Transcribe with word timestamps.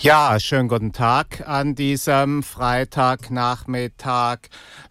Ja, 0.00 0.38
schönen 0.38 0.68
guten 0.68 0.92
Tag 0.92 1.42
an 1.48 1.74
diesem 1.74 2.44
Freitagnachmittag, 2.44 4.38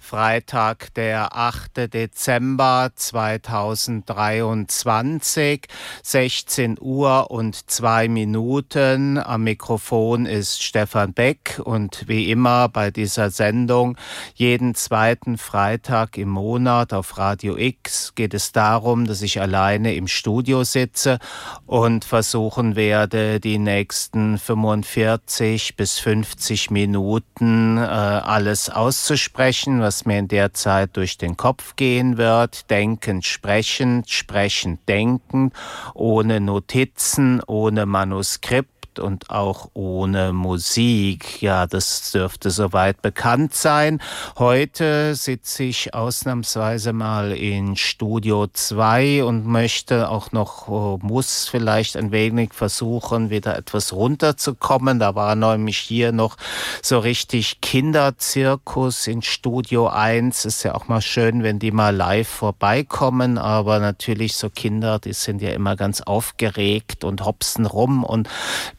Freitag, 0.07 0.93
der 0.93 1.35
8. 1.35 1.93
Dezember 1.93 2.91
2023, 2.95 5.67
16 6.03 6.77
Uhr 6.79 7.31
und 7.31 7.69
zwei 7.69 8.07
Minuten. 8.07 9.17
Am 9.17 9.43
Mikrofon 9.43 10.25
ist 10.25 10.63
Stefan 10.63 11.13
Beck 11.13 11.59
und 11.63 12.07
wie 12.07 12.31
immer 12.31 12.69
bei 12.69 12.91
dieser 12.91 13.29
Sendung 13.29 13.97
jeden 14.35 14.75
zweiten 14.75 15.37
Freitag 15.37 16.17
im 16.17 16.29
Monat 16.29 16.93
auf 16.93 17.17
Radio 17.17 17.57
X 17.57 18.13
geht 18.15 18.33
es 18.33 18.51
darum, 18.51 19.05
dass 19.05 19.21
ich 19.21 19.41
alleine 19.41 19.95
im 19.95 20.07
Studio 20.07 20.63
sitze 20.63 21.19
und 21.65 22.05
versuchen 22.05 22.75
werde, 22.75 23.39
die 23.39 23.57
nächsten 23.57 24.37
45 24.37 24.97
40 24.97 25.75
bis 25.75 25.99
50 25.99 26.71
Minuten 26.71 27.77
äh, 27.77 27.81
alles 27.81 28.69
auszusprechen, 28.69 29.81
was 29.81 29.96
mir 30.05 30.19
in 30.19 30.27
der 30.27 30.53
Zeit 30.53 30.95
durch 30.97 31.17
den 31.17 31.37
Kopf 31.37 31.75
gehen 31.75 32.17
wird. 32.17 32.69
Denkend, 32.69 33.25
sprechend, 33.25 34.09
sprechend, 34.09 34.87
denkend, 34.87 35.53
ohne 35.93 36.39
Notizen, 36.39 37.41
ohne 37.45 37.85
Manuskript 37.85 38.76
und 38.99 39.29
auch 39.29 39.69
ohne 39.73 40.33
Musik. 40.33 41.41
Ja, 41.41 41.67
das 41.67 42.11
dürfte 42.11 42.49
soweit 42.49 43.01
bekannt 43.01 43.53
sein. 43.53 44.01
Heute 44.37 45.15
sitze 45.15 45.63
ich 45.63 45.93
ausnahmsweise 45.93 46.93
mal 46.93 47.31
in 47.31 47.75
Studio 47.75 48.47
2 48.47 49.23
und 49.23 49.45
möchte 49.45 50.09
auch 50.09 50.31
noch, 50.31 50.67
oh, 50.67 50.99
muss 51.01 51.47
vielleicht 51.47 51.97
ein 51.97 52.11
wenig 52.11 52.53
versuchen, 52.53 53.29
wieder 53.29 53.57
etwas 53.57 53.93
runterzukommen. 53.93 54.99
Da 54.99 55.15
war 55.15 55.35
nämlich 55.35 55.77
hier 55.77 56.11
noch 56.11 56.37
so 56.81 56.99
richtig 56.99 57.61
Kinderzirkus 57.61 59.07
in 59.07 59.21
Studio 59.21 59.87
1. 59.87 60.45
Ist 60.45 60.63
ja 60.63 60.75
auch 60.75 60.87
mal 60.87 61.01
schön, 61.01 61.43
wenn 61.43 61.59
die 61.59 61.71
mal 61.71 61.95
live 61.95 62.27
vorbeikommen, 62.27 63.37
aber 63.37 63.79
natürlich 63.79 64.35
so 64.35 64.49
Kinder, 64.49 64.99
die 64.99 65.13
sind 65.13 65.41
ja 65.41 65.51
immer 65.51 65.75
ganz 65.75 66.01
aufgeregt 66.01 67.03
und 67.03 67.25
hopsen 67.25 67.65
rum 67.65 68.03
und 68.03 68.29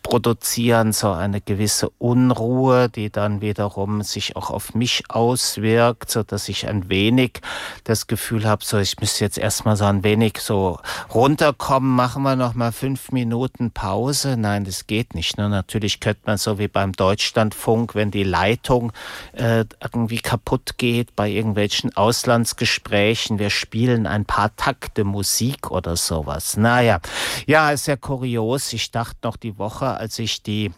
produzieren 0.08 0.94
so 0.94 1.10
eine 1.12 1.42
gewisse 1.42 1.90
Unruhe, 1.98 2.88
die 2.88 3.10
dann 3.10 3.42
wiederum 3.42 4.00
sich 4.00 4.36
auch 4.36 4.48
auf 4.48 4.74
mich 4.74 5.02
auswirkt, 5.10 6.10
so 6.10 6.22
dass 6.22 6.48
ich 6.48 6.66
ein 6.66 6.88
wenig 6.88 7.42
das 7.84 8.06
Gefühl 8.06 8.46
habe, 8.46 8.64
so 8.64 8.78
ich 8.78 8.98
müsste 9.00 9.24
jetzt 9.24 9.36
erstmal 9.36 9.76
so 9.76 9.84
ein 9.84 10.04
wenig 10.04 10.38
so 10.38 10.78
runterkommen, 11.12 11.94
machen 11.94 12.22
wir 12.22 12.36
noch 12.36 12.54
mal 12.54 12.72
fünf 12.72 13.12
Minuten 13.12 13.70
Pause. 13.70 14.38
Nein, 14.38 14.64
das 14.64 14.86
geht 14.86 15.14
nicht. 15.14 15.36
Ne? 15.36 15.50
Natürlich 15.50 16.00
könnte 16.00 16.22
man 16.24 16.38
so 16.38 16.58
wie 16.58 16.68
beim 16.68 16.92
Deutschlandfunk, 16.92 17.94
wenn 17.94 18.10
die 18.10 18.24
Leitung 18.24 18.92
äh, 19.32 19.66
irgendwie 19.82 20.20
kaputt 20.20 20.78
geht 20.78 21.16
bei 21.16 21.28
irgendwelchen 21.28 21.94
Auslandsgesprächen, 21.94 23.38
wir 23.38 23.50
spielen 23.50 24.06
ein 24.06 24.24
paar 24.24 24.56
Takte 24.56 25.04
Musik 25.04 25.70
oder 25.70 25.96
sowas. 25.96 26.56
Naja, 26.56 27.00
ja, 27.46 27.72
ist 27.72 27.86
ja 27.86 27.96
kurios. 27.96 28.72
Ich 28.72 28.90
dachte 28.90 29.18
noch 29.24 29.36
die 29.36 29.58
Woche, 29.58 29.97
als 29.98 30.18
ich 30.18 30.42
die 30.42 30.72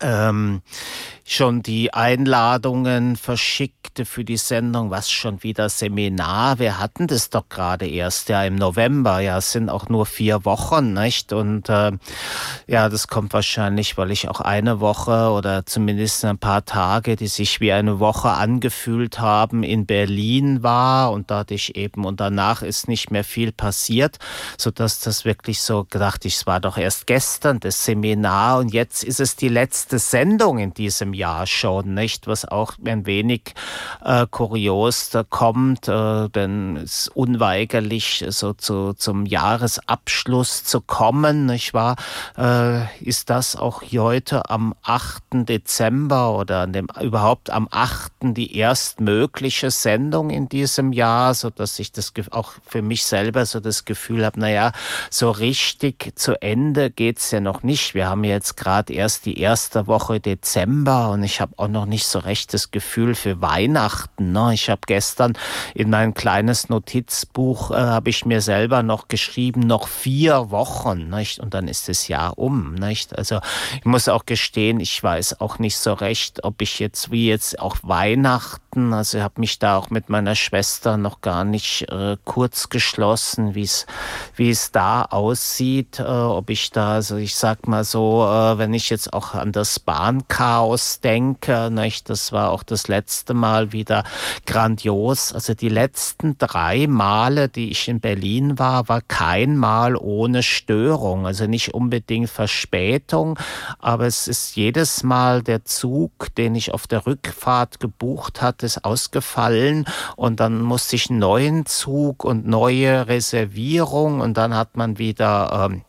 ähm, 0.00 0.62
schon 1.28 1.62
die 1.62 1.92
Einladungen 1.92 3.16
verschickte 3.16 4.04
für 4.04 4.24
die 4.24 4.36
Sendung, 4.36 4.90
was 4.90 5.10
schon 5.10 5.42
wieder 5.42 5.68
Seminar. 5.68 6.60
Wir 6.60 6.78
hatten 6.78 7.08
das 7.08 7.30
doch 7.30 7.48
gerade 7.48 7.88
erst 7.88 8.28
ja 8.28 8.44
im 8.44 8.54
November. 8.54 9.18
Ja, 9.18 9.38
es 9.38 9.50
sind 9.50 9.68
auch 9.68 9.88
nur 9.88 10.06
vier 10.06 10.44
Wochen, 10.44 10.92
nicht? 10.92 11.32
Und 11.32 11.68
äh, 11.68 11.92
ja, 12.68 12.88
das 12.88 13.08
kommt 13.08 13.32
wahrscheinlich, 13.32 13.98
weil 13.98 14.12
ich 14.12 14.28
auch 14.28 14.40
eine 14.40 14.78
Woche 14.78 15.30
oder 15.30 15.66
zumindest 15.66 16.24
ein 16.24 16.38
paar 16.38 16.64
Tage, 16.64 17.16
die 17.16 17.26
sich 17.26 17.60
wie 17.60 17.72
eine 17.72 17.98
Woche 17.98 18.30
angefühlt 18.30 19.18
haben, 19.18 19.64
in 19.64 19.84
Berlin 19.86 20.62
war 20.62 21.10
und 21.10 21.30
da 21.30 21.44
ich 21.48 21.76
eben 21.76 22.04
und 22.04 22.20
danach 22.20 22.62
ist 22.62 22.88
nicht 22.88 23.10
mehr 23.10 23.24
viel 23.24 23.52
passiert, 23.52 24.18
so 24.58 24.70
dass 24.70 25.00
das 25.00 25.24
wirklich 25.24 25.60
so 25.60 25.84
gedacht, 25.84 26.24
ich 26.24 26.46
war 26.46 26.60
doch 26.60 26.76
erst 26.76 27.06
gestern 27.06 27.60
das 27.60 27.84
Seminar 27.84 28.58
und 28.58 28.72
jetzt 28.72 29.04
ist 29.04 29.20
es 29.20 29.36
die 29.36 29.48
letzte 29.48 29.85
Sendung 29.90 30.58
in 30.58 30.74
diesem 30.74 31.14
Jahr 31.14 31.46
schon, 31.46 31.94
nicht? 31.94 32.26
Was 32.26 32.44
auch 32.44 32.74
ein 32.84 33.06
wenig 33.06 33.54
äh, 34.04 34.26
kurios 34.30 35.10
da 35.10 35.22
kommt, 35.22 35.88
äh, 35.88 36.28
denn 36.28 36.76
es 36.76 37.08
unweigerlich 37.08 38.24
so 38.28 38.52
zu, 38.52 38.92
zum 38.94 39.26
Jahresabschluss 39.26 40.64
zu 40.64 40.80
kommen, 40.80 41.46
nicht 41.46 41.74
wahr? 41.74 41.96
Äh, 42.36 42.86
ist 43.02 43.30
das 43.30 43.56
auch 43.56 43.82
heute 43.82 44.50
am 44.50 44.74
8. 44.82 45.48
Dezember 45.48 46.36
oder 46.36 46.62
an 46.62 46.72
dem, 46.72 46.88
überhaupt 47.00 47.50
am 47.50 47.68
8. 47.70 48.12
die 48.22 48.56
erstmögliche 48.56 49.70
Sendung 49.70 50.30
in 50.30 50.48
diesem 50.48 50.92
Jahr, 50.92 51.34
so 51.34 51.50
dass 51.50 51.78
ich 51.78 51.92
das 51.92 52.12
auch 52.30 52.52
für 52.66 52.82
mich 52.82 53.04
selber 53.04 53.46
so 53.46 53.60
das 53.60 53.84
Gefühl 53.84 54.24
habe, 54.24 54.40
naja, 54.40 54.72
so 55.10 55.30
richtig 55.30 56.12
zu 56.16 56.40
Ende 56.40 56.90
geht's 56.90 57.30
ja 57.30 57.40
noch 57.40 57.62
nicht. 57.62 57.94
Wir 57.94 58.08
haben 58.08 58.24
jetzt 58.24 58.56
gerade 58.56 58.92
erst 58.92 59.26
die 59.26 59.38
erste 59.38 59.75
Woche 59.86 60.20
Dezember 60.20 61.10
und 61.10 61.22
ich 61.22 61.40
habe 61.40 61.52
auch 61.56 61.68
noch 61.68 61.86
nicht 61.86 62.06
so 62.06 62.18
recht 62.18 62.54
das 62.54 62.70
Gefühl 62.70 63.14
für 63.14 63.40
Weihnachten. 63.40 64.32
Ne? 64.32 64.54
Ich 64.54 64.70
habe 64.70 64.82
gestern 64.86 65.34
in 65.74 65.90
mein 65.90 66.14
kleines 66.14 66.68
Notizbuch, 66.68 67.70
äh, 67.70 67.74
habe 67.74 68.10
ich 68.10 68.24
mir 68.24 68.40
selber 68.40 68.82
noch 68.82 69.08
geschrieben, 69.08 69.60
noch 69.60 69.88
vier 69.88 70.50
Wochen 70.50 71.10
nicht? 71.10 71.40
und 71.40 71.54
dann 71.54 71.68
ist 71.68 71.88
das 71.88 72.08
Jahr 72.08 72.38
um. 72.38 72.74
Nicht? 72.74 73.16
Also 73.16 73.40
ich 73.78 73.84
muss 73.84 74.08
auch 74.08 74.26
gestehen, 74.26 74.80
ich 74.80 75.02
weiß 75.02 75.40
auch 75.40 75.58
nicht 75.58 75.76
so 75.76 75.92
recht, 75.92 76.44
ob 76.44 76.62
ich 76.62 76.78
jetzt 76.78 77.10
wie 77.10 77.28
jetzt 77.28 77.58
auch 77.58 77.76
Weihnachten, 77.82 78.92
also 78.92 79.18
ich 79.18 79.24
habe 79.24 79.40
mich 79.40 79.58
da 79.58 79.76
auch 79.76 79.90
mit 79.90 80.08
meiner 80.08 80.34
Schwester 80.34 80.96
noch 80.96 81.20
gar 81.20 81.44
nicht 81.44 81.90
äh, 81.90 82.16
kurz 82.24 82.68
geschlossen, 82.68 83.54
wie 83.54 83.62
es 83.62 83.86
wie 84.34 84.50
es 84.50 84.70
da 84.70 85.02
aussieht, 85.02 85.98
äh, 85.98 86.02
ob 86.02 86.50
ich 86.50 86.70
da, 86.70 86.94
also 86.94 87.16
ich 87.16 87.34
sag 87.34 87.66
mal 87.66 87.84
so, 87.84 88.24
äh, 88.24 88.58
wenn 88.58 88.74
ich 88.74 88.90
jetzt 88.90 89.12
auch 89.12 89.34
an 89.34 89.52
das 89.52 89.65
Bahnchaos 89.78 91.00
denke, 91.00 91.70
nicht? 91.70 92.08
das 92.10 92.32
war 92.32 92.50
auch 92.50 92.62
das 92.62 92.88
letzte 92.88 93.34
Mal 93.34 93.72
wieder 93.72 94.04
grandios. 94.46 95.32
Also 95.32 95.54
die 95.54 95.68
letzten 95.68 96.38
drei 96.38 96.86
Male, 96.86 97.48
die 97.48 97.70
ich 97.70 97.88
in 97.88 98.00
Berlin 98.00 98.58
war, 98.58 98.88
war 98.88 99.00
kein 99.02 99.56
Mal 99.56 99.96
ohne 99.96 100.42
Störung. 100.42 101.26
Also 101.26 101.46
nicht 101.46 101.74
unbedingt 101.74 102.30
Verspätung, 102.30 103.38
aber 103.78 104.06
es 104.06 104.28
ist 104.28 104.56
jedes 104.56 105.02
Mal 105.02 105.42
der 105.42 105.64
Zug, 105.64 106.34
den 106.36 106.54
ich 106.54 106.72
auf 106.72 106.86
der 106.86 107.06
Rückfahrt 107.06 107.80
gebucht 107.80 108.42
hatte, 108.42 108.66
ist 108.66 108.84
ausgefallen 108.84 109.86
und 110.16 110.40
dann 110.40 110.62
musste 110.62 110.96
ich 110.96 111.10
einen 111.10 111.18
neuen 111.18 111.66
Zug 111.66 112.24
und 112.24 112.46
neue 112.46 113.08
Reservierung 113.08 114.20
und 114.20 114.36
dann 114.36 114.54
hat 114.54 114.76
man 114.76 114.98
wieder 114.98 115.68
ähm, 115.70 115.82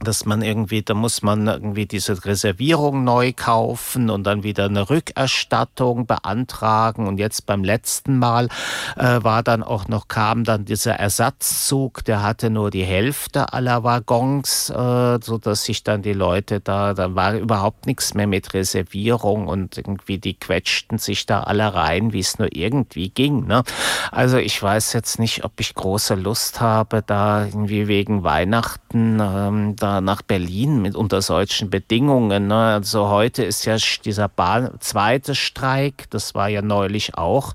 dass 0.00 0.24
man 0.26 0.42
irgendwie, 0.42 0.82
da 0.82 0.94
muss 0.94 1.22
man 1.22 1.46
irgendwie 1.46 1.86
diese 1.86 2.24
Reservierung 2.24 3.04
neu 3.04 3.32
kaufen 3.32 4.10
und 4.10 4.24
dann 4.24 4.42
wieder 4.42 4.64
eine 4.66 4.90
Rückerstattung 4.90 6.06
beantragen. 6.06 7.06
Und 7.06 7.18
jetzt 7.18 7.46
beim 7.46 7.62
letzten 7.64 8.18
Mal 8.18 8.48
äh, 8.96 9.22
war 9.22 9.42
dann 9.42 9.62
auch 9.62 9.88
noch, 9.88 10.08
kam 10.08 10.44
dann 10.44 10.64
dieser 10.64 10.94
Ersatzzug, 10.94 12.04
der 12.04 12.22
hatte 12.22 12.50
nur 12.50 12.70
die 12.70 12.84
Hälfte 12.84 13.52
aller 13.52 13.84
Waggons, 13.84 14.70
äh, 14.70 15.18
so 15.22 15.38
dass 15.38 15.64
sich 15.64 15.84
dann 15.84 16.02
die 16.02 16.12
Leute 16.12 16.60
da, 16.60 16.94
da 16.94 17.14
war 17.14 17.34
überhaupt 17.34 17.86
nichts 17.86 18.14
mehr 18.14 18.26
mit 18.26 18.52
Reservierung 18.52 19.46
und 19.46 19.78
irgendwie 19.78 20.18
die 20.18 20.34
quetschten 20.34 20.98
sich 20.98 21.24
da 21.26 21.44
alle 21.44 21.72
rein, 21.72 22.12
wie 22.12 22.20
es 22.20 22.38
nur 22.38 22.54
irgendwie 22.54 23.10
ging. 23.10 23.46
Ne? 23.46 23.62
Also 24.10 24.38
ich 24.38 24.60
weiß 24.60 24.92
jetzt 24.92 25.18
nicht, 25.18 25.44
ob 25.44 25.52
ich 25.60 25.74
große 25.74 26.14
Lust 26.14 26.60
habe, 26.60 27.02
da 27.02 27.44
irgendwie 27.44 27.88
wegen 27.88 28.24
Weihnachten 28.24 29.20
ähm, 29.20 29.76
da 29.84 30.00
nach 30.00 30.22
Berlin 30.22 30.80
mit 30.80 30.96
unter 30.96 31.20
solchen 31.20 31.68
Bedingungen. 31.68 32.46
Ne? 32.46 32.54
Also 32.54 33.10
heute 33.10 33.44
ist 33.44 33.66
ja 33.66 33.76
dieser 34.02 34.28
Bahn 34.28 34.70
zweite 34.80 35.34
Streik, 35.34 36.08
das 36.08 36.34
war 36.34 36.48
ja 36.48 36.62
neulich 36.62 37.18
auch 37.18 37.52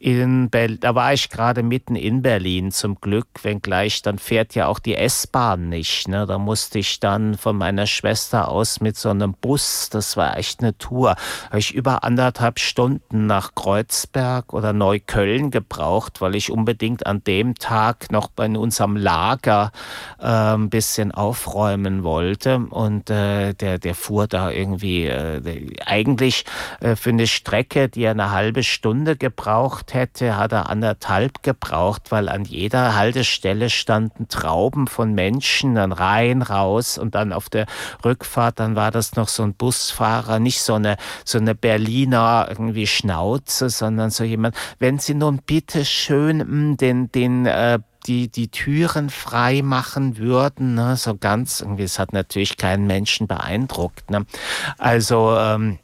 in 0.00 0.48
Berlin. 0.48 0.78
Da 0.80 0.94
war 0.94 1.12
ich 1.12 1.28
gerade 1.28 1.62
mitten 1.62 1.94
in 1.94 2.22
Berlin 2.22 2.72
zum 2.72 2.98
Glück, 2.98 3.26
wenngleich 3.42 4.00
dann 4.00 4.18
fährt 4.18 4.54
ja 4.54 4.68
auch 4.68 4.78
die 4.78 4.94
S-Bahn 4.94 5.68
nicht. 5.68 6.08
Ne? 6.08 6.26
Da 6.26 6.38
musste 6.38 6.78
ich 6.78 6.98
dann 6.98 7.36
von 7.36 7.58
meiner 7.58 7.86
Schwester 7.86 8.48
aus 8.48 8.80
mit 8.80 8.96
so 8.96 9.10
einem 9.10 9.34
Bus, 9.34 9.90
das 9.90 10.16
war 10.16 10.38
echt 10.38 10.60
eine 10.60 10.78
Tour, 10.78 11.14
habe 11.48 11.58
ich 11.58 11.74
über 11.74 12.04
anderthalb 12.04 12.58
Stunden 12.58 13.26
nach 13.26 13.54
Kreuzberg 13.54 14.54
oder 14.54 14.72
Neukölln 14.72 15.50
gebraucht, 15.50 16.22
weil 16.22 16.36
ich 16.36 16.50
unbedingt 16.50 17.06
an 17.06 17.22
dem 17.24 17.54
Tag 17.54 18.10
noch 18.10 18.28
bei 18.28 18.48
unserem 18.48 18.96
Lager 18.96 19.72
äh, 20.18 20.26
ein 20.26 20.70
bisschen 20.70 21.12
aufräumen 21.12 21.65
aufräumen 21.66 22.04
wollte. 22.04 22.58
Und 22.70 23.10
äh, 23.10 23.54
der, 23.54 23.78
der 23.78 23.94
fuhr 23.94 24.26
da 24.26 24.50
irgendwie 24.50 25.06
äh, 25.06 25.74
eigentlich 25.84 26.44
äh, 26.80 26.96
für 26.96 27.10
eine 27.10 27.26
Strecke, 27.26 27.88
die 27.88 28.04
er 28.04 28.12
eine 28.12 28.30
halbe 28.30 28.62
Stunde 28.62 29.16
gebraucht 29.16 29.94
hätte, 29.94 30.36
hat 30.36 30.52
er 30.52 30.70
anderthalb 30.70 31.42
gebraucht, 31.42 32.10
weil 32.10 32.28
an 32.28 32.44
jeder 32.44 32.94
Haltestelle 32.94 33.70
standen 33.70 34.28
Trauben 34.28 34.86
von 34.86 35.14
Menschen, 35.14 35.74
dann 35.74 35.92
rein, 35.92 36.42
raus 36.42 36.98
und 36.98 37.14
dann 37.14 37.32
auf 37.32 37.48
der 37.48 37.66
Rückfahrt, 38.04 38.60
dann 38.60 38.76
war 38.76 38.90
das 38.90 39.16
noch 39.16 39.28
so 39.28 39.42
ein 39.42 39.54
Busfahrer, 39.54 40.38
nicht 40.38 40.60
so 40.60 40.74
eine, 40.74 40.96
so 41.24 41.38
eine 41.38 41.54
Berliner 41.54 42.46
irgendwie 42.48 42.86
Schnauze, 42.86 43.70
sondern 43.70 44.10
so 44.10 44.24
jemand, 44.24 44.54
wenn 44.78 44.98
Sie 44.98 45.14
nun 45.14 45.40
bitte 45.44 45.84
schön 45.84 46.40
hm, 46.40 46.76
den, 46.76 47.10
den 47.10 47.46
äh, 47.46 47.78
die 48.06 48.28
die 48.28 48.48
Türen 48.48 49.10
frei 49.10 49.62
machen 49.62 50.18
würden, 50.18 50.74
ne? 50.74 50.96
so 50.96 51.16
ganz 51.16 51.60
irgendwie, 51.60 51.84
es 51.84 51.98
hat 51.98 52.12
natürlich 52.12 52.56
keinen 52.56 52.86
Menschen 52.86 53.26
beeindruckt. 53.26 54.10
Ne? 54.10 54.26
Also 54.78 55.36
ähm, 55.36 55.78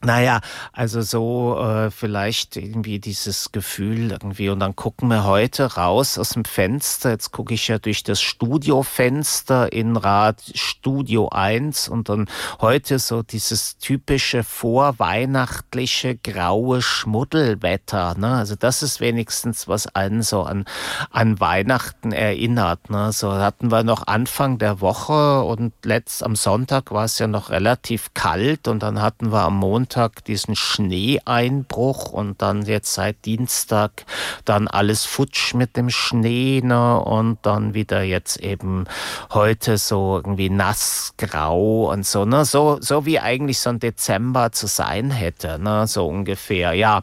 naja, 0.00 0.40
also 0.72 1.02
so 1.02 1.58
äh, 1.58 1.90
vielleicht 1.90 2.56
irgendwie 2.56 3.00
dieses 3.00 3.50
Gefühl 3.50 4.12
irgendwie 4.12 4.48
und 4.48 4.60
dann 4.60 4.76
gucken 4.76 5.08
wir 5.08 5.24
heute 5.24 5.74
raus 5.74 6.18
aus 6.18 6.30
dem 6.30 6.44
Fenster. 6.44 7.10
Jetzt 7.10 7.32
gucke 7.32 7.54
ich 7.54 7.66
ja 7.66 7.80
durch 7.80 8.04
das 8.04 8.20
Studiofenster 8.20 9.72
in 9.72 9.96
Rad 9.96 10.40
Studio 10.54 11.30
1 11.30 11.88
und 11.88 12.08
dann 12.10 12.26
heute 12.60 13.00
so 13.00 13.24
dieses 13.24 13.78
typische 13.78 14.44
vorweihnachtliche 14.44 16.16
graue 16.16 16.80
Schmuddelwetter. 16.80 18.14
Ne? 18.16 18.36
Also 18.36 18.54
das 18.54 18.84
ist 18.84 19.00
wenigstens 19.00 19.66
was 19.66 19.92
einen 19.96 20.22
so 20.22 20.42
an, 20.42 20.64
an 21.10 21.40
Weihnachten 21.40 22.12
erinnert. 22.12 22.88
Ne? 22.88 23.10
So 23.10 23.32
hatten 23.32 23.72
wir 23.72 23.82
noch 23.82 24.06
Anfang 24.06 24.58
der 24.58 24.80
Woche 24.80 25.42
und 25.42 25.72
letzt 25.82 26.22
am 26.22 26.36
Sonntag 26.36 26.92
war 26.92 27.04
es 27.04 27.18
ja 27.18 27.26
noch 27.26 27.50
relativ 27.50 28.14
kalt 28.14 28.68
und 28.68 28.84
dann 28.84 29.02
hatten 29.02 29.32
wir 29.32 29.40
am 29.40 29.56
Montag 29.56 29.87
Montag 29.88 30.22
diesen 30.26 30.54
Schneeeinbruch 30.54 32.12
und 32.12 32.42
dann 32.42 32.60
jetzt 32.66 32.92
seit 32.92 33.24
Dienstag 33.24 34.04
dann 34.44 34.68
alles 34.68 35.06
futsch 35.06 35.54
mit 35.54 35.78
dem 35.78 35.88
Schnee 35.88 36.60
ne? 36.62 37.00
und 37.00 37.38
dann 37.40 37.72
wieder 37.72 38.02
jetzt 38.02 38.36
eben 38.36 38.84
heute 39.32 39.78
so 39.78 40.16
irgendwie 40.16 40.50
nass, 40.50 41.14
grau 41.16 41.90
und 41.90 42.04
so, 42.04 42.26
ne? 42.26 42.44
so, 42.44 42.76
so 42.82 43.06
wie 43.06 43.18
eigentlich 43.18 43.60
so 43.60 43.70
ein 43.70 43.78
Dezember 43.78 44.52
zu 44.52 44.66
sein 44.66 45.10
hätte, 45.10 45.58
ne? 45.58 45.86
so 45.86 46.06
ungefähr, 46.06 46.74
ja. 46.74 47.00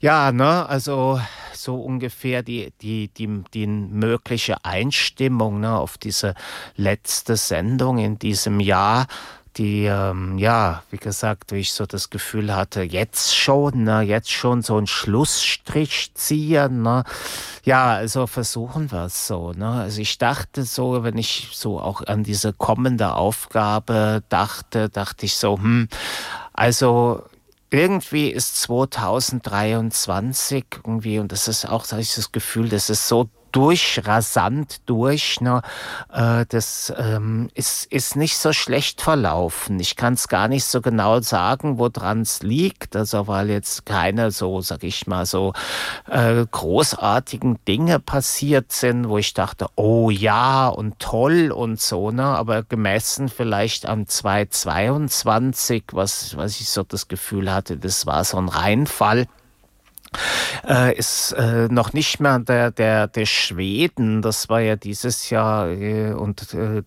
Ja, 0.00 0.30
ne, 0.30 0.68
also 0.68 1.18
so 1.66 1.74
ungefähr 1.74 2.44
die, 2.44 2.72
die, 2.80 3.08
die, 3.08 3.42
die 3.52 3.66
mögliche 3.66 4.64
Einstimmung 4.64 5.58
ne, 5.58 5.76
auf 5.76 5.98
diese 5.98 6.34
letzte 6.76 7.36
Sendung 7.36 7.98
in 7.98 8.20
diesem 8.20 8.60
Jahr 8.60 9.08
die, 9.56 9.86
ähm, 9.86 10.38
ja, 10.38 10.82
wie 10.90 10.98
gesagt, 10.98 11.52
wie 11.52 11.60
ich 11.60 11.72
so 11.72 11.86
das 11.86 12.10
Gefühl 12.10 12.54
hatte, 12.54 12.82
jetzt 12.82 13.36
schon, 13.36 13.84
ne, 13.84 14.02
jetzt 14.02 14.30
schon 14.30 14.62
so 14.62 14.76
einen 14.76 14.86
Schlussstrich 14.86 16.12
ziehen, 16.14 16.82
ne. 16.82 17.04
Ja, 17.64 17.94
also 17.94 18.26
versuchen 18.26 18.90
wir 18.92 19.06
es 19.06 19.26
so, 19.26 19.52
ne. 19.52 19.68
Also 19.68 20.00
ich 20.00 20.18
dachte 20.18 20.64
so, 20.64 21.02
wenn 21.04 21.18
ich 21.18 21.48
so 21.52 21.80
auch 21.80 22.02
an 22.06 22.22
diese 22.22 22.52
kommende 22.52 23.14
Aufgabe 23.14 24.22
dachte, 24.28 24.88
dachte 24.88 25.26
ich 25.26 25.36
so, 25.36 25.56
hm, 25.56 25.88
also 26.52 27.24
irgendwie 27.70 28.30
ist 28.30 28.60
2023 28.62 30.64
irgendwie, 30.76 31.18
und 31.18 31.32
das 31.32 31.48
ist 31.48 31.68
auch 31.68 31.84
so 31.84 31.96
das 31.96 32.32
Gefühl, 32.32 32.68
das 32.68 32.90
ist 32.90 33.08
so 33.08 33.28
durch, 33.52 34.02
rasant 34.04 34.80
durch. 34.86 35.40
Ne? 35.40 35.62
Äh, 36.12 36.46
das 36.48 36.92
ähm, 36.96 37.48
ist, 37.54 37.86
ist 37.92 38.16
nicht 38.16 38.36
so 38.36 38.52
schlecht 38.52 39.00
verlaufen. 39.00 39.80
Ich 39.80 39.96
kann 39.96 40.14
es 40.14 40.28
gar 40.28 40.48
nicht 40.48 40.64
so 40.64 40.80
genau 40.80 41.20
sagen, 41.20 41.78
woran 41.78 42.22
es 42.22 42.42
liegt. 42.42 42.96
Also 42.96 43.26
weil 43.26 43.50
jetzt 43.50 43.86
keine 43.86 44.30
so, 44.30 44.60
sag 44.60 44.84
ich 44.84 45.06
mal, 45.06 45.26
so 45.26 45.52
äh, 46.08 46.44
großartigen 46.50 47.58
Dinge 47.66 47.98
passiert 48.00 48.72
sind, 48.72 49.08
wo 49.08 49.18
ich 49.18 49.34
dachte, 49.34 49.66
oh 49.76 50.10
ja 50.10 50.68
und 50.68 50.98
toll 50.98 51.50
und 51.52 51.80
so. 51.80 52.10
Ne? 52.10 52.24
Aber 52.24 52.62
gemessen 52.62 53.28
vielleicht 53.28 53.86
am 53.86 54.06
2022, 54.06 55.84
was, 55.92 56.36
was 56.36 56.60
ich 56.60 56.68
so 56.68 56.82
das 56.82 57.08
Gefühl 57.08 57.52
hatte, 57.52 57.76
das 57.76 58.06
war 58.06 58.24
so 58.24 58.38
ein 58.38 58.48
Reinfall 58.48 59.26
ist 60.96 61.32
äh, 61.32 61.68
noch 61.68 61.92
nicht 61.92 62.20
mehr 62.20 62.38
der, 62.38 62.70
der, 62.70 63.06
der 63.08 63.26
Schweden. 63.26 64.22
Das 64.22 64.48
war 64.48 64.60
ja 64.60 64.76
dieses 64.76 65.30
Jahr 65.30 65.68
äh, 65.68 66.12
und 66.12 66.54
äh, 66.54 66.82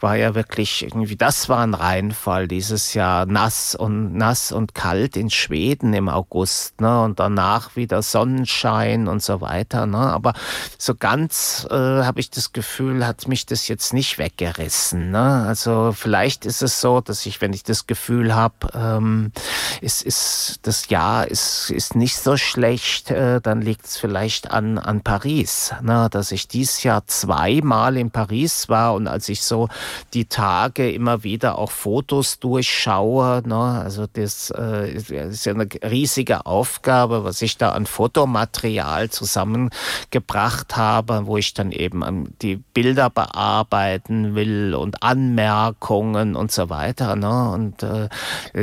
war 0.00 0.16
ja 0.16 0.34
wirklich 0.34 0.82
irgendwie, 0.82 1.16
das 1.16 1.48
war 1.48 1.60
ein 1.60 1.74
Reinfall 1.74 2.48
dieses 2.48 2.94
Jahr. 2.94 3.26
Nass 3.26 3.74
und 3.74 4.14
nass 4.14 4.52
und 4.52 4.74
kalt 4.74 5.16
in 5.16 5.30
Schweden 5.30 5.94
im 5.94 6.08
August, 6.08 6.80
ne? 6.80 7.02
Und 7.02 7.20
danach 7.20 7.76
wieder 7.76 8.02
Sonnenschein 8.02 9.08
und 9.08 9.22
so 9.22 9.40
weiter. 9.40 9.86
Ne? 9.86 9.98
Aber 9.98 10.34
so 10.78 10.94
ganz 10.94 11.66
äh, 11.70 11.74
habe 11.74 12.20
ich 12.20 12.30
das 12.30 12.52
Gefühl, 12.52 13.06
hat 13.06 13.28
mich 13.28 13.46
das 13.46 13.68
jetzt 13.68 13.92
nicht 13.92 14.18
weggerissen. 14.18 15.10
Ne? 15.10 15.44
Also 15.46 15.92
vielleicht 15.92 16.46
ist 16.46 16.62
es 16.62 16.80
so, 16.80 17.00
dass 17.00 17.26
ich, 17.26 17.40
wenn 17.40 17.52
ich 17.52 17.64
das 17.64 17.86
Gefühl 17.86 18.34
habe, 18.34 18.54
ähm, 18.74 19.32
ist, 19.80 20.02
ist 20.02 20.60
das 20.62 20.88
Jahr 20.88 21.28
ist, 21.28 21.70
ist 21.70 21.94
nicht 21.94 22.16
so 22.16 22.36
schlecht 22.36 22.55
schlecht, 22.56 23.10
äh, 23.10 23.38
dann 23.42 23.60
liegt 23.60 23.84
es 23.84 23.98
vielleicht 23.98 24.50
an, 24.50 24.78
an 24.78 25.02
Paris. 25.02 25.74
Ne? 25.82 26.08
Dass 26.10 26.32
ich 26.32 26.48
dieses 26.48 26.82
Jahr 26.84 27.06
zweimal 27.06 27.98
in 27.98 28.10
Paris 28.10 28.70
war 28.70 28.94
und 28.94 29.08
als 29.08 29.28
ich 29.28 29.42
so 29.42 29.68
die 30.14 30.24
Tage 30.24 30.90
immer 30.90 31.22
wieder 31.22 31.58
auch 31.58 31.70
Fotos 31.70 32.38
durchschaue, 32.38 33.42
ne? 33.44 33.82
also 33.84 34.06
das 34.10 34.50
äh, 34.56 34.90
ist 34.90 35.44
ja 35.44 35.52
eine 35.52 35.68
riesige 35.82 36.46
Aufgabe, 36.46 37.24
was 37.24 37.42
ich 37.42 37.58
da 37.58 37.72
an 37.72 37.84
Fotomaterial 37.84 39.10
zusammengebracht 39.10 40.78
habe, 40.78 41.26
wo 41.26 41.36
ich 41.36 41.52
dann 41.52 41.72
eben 41.72 42.34
die 42.40 42.56
Bilder 42.56 43.10
bearbeiten 43.10 44.34
will 44.34 44.74
und 44.74 45.02
Anmerkungen 45.02 46.36
und 46.36 46.50
so 46.52 46.70
weiter. 46.70 47.16
Ne? 47.16 47.50
Und 47.50 47.82
äh, 47.82 48.08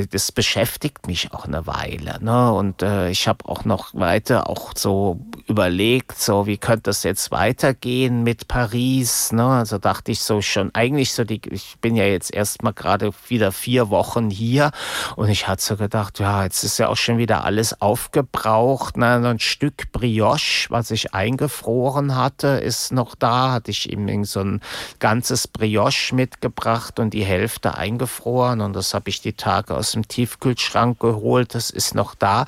das 0.09 0.31
beschäftigt 0.31 1.05
mich 1.05 1.31
auch 1.31 1.45
eine 1.45 1.67
Weile. 1.67 2.17
Ne? 2.23 2.51
Und 2.51 2.81
äh, 2.81 3.11
ich 3.11 3.27
habe 3.27 3.47
auch 3.47 3.65
noch 3.65 3.82
noch 3.83 3.99
weiter 3.99 4.49
auch 4.49 4.73
so 4.75 5.19
überlegt, 5.47 6.17
so 6.19 6.45
wie 6.45 6.57
könnte 6.57 6.83
das 6.83 7.03
jetzt 7.03 7.31
weitergehen 7.31 8.23
mit 8.23 8.47
Paris. 8.47 9.31
Ne? 9.31 9.45
Also 9.45 9.77
dachte 9.77 10.11
ich 10.11 10.21
so 10.21 10.41
schon, 10.41 10.73
eigentlich 10.73 11.13
so, 11.13 11.23
die, 11.23 11.41
ich 11.49 11.75
bin 11.81 11.95
ja 11.95 12.05
jetzt 12.05 12.33
erst 12.33 12.63
mal 12.63 12.71
gerade 12.71 13.11
wieder 13.27 13.51
vier 13.51 13.89
Wochen 13.89 14.29
hier 14.29 14.71
und 15.15 15.29
ich 15.29 15.47
hatte 15.47 15.61
so 15.61 15.75
gedacht, 15.75 16.19
ja, 16.19 16.43
jetzt 16.43 16.63
ist 16.63 16.77
ja 16.79 16.87
auch 16.87 16.97
schon 16.97 17.17
wieder 17.17 17.43
alles 17.43 17.81
aufgebraucht. 17.81 18.97
Ne? 18.97 19.21
Ein 19.27 19.39
Stück 19.39 19.91
Brioche, 19.91 20.69
was 20.69 20.91
ich 20.91 21.13
eingefroren 21.13 22.15
hatte, 22.15 22.47
ist 22.47 22.91
noch 22.91 23.15
da. 23.15 23.51
Hatte 23.51 23.71
ich 23.71 23.91
eben 23.91 24.23
so 24.23 24.39
ein 24.39 24.61
ganzes 24.99 25.47
Brioche 25.47 26.15
mitgebracht 26.15 26.99
und 26.99 27.13
die 27.13 27.25
Hälfte 27.25 27.75
eingefroren 27.75 28.61
und 28.61 28.73
das 28.73 28.93
habe 28.93 29.09
ich 29.09 29.21
die 29.21 29.33
Tage 29.33 29.75
aus 29.75 29.91
dem 29.91 30.07
Tiefkühlschrank 30.07 30.99
geholt. 30.99 31.53
Das 31.55 31.69
ist 31.69 31.95
noch 31.95 32.15
da. 32.15 32.45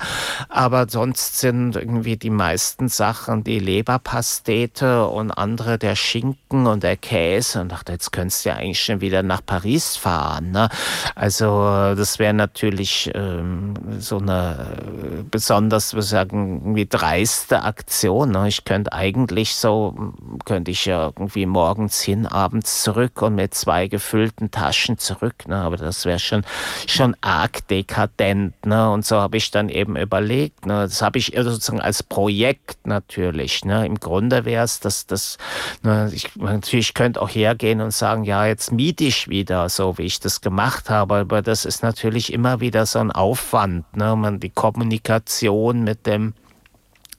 Aber 0.48 0.86
sonst 0.88 1.25
sind 1.34 1.76
irgendwie 1.76 2.16
die 2.16 2.30
meisten 2.30 2.88
Sachen 2.88 3.44
die 3.44 3.58
Leberpastete 3.58 5.06
und 5.06 5.30
andere 5.30 5.78
der 5.78 5.94
Schinken 5.94 6.66
und 6.66 6.82
der 6.82 6.96
Käse. 6.96 7.60
Und 7.60 7.72
dachte, 7.72 7.92
jetzt 7.92 8.12
könntest 8.12 8.44
du 8.44 8.50
ja 8.50 8.56
eigentlich 8.56 8.80
schon 8.80 9.00
wieder 9.00 9.22
nach 9.22 9.44
Paris 9.44 9.96
fahren. 9.96 10.50
Ne? 10.50 10.68
Also 11.14 11.46
das 11.94 12.18
wäre 12.18 12.34
natürlich 12.34 13.10
ähm, 13.14 13.74
so 13.98 14.18
eine 14.18 14.66
äh, 14.82 15.22
besonders, 15.30 15.94
wir 15.94 16.02
sagen, 16.02 16.60
irgendwie 16.62 16.86
dreiste 16.86 17.62
Aktion. 17.62 18.32
Ne? 18.32 18.48
Ich 18.48 18.64
könnte 18.64 18.92
eigentlich 18.92 19.54
so, 19.54 20.12
könnte 20.44 20.70
ich 20.70 20.86
ja 20.86 21.06
irgendwie 21.06 21.46
morgens 21.46 22.00
hin, 22.00 22.26
abends 22.26 22.82
zurück 22.82 23.22
und 23.22 23.34
mit 23.34 23.54
zwei 23.54 23.88
gefüllten 23.88 24.50
Taschen 24.50 24.98
zurück. 24.98 25.46
Ne? 25.46 25.56
Aber 25.56 25.76
das 25.76 26.04
wäre 26.04 26.18
schon, 26.18 26.44
schon 26.86 27.16
arg 27.20 27.66
dekadent. 27.68 28.66
Ne? 28.66 28.90
Und 28.90 29.06
so 29.06 29.16
habe 29.16 29.36
ich 29.36 29.50
dann 29.50 29.68
eben 29.68 29.96
überlegt, 29.96 30.66
ne? 30.66 30.82
das 30.82 31.02
habe 31.02 31.15
habe 31.16 31.18
ich 31.18 31.32
sozusagen 31.34 31.80
als 31.80 32.02
Projekt 32.02 32.86
natürlich. 32.86 33.64
Ne? 33.64 33.86
Im 33.86 33.98
Grunde 33.98 34.44
wäre 34.44 34.64
es, 34.64 34.80
dass 34.80 35.06
das, 35.06 35.38
ne, 35.82 36.10
ich 36.12 36.36
natürlich 36.36 36.92
könnte 36.92 37.22
auch 37.22 37.30
hergehen 37.30 37.80
und 37.80 37.92
sagen, 37.92 38.24
ja, 38.24 38.46
jetzt 38.46 38.70
miete 38.72 39.04
ich 39.04 39.28
wieder, 39.28 39.68
so 39.68 39.96
wie 39.96 40.02
ich 40.02 40.20
das 40.20 40.42
gemacht 40.42 40.90
habe, 40.90 41.14
aber 41.14 41.40
das 41.40 41.64
ist 41.64 41.82
natürlich 41.82 42.32
immer 42.32 42.60
wieder 42.60 42.84
so 42.84 42.98
ein 42.98 43.10
Aufwand, 43.10 43.96
ne? 43.96 44.14
Man 44.14 44.40
die 44.40 44.50
Kommunikation 44.50 45.84
mit 45.84 46.06
dem 46.06 46.34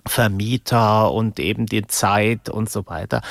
Vermieter 0.10 1.12
und 1.12 1.40
eben 1.40 1.66
die 1.66 1.88
Zeit 1.88 2.50
und 2.50 2.70
so 2.70 2.86
weiter. 2.88 3.22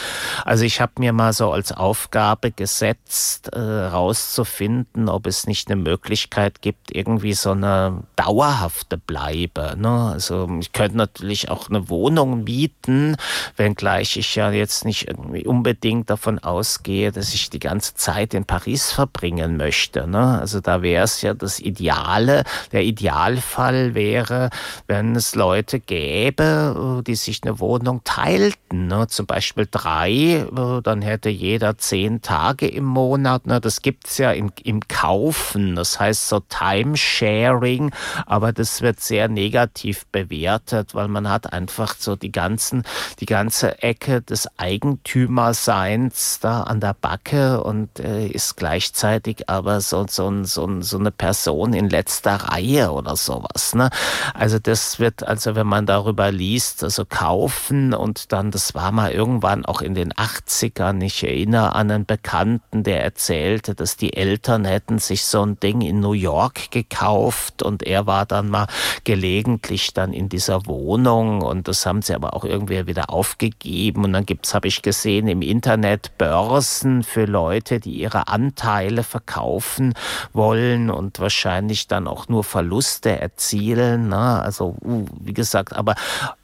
Also 0.44 0.64
ich 0.64 0.80
habe 0.80 0.92
mir 0.98 1.12
mal 1.12 1.32
so 1.32 1.52
als 1.52 1.72
Aufgabe 1.72 2.50
gesetzt, 2.50 3.48
äh, 3.52 3.58
rauszufinden, 3.60 5.08
ob 5.08 5.26
es 5.26 5.46
nicht 5.46 5.70
eine 5.70 5.80
Möglichkeit 5.80 6.62
gibt, 6.62 6.94
irgendwie 6.94 7.34
so 7.34 7.52
eine 7.52 8.02
dauerhafte 8.16 8.98
Bleibe. 8.98 9.74
Ne? 9.76 10.10
Also 10.12 10.48
ich 10.60 10.72
könnte 10.72 10.96
natürlich 10.96 11.48
auch 11.50 11.68
eine 11.68 11.88
Wohnung 11.88 12.44
mieten, 12.44 13.16
wenngleich 13.56 14.16
ich 14.16 14.34
ja 14.34 14.50
jetzt 14.50 14.84
nicht 14.84 15.08
irgendwie 15.08 15.46
unbedingt 15.46 16.10
davon 16.10 16.38
ausgehe, 16.38 17.12
dass 17.12 17.34
ich 17.34 17.50
die 17.50 17.58
ganze 17.58 17.94
Zeit 17.94 18.34
in 18.34 18.44
Paris 18.44 18.92
verbringen 18.92 19.56
möchte. 19.56 20.06
Ne? 20.06 20.38
Also 20.38 20.60
da 20.60 20.82
wäre 20.82 21.04
es 21.04 21.22
ja 21.22 21.34
das 21.34 21.60
Ideale, 21.60 22.44
der 22.72 22.82
Idealfall 22.82 23.94
wäre, 23.94 24.50
wenn 24.86 25.14
es 25.16 25.34
Leute 25.34 25.80
gäbe, 25.80 26.65
äh, 26.74 27.02
die 27.02 27.14
sich 27.14 27.42
eine 27.42 27.58
Wohnung 27.60 28.02
teilten, 28.04 28.86
ne? 28.88 29.06
zum 29.08 29.26
Beispiel 29.26 29.68
drei, 29.70 30.10
äh, 30.10 30.82
dann 30.82 31.02
hätte 31.02 31.28
jeder 31.28 31.78
zehn 31.78 32.22
Tage 32.22 32.66
im 32.68 32.84
Monat. 32.84 33.46
Ne? 33.46 33.60
Das 33.60 33.82
gibt's 33.82 34.18
ja 34.18 34.32
im, 34.32 34.52
im 34.62 34.80
Kaufen, 34.88 35.76
das 35.76 36.00
heißt 36.00 36.28
so 36.28 36.40
Timesharing, 36.40 37.92
aber 38.26 38.52
das 38.52 38.82
wird 38.82 39.00
sehr 39.00 39.28
negativ 39.28 40.06
bewertet, 40.06 40.94
weil 40.94 41.08
man 41.08 41.28
hat 41.28 41.52
einfach 41.52 41.94
so 41.98 42.16
die 42.16 42.32
ganzen, 42.32 42.84
die 43.20 43.26
ganze 43.26 43.82
Ecke 43.82 44.22
des 44.22 44.48
Eigentümerseins 44.58 46.40
da 46.40 46.62
an 46.62 46.80
der 46.80 46.94
Backe 46.94 47.62
und 47.62 48.00
äh, 48.00 48.26
ist 48.26 48.56
gleichzeitig 48.56 49.48
aber 49.48 49.80
so, 49.80 50.06
so, 50.08 50.44
so, 50.44 50.80
so 50.80 50.98
eine 50.98 51.10
Person 51.10 51.72
in 51.72 51.88
letzter 51.88 52.36
Reihe 52.36 52.90
oder 52.92 53.16
sowas. 53.16 53.74
Ne? 53.74 53.90
Also 54.34 54.58
das 54.58 54.98
wird, 54.98 55.22
also 55.22 55.54
wenn 55.54 55.66
man 55.66 55.86
darüber 55.86 56.30
liest, 56.30 56.55
liest, 56.56 56.82
also 56.82 57.04
kaufen 57.04 57.92
und 57.92 58.32
dann, 58.32 58.50
das 58.50 58.74
war 58.74 58.90
mal 58.90 59.12
irgendwann 59.12 59.66
auch 59.66 59.82
in 59.82 59.94
den 59.94 60.14
80ern, 60.14 61.02
ich 61.02 61.22
erinnere 61.22 61.74
an 61.74 61.90
einen 61.90 62.06
Bekannten, 62.06 62.82
der 62.82 63.02
erzählte, 63.02 63.74
dass 63.74 63.98
die 63.98 64.16
Eltern 64.16 64.64
hätten 64.64 64.98
sich 64.98 65.26
so 65.26 65.42
ein 65.42 65.60
Ding 65.60 65.82
in 65.82 66.00
New 66.00 66.14
York 66.14 66.70
gekauft 66.70 67.62
und 67.62 67.82
er 67.82 68.06
war 68.06 68.24
dann 68.24 68.48
mal 68.48 68.68
gelegentlich 69.04 69.92
dann 69.92 70.14
in 70.14 70.30
dieser 70.30 70.64
Wohnung 70.64 71.42
und 71.42 71.68
das 71.68 71.84
haben 71.84 72.00
sie 72.00 72.14
aber 72.14 72.32
auch 72.32 72.44
irgendwie 72.44 72.86
wieder 72.86 73.10
aufgegeben 73.10 74.04
und 74.04 74.14
dann 74.14 74.24
gibt's, 74.24 74.54
habe 74.54 74.68
ich 74.68 74.80
gesehen, 74.80 75.28
im 75.28 75.42
Internet 75.42 76.16
Börsen 76.16 77.02
für 77.02 77.26
Leute, 77.26 77.80
die 77.80 78.00
ihre 78.00 78.28
Anteile 78.28 79.02
verkaufen 79.02 79.92
wollen 80.32 80.88
und 80.88 81.20
wahrscheinlich 81.20 81.86
dann 81.86 82.08
auch 82.08 82.28
nur 82.28 82.44
Verluste 82.44 83.20
erzielen. 83.20 84.08
Ne? 84.08 84.16
Also, 84.16 84.76
uh, 84.82 85.04
wie 85.20 85.34
gesagt, 85.34 85.76
aber 85.76 85.94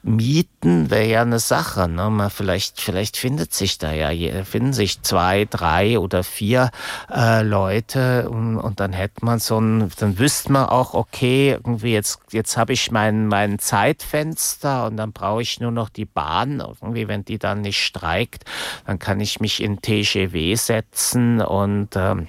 Mieten 0.03 0.89
wäre 0.89 1.07
ja 1.07 1.21
eine 1.21 1.39
Sache. 1.39 1.87
Ne? 1.87 2.09
Man 2.09 2.29
vielleicht, 2.29 2.81
vielleicht 2.81 3.15
findet 3.15 3.53
sich 3.53 3.77
da 3.77 3.91
ja, 3.93 4.11
finden 4.43 4.73
sich 4.73 5.01
zwei, 5.01 5.45
drei 5.49 5.97
oder 5.97 6.23
vier 6.23 6.71
äh, 7.09 7.41
Leute 7.41 8.29
und, 8.29 8.57
und 8.57 8.81
dann 8.81 8.91
hätte 8.91 9.23
man 9.23 9.39
so 9.39 9.59
ein, 9.59 9.89
dann 9.97 10.19
wüsste 10.19 10.51
man 10.51 10.67
auch, 10.67 10.93
okay, 10.93 11.51
irgendwie 11.51 11.93
jetzt, 11.93 12.19
jetzt 12.31 12.57
habe 12.57 12.73
ich 12.73 12.91
mein, 12.91 13.27
mein 13.27 13.59
Zeitfenster 13.59 14.87
und 14.87 14.97
dann 14.97 15.13
brauche 15.13 15.41
ich 15.41 15.61
nur 15.61 15.71
noch 15.71 15.89
die 15.89 16.05
Bahn. 16.05 16.59
Irgendwie, 16.59 17.07
wenn 17.07 17.23
die 17.23 17.39
dann 17.39 17.61
nicht 17.61 17.81
streikt, 17.81 18.43
dann 18.85 18.99
kann 18.99 19.21
ich 19.21 19.39
mich 19.39 19.63
in 19.63 19.81
TGW 19.81 20.55
setzen 20.55 21.39
und 21.41 21.89
ähm, 21.95 22.27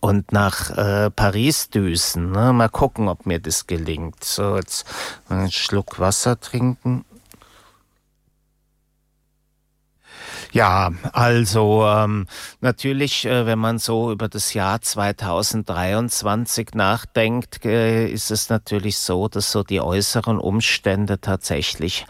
und 0.00 0.32
nach 0.32 0.70
äh, 0.76 1.10
Paris 1.10 1.70
düsen. 1.70 2.32
Ne? 2.32 2.52
Mal 2.52 2.68
gucken, 2.68 3.08
ob 3.08 3.26
mir 3.26 3.40
das 3.40 3.66
gelingt. 3.66 4.22
So, 4.24 4.56
jetzt 4.56 4.86
einen 5.28 5.50
Schluck 5.50 5.98
Wasser 5.98 6.38
trinken. 6.40 7.04
Ja, 10.52 10.92
also 11.12 11.84
ähm, 11.86 12.26
natürlich, 12.60 13.26
äh, 13.26 13.44
wenn 13.44 13.58
man 13.58 13.78
so 13.78 14.10
über 14.10 14.28
das 14.28 14.54
Jahr 14.54 14.80
2023 14.80 16.70
nachdenkt, 16.74 17.64
äh, 17.66 18.08
ist 18.08 18.30
es 18.30 18.48
natürlich 18.48 18.98
so, 18.98 19.28
dass 19.28 19.52
so 19.52 19.62
die 19.62 19.80
äußeren 19.80 20.38
Umstände 20.38 21.20
tatsächlich 21.20 22.06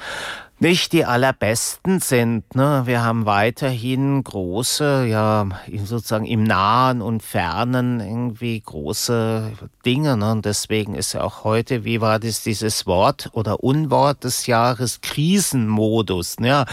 nicht 0.61 0.93
die 0.93 1.05
allerbesten 1.05 2.01
sind. 2.01 2.55
Ne? 2.55 2.83
Wir 2.85 3.05
haben 3.05 3.27
weiterhin 3.27 4.23
große, 4.25 5.07
ja, 5.07 5.47
sozusagen 5.85 6.27
im 6.27 6.43
Nahen 6.43 7.01
und 7.01 7.23
Fernen 7.23 8.01
irgendwie 8.01 8.61
große 8.61 9.53
Dinge. 9.87 10.17
Ne? 10.17 10.33
Und 10.33 10.45
deswegen 10.45 10.95
ist 10.95 11.13
ja 11.13 11.23
auch 11.23 11.45
heute, 11.45 11.85
wie 11.85 12.01
war 12.01 12.19
das, 12.19 12.43
dieses 12.43 12.87
Wort 12.87 13.31
oder 13.33 13.63
Unwort 13.63 14.25
des 14.25 14.47
Jahres, 14.47 15.01
Krisenmodus. 15.01 16.41
Ne? 16.41 16.65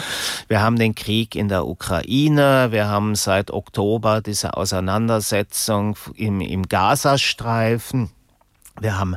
Wir 0.47 0.61
haben 0.61 0.77
den 0.77 0.95
Krieg 0.95 1.35
in 1.35 1.47
der 1.47 1.67
Ukraine, 1.67 2.67
wir 2.71 2.87
haben 2.87 3.15
seit 3.15 3.51
Oktober 3.51 4.21
diese 4.21 4.57
Auseinandersetzung 4.57 5.95
im, 6.15 6.41
im 6.41 6.63
Gazastreifen. 6.63 8.14
Wir 8.81 8.99
haben, 8.99 9.15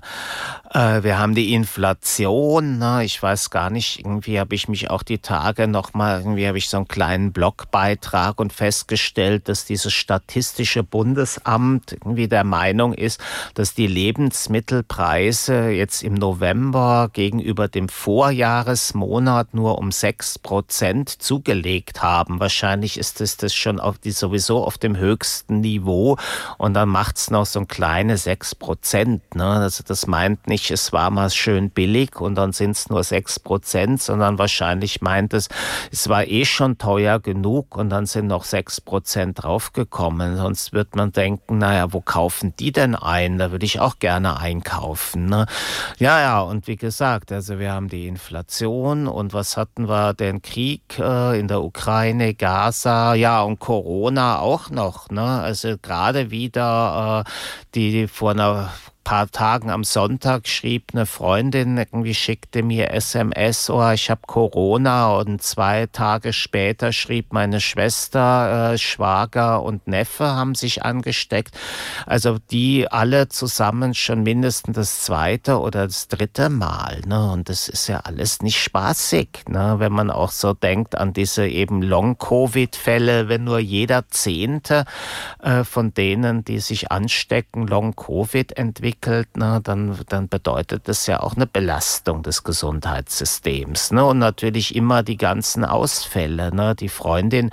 äh, 0.72 1.02
wir 1.02 1.18
haben 1.18 1.34
die 1.34 1.52
Inflation. 1.52 2.78
Ne? 2.78 3.02
Ich 3.04 3.20
weiß 3.20 3.50
gar 3.50 3.70
nicht, 3.70 3.98
irgendwie 3.98 4.38
habe 4.38 4.54
ich 4.54 4.68
mich 4.68 4.88
auch 4.88 5.02
die 5.02 5.18
Tage 5.18 5.66
nochmal, 5.66 6.20
irgendwie 6.20 6.46
habe 6.46 6.58
ich 6.58 6.68
so 6.68 6.76
einen 6.76 6.86
kleinen 6.86 7.32
Blogbeitrag 7.32 8.38
und 8.38 8.52
festgestellt, 8.52 9.48
dass 9.48 9.64
dieses 9.64 9.92
Statistische 9.92 10.84
Bundesamt 10.84 11.92
irgendwie 11.92 12.28
der 12.28 12.44
Meinung 12.44 12.94
ist, 12.94 13.20
dass 13.54 13.74
die 13.74 13.88
Lebensmittelpreise 13.88 15.70
jetzt 15.70 16.04
im 16.04 16.14
November 16.14 17.10
gegenüber 17.12 17.66
dem 17.66 17.88
Vorjahresmonat 17.88 19.54
nur 19.54 19.78
um 19.78 19.90
sechs 19.90 20.38
Prozent 20.38 21.20
zugelegt 21.20 22.00
haben. 22.00 22.38
Wahrscheinlich 22.38 22.96
ist 22.96 23.20
es 23.20 23.36
das 23.36 23.56
schon 23.56 23.80
auf 23.80 23.98
die, 23.98 24.12
sowieso 24.12 24.64
auf 24.64 24.78
dem 24.78 24.96
höchsten 24.96 25.62
Niveau 25.62 26.16
und 26.58 26.74
dann 26.74 26.88
macht's 26.88 27.32
noch 27.32 27.46
so 27.46 27.58
ein 27.58 27.66
kleine 27.66 28.18
sechs 28.18 28.54
Prozent. 28.54 29.34
Ne? 29.34 29.47
Also 29.56 29.82
das 29.86 30.06
meint 30.06 30.46
nicht, 30.46 30.70
es 30.70 30.92
war 30.92 31.10
mal 31.10 31.30
schön 31.30 31.70
billig 31.70 32.20
und 32.20 32.34
dann 32.34 32.52
sind 32.52 32.72
es 32.72 32.88
nur 32.88 33.02
sechs 33.04 33.40
Prozent, 33.40 34.02
sondern 34.02 34.38
wahrscheinlich 34.38 35.00
meint 35.00 35.32
es, 35.34 35.48
es 35.90 36.08
war 36.08 36.26
eh 36.26 36.44
schon 36.44 36.78
teuer 36.78 37.20
genug 37.20 37.76
und 37.76 37.90
dann 37.90 38.06
sind 38.06 38.26
noch 38.26 38.44
sechs 38.44 38.80
Prozent 38.80 39.42
draufgekommen. 39.42 40.36
Sonst 40.36 40.72
wird 40.72 40.96
man 40.96 41.12
denken, 41.12 41.58
naja, 41.58 41.92
wo 41.92 42.00
kaufen 42.00 42.54
die 42.58 42.72
denn 42.72 42.94
ein? 42.94 43.38
Da 43.38 43.50
würde 43.50 43.66
ich 43.66 43.80
auch 43.80 43.98
gerne 43.98 44.38
einkaufen. 44.38 45.26
Ne? 45.26 45.46
Ja, 45.98 46.20
ja, 46.20 46.40
und 46.40 46.66
wie 46.66 46.76
gesagt, 46.76 47.32
also 47.32 47.58
wir 47.58 47.72
haben 47.72 47.88
die 47.88 48.06
Inflation 48.06 49.06
und 49.08 49.32
was 49.32 49.56
hatten 49.56 49.88
wir? 49.88 50.14
Den 50.14 50.42
Krieg 50.42 50.98
äh, 50.98 51.38
in 51.38 51.48
der 51.48 51.62
Ukraine, 51.62 52.34
Gaza, 52.34 53.14
ja, 53.14 53.42
und 53.42 53.58
Corona 53.58 54.38
auch 54.38 54.70
noch. 54.70 55.10
Ne? 55.10 55.22
Also 55.22 55.76
gerade 55.80 56.30
wieder 56.30 57.24
äh, 57.26 57.30
die 57.74 58.08
vor 58.08 58.32
einer 58.32 58.70
paar 59.08 59.30
Tagen 59.30 59.70
am 59.70 59.84
Sonntag 59.84 60.46
schrieb 60.46 60.90
eine 60.92 61.06
Freundin, 61.06 61.78
irgendwie 61.78 62.12
schickte 62.12 62.62
mir 62.62 62.92
SMS, 62.92 63.70
oh, 63.70 63.90
ich 63.90 64.10
habe 64.10 64.20
Corona 64.26 65.16
und 65.16 65.42
zwei 65.42 65.86
Tage 65.86 66.34
später 66.34 66.92
schrieb 66.92 67.32
meine 67.32 67.62
Schwester, 67.62 68.74
äh, 68.74 68.76
Schwager 68.76 69.62
und 69.62 69.86
Neffe 69.88 70.26
haben 70.26 70.54
sich 70.54 70.82
angesteckt. 70.84 71.58
Also 72.04 72.36
die 72.50 72.86
alle 72.92 73.30
zusammen 73.30 73.94
schon 73.94 74.24
mindestens 74.24 74.76
das 74.76 75.02
zweite 75.04 75.58
oder 75.58 75.86
das 75.86 76.08
dritte 76.08 76.50
Mal. 76.50 77.00
Ne? 77.06 77.30
Und 77.30 77.48
das 77.48 77.70
ist 77.70 77.86
ja 77.86 78.00
alles 78.00 78.42
nicht 78.42 78.60
spaßig, 78.60 79.44
ne? 79.48 79.76
wenn 79.78 79.92
man 79.92 80.10
auch 80.10 80.32
so 80.32 80.52
denkt 80.52 80.98
an 80.98 81.14
diese 81.14 81.48
eben 81.48 81.80
Long-Covid-Fälle, 81.80 83.30
wenn 83.30 83.44
nur 83.44 83.58
jeder 83.58 84.06
Zehnte 84.10 84.84
äh, 85.42 85.64
von 85.64 85.94
denen, 85.94 86.44
die 86.44 86.58
sich 86.58 86.92
anstecken, 86.92 87.66
Long-Covid 87.66 88.52
entwickelt, 88.58 88.97
entwickelt, 88.98 89.36
ne, 89.36 89.60
dann, 89.62 89.96
dann 90.08 90.28
bedeutet 90.28 90.88
das 90.88 91.06
ja 91.06 91.20
auch 91.20 91.36
eine 91.36 91.46
Belastung 91.46 92.22
des 92.22 92.42
Gesundheitssystems. 92.42 93.92
Ne? 93.92 94.04
Und 94.04 94.18
natürlich 94.18 94.74
immer 94.74 95.02
die 95.02 95.16
ganzen 95.16 95.64
Ausfälle. 95.64 96.54
Ne? 96.54 96.74
Die 96.74 96.88
Freundin, 96.88 97.50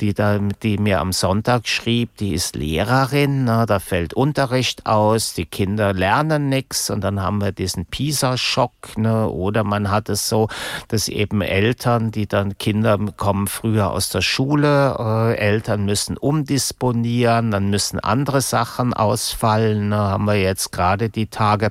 die, 0.00 0.14
da, 0.14 0.38
die 0.38 0.78
mir 0.78 1.00
am 1.00 1.12
Sonntag 1.12 1.68
schrieb, 1.68 2.16
die 2.16 2.34
ist 2.34 2.56
Lehrerin, 2.56 3.44
ne? 3.44 3.64
da 3.66 3.78
fällt 3.78 4.14
Unterricht 4.14 4.86
aus, 4.86 5.34
die 5.34 5.46
Kinder 5.46 5.92
lernen 5.92 6.48
nichts 6.48 6.90
und 6.90 7.02
dann 7.02 7.22
haben 7.22 7.40
wir 7.40 7.52
diesen 7.52 7.86
PISA-Schock. 7.86 8.96
Ne? 8.96 9.28
Oder 9.28 9.64
man 9.64 9.90
hat 9.90 10.08
es 10.08 10.28
so, 10.28 10.48
dass 10.88 11.08
eben 11.08 11.42
Eltern, 11.42 12.10
die 12.10 12.26
dann 12.26 12.58
Kinder 12.58 12.98
kommen 13.16 13.46
früher 13.46 13.90
aus 13.90 14.08
der 14.10 14.22
Schule, 14.22 14.96
äh, 14.98 15.36
Eltern 15.36 15.84
müssen 15.84 16.16
umdisponieren, 16.16 17.50
dann 17.50 17.70
müssen 17.70 18.00
andere 18.00 18.40
Sachen 18.40 18.92
ausfallen. 18.92 19.90
Ne? 19.90 19.96
Haben 19.96 20.24
wir 20.24 20.40
jetzt 20.40 20.72
gerade 20.78 21.10
die 21.10 21.26
Tage 21.26 21.70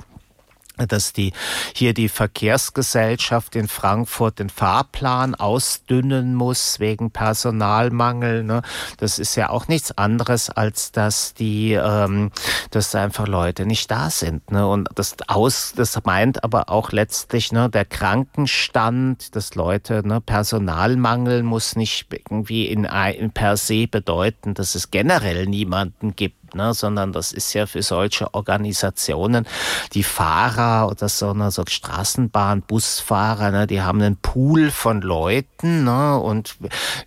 dass 0.86 1.14
die 1.14 1.34
hier 1.74 1.94
die 1.94 2.10
Verkehrsgesellschaft 2.10 3.56
in 3.56 3.68
Frankfurt 3.68 4.40
den 4.40 4.50
Fahrplan 4.50 5.34
ausdünnen 5.34 6.36
muss 6.36 6.80
wegen 6.80 7.10
Personalmangel. 7.10 8.44
Ne? 8.44 8.62
Das 8.98 9.18
ist 9.18 9.36
ja 9.36 9.50
auch 9.50 9.68
nichts 9.68 9.98
anderes 9.98 10.50
als 10.52 10.92
dass 10.92 11.34
die, 11.34 11.74
ähm, 11.74 12.32
dass 12.70 12.94
einfach 12.94 13.28
Leute 13.28 13.66
nicht 13.66 13.90
da 13.90 14.10
sind. 14.10 14.52
Ne? 14.52 14.68
Und 14.68 14.90
das 14.94 15.16
aus, 15.28 15.74
das 15.76 15.98
meint 16.06 16.44
aber 16.44 16.70
auch 16.70 16.92
letztlich 16.92 17.52
ne, 17.52 17.70
der 17.70 17.86
Krankenstand, 17.86 19.36
dass 19.36 19.56
Leute 19.56 20.08
ne, 20.08 20.22
Personalmangel 20.22 21.42
muss 21.42 21.76
nicht 21.76 22.08
irgendwie 22.12 22.68
in, 22.68 22.84
in 22.84 23.32
per 23.32 23.58
se 23.58 23.88
bedeuten, 23.88 24.54
dass 24.54 24.76
es 24.76 24.92
generell 24.92 25.48
niemanden 25.48 26.16
gibt 26.16 26.47
ne, 26.58 26.74
sondern 26.74 27.14
das 27.14 27.32
ist 27.32 27.54
ja 27.54 27.66
für 27.66 27.82
solche 27.82 28.34
Organisationen, 28.34 29.48
die 29.94 30.04
Fahrer 30.04 30.90
oder 30.90 31.08
so, 31.08 31.34
ne, 31.34 31.52
so 31.52 31.64
Straßenbahn, 31.66 32.64
Busfahrer, 32.64 33.52
ne, 33.52 33.68
die 33.68 33.82
haben 33.82 34.02
einen 34.02 34.18
Pool 34.18 34.72
von 34.72 35.02
Leuten 35.02 35.86
ne, 35.86 36.20
und 36.20 36.58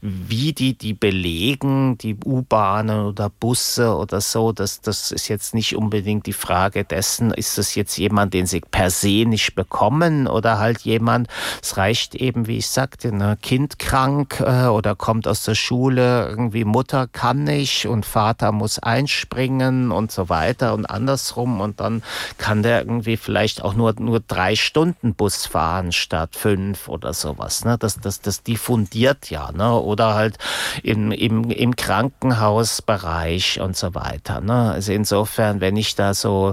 wie 0.00 0.52
die 0.52 0.78
die 0.78 0.94
belegen, 0.94 1.98
die 1.98 2.16
U-Bahnen 2.24 3.04
oder 3.06 3.28
Busse 3.28 3.94
oder 3.94 4.20
so, 4.20 4.52
das, 4.52 4.80
das 4.80 5.10
ist 5.10 5.28
jetzt 5.28 5.54
nicht 5.54 5.76
unbedingt 5.76 6.26
die 6.26 6.32
Frage 6.32 6.84
dessen, 6.84 7.32
ist 7.32 7.58
das 7.58 7.74
jetzt 7.74 7.98
jemand, 7.98 8.32
den 8.32 8.46
sie 8.46 8.60
per 8.60 8.90
se 8.90 9.24
nicht 9.26 9.54
bekommen 9.54 10.26
oder 10.26 10.58
halt 10.58 10.80
jemand, 10.80 11.28
es 11.62 11.76
reicht 11.76 12.14
eben, 12.14 12.46
wie 12.46 12.58
ich 12.58 12.68
sagte, 12.68 13.14
ne, 13.14 13.36
Kind 13.42 13.78
krank 13.78 14.40
äh, 14.40 14.66
oder 14.66 14.94
kommt 14.94 15.26
aus 15.26 15.44
der 15.44 15.56
Schule, 15.56 16.28
irgendwie 16.28 16.64
Mutter 16.64 17.08
kann 17.08 17.44
nicht 17.44 17.86
und 17.86 18.06
Vater 18.06 18.52
muss 18.52 18.78
einspringen 18.78 19.39
springen 19.40 19.90
und 19.90 20.12
so 20.12 20.28
weiter 20.28 20.74
und 20.74 20.84
andersrum 20.84 21.60
und 21.60 21.80
dann 21.80 22.02
kann 22.36 22.62
der 22.62 22.80
irgendwie 22.80 23.16
vielleicht 23.16 23.62
auch 23.62 23.72
nur, 23.74 23.94
nur 23.98 24.20
drei 24.20 24.54
Stunden 24.54 25.14
Bus 25.14 25.46
fahren 25.46 25.92
statt 25.92 26.36
fünf 26.36 26.88
oder 26.88 27.14
sowas. 27.14 27.64
Ne? 27.64 27.78
Das, 27.78 27.98
das, 27.98 28.20
das 28.20 28.42
diffundiert 28.42 29.30
ja. 29.30 29.50
Ne? 29.52 29.72
Oder 29.72 30.14
halt 30.14 30.36
im, 30.82 31.10
im, 31.10 31.50
im 31.50 31.74
Krankenhausbereich 31.74 33.60
und 33.60 33.76
so 33.76 33.94
weiter. 33.94 34.42
Ne? 34.42 34.72
Also 34.72 34.92
insofern, 34.92 35.62
wenn 35.62 35.76
ich 35.76 35.94
da 35.94 36.12
so, 36.12 36.52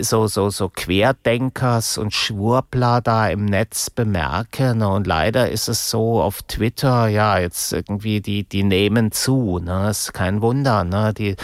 so, 0.00 0.26
so, 0.26 0.50
so 0.50 0.68
Querdenkers 0.68 1.96
und 1.96 2.12
Schwurbler 2.12 3.02
da 3.02 3.28
im 3.28 3.44
Netz 3.44 3.88
bemerke, 3.90 4.74
ne? 4.74 4.88
und 4.88 5.06
leider 5.06 5.48
ist 5.48 5.68
es 5.68 5.90
so 5.90 6.20
auf 6.20 6.42
Twitter, 6.42 7.06
ja, 7.06 7.38
jetzt 7.38 7.72
irgendwie, 7.72 8.20
die, 8.20 8.42
die 8.42 8.64
nehmen 8.64 9.12
zu. 9.12 9.60
Ne? 9.60 9.90
Ist 9.90 10.12
kein 10.12 10.42
Wunder. 10.42 10.82
Ne? 10.84 11.14
Die 11.14 11.36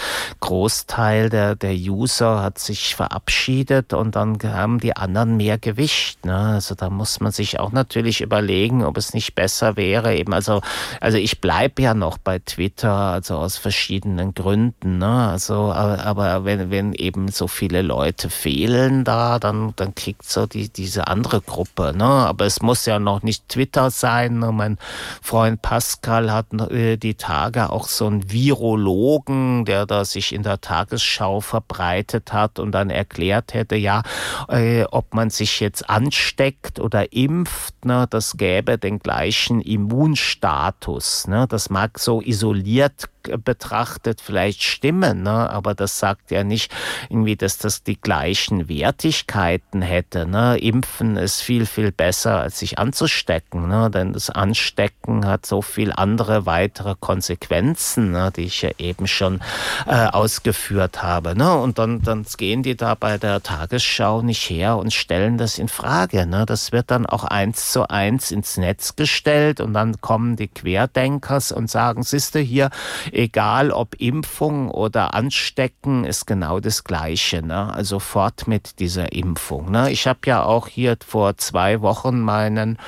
Großteil 0.62 1.28
der, 1.28 1.57
der 1.57 1.75
User 1.75 2.40
hat 2.40 2.61
sich 2.61 2.95
verabschiedet 2.95 3.95
und 3.95 4.14
dann 4.14 4.38
haben 4.45 4.78
die 4.78 4.97
anderen 4.97 5.37
mehr 5.37 5.59
Gewicht. 5.59 6.25
Ne? 6.25 6.37
Also 6.37 6.76
da 6.76 6.88
muss 6.88 7.19
man 7.19 7.33
sich 7.33 7.59
auch 7.59 7.73
natürlich 7.73 8.21
überlegen, 8.21 8.85
ob 8.85 8.97
es 8.97 9.12
nicht 9.12 9.35
besser 9.35 9.76
wäre. 9.76 10.14
Eben 10.14 10.33
also, 10.33 10.61
also 11.00 11.19
ich 11.19 11.40
bleibe 11.40 11.83
ja 11.83 11.95
noch 11.95 12.16
bei 12.16 12.38
Twitter, 12.38 12.92
also 12.92 13.38
aus 13.38 13.57
verschiedenen 13.57 14.35
Gründen. 14.35 14.99
Ne? 14.99 15.31
Also, 15.31 15.73
aber, 15.73 16.45
wenn, 16.45 16.71
wenn 16.71 16.92
eben 16.92 17.26
so 17.26 17.49
viele 17.49 17.83
Leute 17.83 18.31
fehlen 18.31 19.02
da, 19.02 19.40
dann, 19.40 19.73
dann 19.75 19.97
kriegt 19.97 20.25
so 20.31 20.47
die, 20.47 20.69
diese 20.69 21.09
andere 21.09 21.40
Gruppe. 21.40 21.92
Ne? 21.92 22.04
Aber 22.04 22.47
es 22.47 22.62
muss 22.62 22.87
ja 22.87 23.00
noch 23.00 23.25
nicht 23.25 23.49
Twitter 23.49 23.90
sein. 23.90 24.38
Ne? 24.38 24.52
Mein 24.52 24.78
Freund 25.23 25.61
Pascal 25.61 26.33
hat 26.33 26.52
äh, 26.71 26.99
die 26.99 27.16
Tage 27.16 27.71
auch 27.71 27.88
so 27.88 28.07
einen 28.07 28.31
Virologen, 28.31 29.64
der 29.64 29.87
da 29.87 30.04
sich 30.04 30.33
in 30.33 30.45
der 30.45 30.51
der 30.52 30.61
Tagesschau 30.61 31.40
verbreitet 31.40 32.32
hat 32.32 32.59
und 32.59 32.73
dann 32.73 32.90
erklärt 32.90 33.54
hätte, 33.54 33.76
ja, 33.76 34.02
äh, 34.49 34.85
ob 34.85 35.14
man 35.14 35.30
sich 35.30 35.61
jetzt 35.61 35.88
ansteckt 35.88 36.78
oder 36.78 37.12
impft, 37.12 37.85
ne, 37.85 38.06
das 38.11 38.37
gäbe 38.37 38.76
den 38.76 38.99
gleichen 38.99 39.61
Immunstatus. 39.61 41.26
Ne. 41.26 41.47
Das 41.49 41.71
mag 41.71 41.99
so 41.99 42.21
isoliert 42.21 43.09
betrachtet 43.45 44.21
vielleicht 44.21 44.62
stimmen, 44.62 45.23
ne? 45.23 45.50
aber 45.50 45.75
das 45.75 45.99
sagt 45.99 46.31
ja 46.31 46.45
nicht 46.45 46.73
irgendwie, 47.09 47.37
dass 47.37 47.59
das 47.59 47.83
die 47.83 48.00
gleichen 48.00 48.69
Wertigkeiten 48.69 49.83
hätte. 49.83 50.26
Ne? 50.26 50.59
Impfen 50.59 51.17
ist 51.17 51.41
viel, 51.41 51.67
viel 51.67 51.93
besser, 51.93 52.41
als 52.41 52.59
sich 52.59 52.79
anzustecken, 52.79 53.69
ne? 53.69 53.91
denn 53.91 54.12
das 54.12 54.31
Anstecken 54.31 55.26
hat 55.26 55.47
so 55.47 55.62
viel 55.62 55.93
andere 55.93 56.47
weitere 56.47 56.95
Konsequenzen, 56.99 58.12
ne? 58.12 58.33
die 58.35 58.43
ich 58.43 58.62
ja 58.62 58.71
eben 58.79 59.07
schon 59.07 59.41
äh, 59.87 60.07
ausgeführt 60.07 61.02
habe. 61.02 61.37
Ne? 61.37 61.55
Und 61.57 61.79
dann, 61.79 62.02
dann 62.02 62.25
gehen 62.37 62.62
die 62.62 62.76
da 62.76 62.95
bei 62.95 63.19
der 63.19 63.43
Tagesschau 63.43 64.23
nicht 64.23 64.49
her 64.49 64.76
und 64.76 64.93
stellen 64.93 65.38
das 65.38 65.59
in 65.59 65.69
Frage. 65.69 66.26
Ne? 66.26 66.47
Das 66.47 66.73
wird 66.73 66.91
dann 66.91 67.07
auch 67.07 67.25
eins 67.25 67.73
zu 67.73 67.88
eins 67.88 68.31
ins 68.31 68.57
Netz 68.57 68.97
gestellt 68.97 69.61
und 69.61 69.75
dann 69.75 70.00
kommen 70.00 70.37
die 70.37 70.49
Querdenkers 70.49 71.52
und 71.52 71.71
sagen, 71.71 72.02
siehst 72.02 72.35
du 72.35 72.41
hier, 72.41 72.71
egal 73.12 73.71
ob 73.71 73.95
Impfung 74.00 74.71
oder 74.71 75.14
Anstecken, 75.14 76.04
ist 76.04 76.26
genau 76.26 76.61
das 76.61 76.85
Gleiche. 76.85 77.42
Ne? 77.42 77.73
Also 77.73 77.99
fort 77.99 78.49
mit 78.49 78.78
dieser 78.81 79.12
Impfung. 79.12 79.71
Ne? 79.71 79.90
Ich 79.90 80.07
habe 80.07 80.21
ja 80.26 80.42
auch 80.42 80.69
hier 80.69 80.97
vor 81.07 81.37
zwei 81.37 81.81
Wochen 81.83 82.21
meinen 82.21 82.78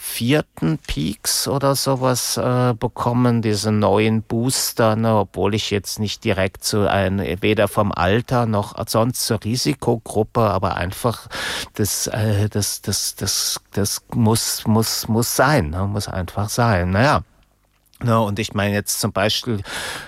vierten 0.00 0.78
Peaks 0.78 1.48
oder 1.48 1.74
sowas 1.74 2.36
äh, 2.36 2.72
bekommen, 2.78 3.42
diese 3.42 3.72
neuen 3.72 4.22
Booster, 4.22 4.94
ne, 4.94 5.16
obwohl 5.16 5.56
ich 5.56 5.70
jetzt 5.70 5.98
nicht 5.98 6.22
direkt 6.22 6.62
zu 6.62 6.88
einem, 6.88 7.42
weder 7.42 7.66
vom 7.66 7.90
Alter 7.90 8.46
noch 8.46 8.76
sonst 8.86 9.26
zur 9.26 9.42
Risikogruppe, 9.42 10.40
aber 10.40 10.76
einfach 10.76 11.26
das, 11.74 12.06
äh, 12.06 12.48
das, 12.48 12.80
das, 12.80 13.16
das, 13.16 13.60
das 13.72 14.04
muss, 14.14 14.66
muss, 14.68 15.08
muss 15.08 15.34
sein, 15.34 15.70
ne, 15.70 15.88
muss 15.88 16.06
einfach 16.06 16.48
sein. 16.48 16.90
Naja. 16.92 17.22
Ne, 18.00 18.20
und 18.20 18.38
ich 18.38 18.54
meine 18.54 18.74
jetzt 18.74 19.00
zum 19.00 19.12
Beispiel 19.12 19.60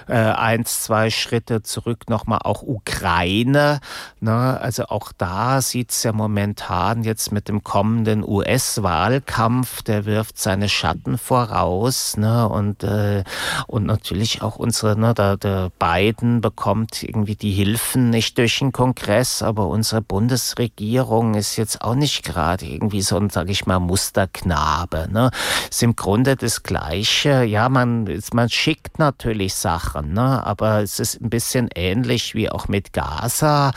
äh, 0.07 0.15
eins, 0.15 0.83
zwei 0.83 1.11
Schritte 1.11 1.63
zurück 1.63 2.09
nochmal 2.09 2.39
auch 2.45 2.63
Ukraine. 2.63 3.81
Ne, 4.21 4.61
also 4.61 4.85
auch 4.85 5.11
da 5.19 5.61
sieht's 5.61 6.05
ja 6.05 6.13
momentan 6.13 7.03
jetzt 7.03 7.33
mit 7.33 7.49
dem 7.49 7.65
kommenden 7.65 8.23
US-Wahlkampf, 8.23 9.83
der 9.83 10.05
wirft 10.05 10.39
seine 10.39 10.69
Schatten 10.69 11.19
voraus. 11.19 12.17
Ne, 12.17 12.49
und, 12.49 12.85
äh, 12.85 13.25
und 13.67 13.87
natürlich 13.87 14.41
auch 14.41 14.55
unsere, 14.55 14.97
ne, 14.97 15.13
der, 15.13 15.37
der 15.37 15.73
Biden 15.81 16.41
bekommt 16.41 17.03
irgendwie 17.03 17.35
die 17.35 17.51
Hilfen 17.51 18.11
nicht 18.11 18.39
durch 18.39 18.61
den 18.61 18.71
Kongress, 18.71 19.43
aber 19.43 19.67
unsere 19.67 20.01
Bundesregierung 20.01 21.35
ist 21.35 21.57
jetzt 21.57 21.83
auch 21.83 21.97
nicht 21.97 22.23
gerade 22.23 22.67
irgendwie 22.67 23.03
so 23.03 23.17
ein, 23.17 23.31
sag 23.31 23.51
ich 23.51 23.67
mal, 23.67 23.81
Musterknabe. 23.81 25.09
Ne. 25.11 25.33
Ist 25.69 25.83
im 25.83 25.97
Grunde 25.97 26.37
das 26.37 26.63
Gleiche. 26.63 27.43
Ja, 27.43 27.69
man 27.69 27.80
man, 27.81 28.23
man 28.33 28.49
schickt 28.49 28.99
natürlich 28.99 29.55
Sachen, 29.55 30.13
ne? 30.13 30.45
aber 30.45 30.83
es 30.83 31.01
ist 31.01 31.21
ein 31.21 31.31
bisschen 31.31 31.69
ähnlich 31.75 32.35
wie 32.35 32.51
auch 32.51 32.69
mit 32.69 32.93
Gaza. 32.93 33.73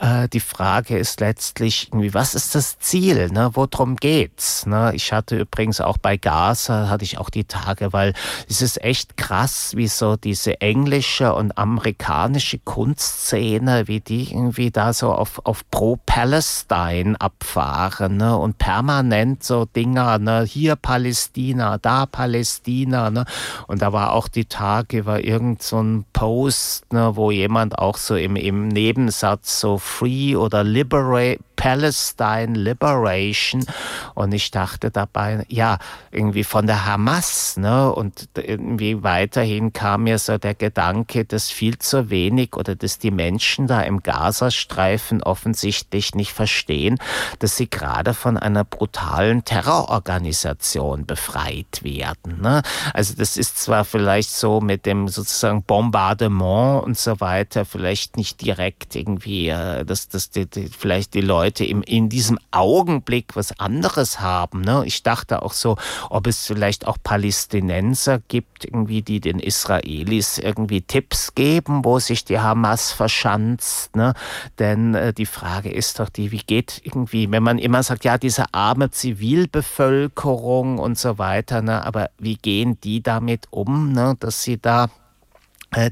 Äh, 0.00 0.28
die 0.28 0.40
Frage 0.40 0.98
ist 0.98 1.20
letztlich, 1.20 1.88
irgendwie, 1.88 2.12
was 2.14 2.34
ist 2.34 2.54
das 2.54 2.78
Ziel? 2.78 3.28
Ne? 3.30 3.50
Worum 3.54 3.96
geht's? 3.96 4.66
Ne? 4.66 4.92
Ich 4.94 5.12
hatte 5.12 5.38
übrigens 5.38 5.80
auch 5.80 5.98
bei 5.98 6.16
Gaza, 6.16 6.88
hatte 6.88 7.04
ich 7.04 7.18
auch 7.18 7.30
die 7.30 7.44
Tage, 7.44 7.92
weil 7.92 8.12
es 8.48 8.62
ist 8.62 8.82
echt 8.82 9.16
krass, 9.16 9.72
wie 9.74 9.88
so 9.88 10.16
diese 10.16 10.60
englische 10.60 11.34
und 11.34 11.56
amerikanische 11.56 12.58
Kunstszene, 12.58 13.88
wie 13.88 14.00
die 14.00 14.32
irgendwie 14.32 14.70
da 14.70 14.92
so 14.92 15.12
auf, 15.12 15.40
auf 15.44 15.68
Pro-Palestine 15.70 17.16
abfahren 17.20 18.16
ne? 18.16 18.36
und 18.36 18.58
permanent 18.58 19.42
so 19.42 19.64
Dinger, 19.64 20.18
ne? 20.18 20.44
hier 20.44 20.76
Palästina, 20.76 21.78
da 21.78 22.06
Palästina. 22.06 23.10
Ne? 23.10 23.24
Und 23.66 23.82
da 23.82 23.92
war 23.92 24.12
auch 24.12 24.28
die 24.28 24.44
Tage, 24.44 25.06
war 25.06 25.20
irgend 25.20 25.62
so 25.62 25.82
ein 25.82 26.04
Post, 26.12 26.92
ne, 26.92 27.16
wo 27.16 27.30
jemand 27.30 27.78
auch 27.78 27.96
so 27.96 28.16
im, 28.16 28.36
im 28.36 28.68
Nebensatz 28.68 29.60
so 29.60 29.78
Free 29.78 30.36
oder 30.36 30.64
Liberate, 30.64 31.40
Palestine 31.56 32.52
Liberation. 32.56 33.64
Und 34.14 34.32
ich 34.32 34.50
dachte 34.50 34.90
dabei, 34.90 35.44
ja, 35.48 35.78
irgendwie 36.10 36.44
von 36.44 36.66
der 36.66 36.86
Hamas, 36.86 37.56
ne? 37.56 37.92
Und 37.92 38.28
irgendwie 38.36 39.02
weiterhin 39.02 39.72
kam 39.72 40.04
mir 40.04 40.18
so 40.18 40.38
der 40.38 40.54
Gedanke, 40.54 41.24
dass 41.24 41.50
viel 41.50 41.78
zu 41.78 42.10
wenig 42.10 42.56
oder 42.56 42.74
dass 42.74 42.98
die 42.98 43.10
Menschen 43.10 43.66
da 43.66 43.80
im 43.82 44.02
Gazastreifen 44.02 45.22
offensichtlich 45.22 46.14
nicht 46.14 46.32
verstehen, 46.32 46.98
dass 47.38 47.56
sie 47.56 47.68
gerade 47.68 48.14
von 48.14 48.36
einer 48.36 48.64
brutalen 48.64 49.44
Terrororganisation 49.44 51.06
befreit 51.06 51.82
werden. 51.82 52.40
Ne? 52.40 52.62
Also 52.92 53.14
das 53.14 53.36
ist 53.36 53.58
zwar 53.58 53.84
vielleicht 53.84 54.30
so 54.30 54.60
mit 54.60 54.86
dem 54.86 55.08
sozusagen 55.08 55.62
Bombardement 55.62 56.84
und 56.84 56.98
so 56.98 57.20
weiter, 57.20 57.64
vielleicht 57.64 58.16
nicht 58.16 58.42
direkt 58.42 58.94
irgendwie, 58.94 59.48
äh, 59.48 59.84
dass, 59.84 60.08
dass 60.08 60.30
die, 60.30 60.46
die, 60.46 60.68
vielleicht 60.68 61.14
die 61.14 61.20
Leute 61.20 61.45
wollte 61.46 61.64
im, 61.64 61.82
in 61.82 62.08
diesem 62.08 62.40
Augenblick 62.50 63.36
was 63.36 63.56
anderes 63.60 64.18
haben. 64.18 64.62
Ne? 64.62 64.82
Ich 64.84 65.04
dachte 65.04 65.42
auch 65.42 65.52
so, 65.52 65.76
ob 66.10 66.26
es 66.26 66.44
vielleicht 66.44 66.88
auch 66.88 66.96
Palästinenser 67.00 68.18
gibt, 68.26 68.64
irgendwie, 68.64 69.02
die 69.02 69.20
den 69.20 69.38
Israelis 69.38 70.38
irgendwie 70.38 70.82
Tipps 70.82 71.36
geben, 71.36 71.84
wo 71.84 72.00
sich 72.00 72.24
die 72.24 72.40
Hamas 72.40 72.90
verschanzt. 72.90 73.94
Ne? 73.94 74.14
Denn 74.58 74.96
äh, 74.96 75.12
die 75.12 75.24
Frage 75.26 75.70
ist 75.70 76.00
doch 76.00 76.08
die, 76.08 76.32
wie 76.32 76.42
geht 76.44 76.80
irgendwie, 76.82 77.30
wenn 77.30 77.44
man 77.44 77.58
immer 77.58 77.84
sagt, 77.84 78.04
ja, 78.04 78.18
diese 78.18 78.52
arme 78.52 78.90
Zivilbevölkerung 78.90 80.78
und 80.78 80.98
so 80.98 81.18
weiter, 81.18 81.62
ne? 81.62 81.86
aber 81.86 82.10
wie 82.18 82.34
gehen 82.34 82.80
die 82.80 83.04
damit 83.04 83.46
um, 83.50 83.92
ne? 83.92 84.16
dass 84.18 84.42
sie 84.42 84.60
da 84.60 84.88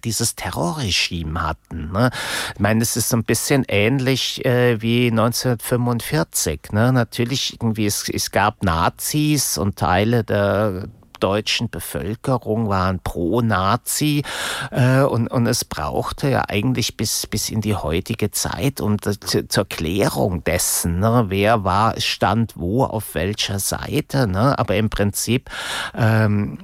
dieses 0.05 0.35
Terrorregime 0.35 1.43
hatten. 1.43 1.93
Ne? 1.93 2.11
Ich 2.55 2.61
meine, 2.61 2.83
es 2.83 2.97
ist 2.97 3.09
so 3.11 3.17
ein 3.17 3.25
bisschen 3.25 3.65
ähnlich 3.69 4.45
äh, 4.45 4.81
wie 4.81 5.09
1945. 5.11 6.73
Ne? 6.73 6.93
Natürlich 6.93 7.55
irgendwie, 7.55 7.87
es, 7.87 8.09
es 8.09 8.31
gab 8.31 8.63
Nazis 8.63 9.59
und 9.59 9.77
Teile 9.77 10.25
der 10.25 10.89
deutschen 11.21 11.71
Bevölkerung 11.71 12.69
waren 12.69 13.01
pro-Nazi 13.01 14.23
äh, 14.71 15.01
und, 15.01 15.29
und 15.29 15.47
es 15.47 15.65
brauchte 15.65 16.29
ja 16.29 16.45
eigentlich 16.49 16.99
bis, 16.99 17.27
bis 17.27 17.49
in 17.49 17.63
die 17.63 17.75
heutige 17.75 18.31
Zeit 18.31 18.81
um 18.81 19.01
zu, 19.01 19.49
zur 19.49 19.65
Klärung 19.65 20.45
dessen, 20.45 20.99
ne, 20.99 21.25
wer 21.29 21.65
war, 21.65 21.99
stand 21.99 22.57
wo, 22.57 22.85
auf 22.85 23.15
welcher 23.15 23.59
Seite. 23.59 24.27
Ne? 24.27 24.59
Aber 24.59 24.77
im 24.77 24.91
Prinzip 24.91 25.49
ähm, 25.97 26.59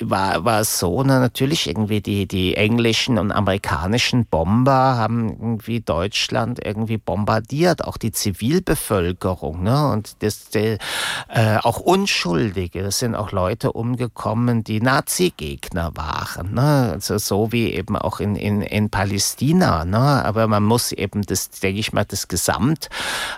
war, 0.00 0.44
war 0.44 0.64
so, 0.64 1.02
ne, 1.02 1.20
natürlich 1.20 1.66
irgendwie 1.66 2.00
die, 2.00 2.26
die 2.26 2.56
englischen 2.56 3.18
und 3.18 3.32
amerikanischen 3.32 4.26
Bomber 4.26 4.96
haben 4.96 5.28
irgendwie 5.28 5.80
Deutschland 5.80 6.60
irgendwie 6.64 6.98
bombardiert, 6.98 7.84
auch 7.84 7.96
die 7.96 8.12
Zivilbevölkerung, 8.12 9.62
ne, 9.62 9.90
und 9.90 10.22
das, 10.22 10.48
die, 10.50 10.78
äh, 11.28 11.58
auch 11.62 11.80
Unschuldige, 11.80 12.80
es 12.80 13.00
sind 13.00 13.14
auch 13.14 13.32
Leute 13.32 13.72
umgekommen, 13.72 14.64
die 14.64 14.80
Nazi-Gegner 14.80 15.92
waren, 15.94 16.54
ne, 16.54 16.90
also 16.92 17.18
so 17.18 17.52
wie 17.52 17.72
eben 17.72 17.96
auch 17.96 18.20
in, 18.20 18.36
in, 18.36 18.62
in 18.62 18.90
Palästina, 18.90 19.84
ne, 19.84 20.24
aber 20.24 20.46
man 20.46 20.62
muss 20.62 20.92
eben 20.92 21.22
das, 21.22 21.50
denke 21.50 21.80
ich 21.80 21.92
mal, 21.92 22.04
das 22.04 22.28
Gesamt, 22.28 22.88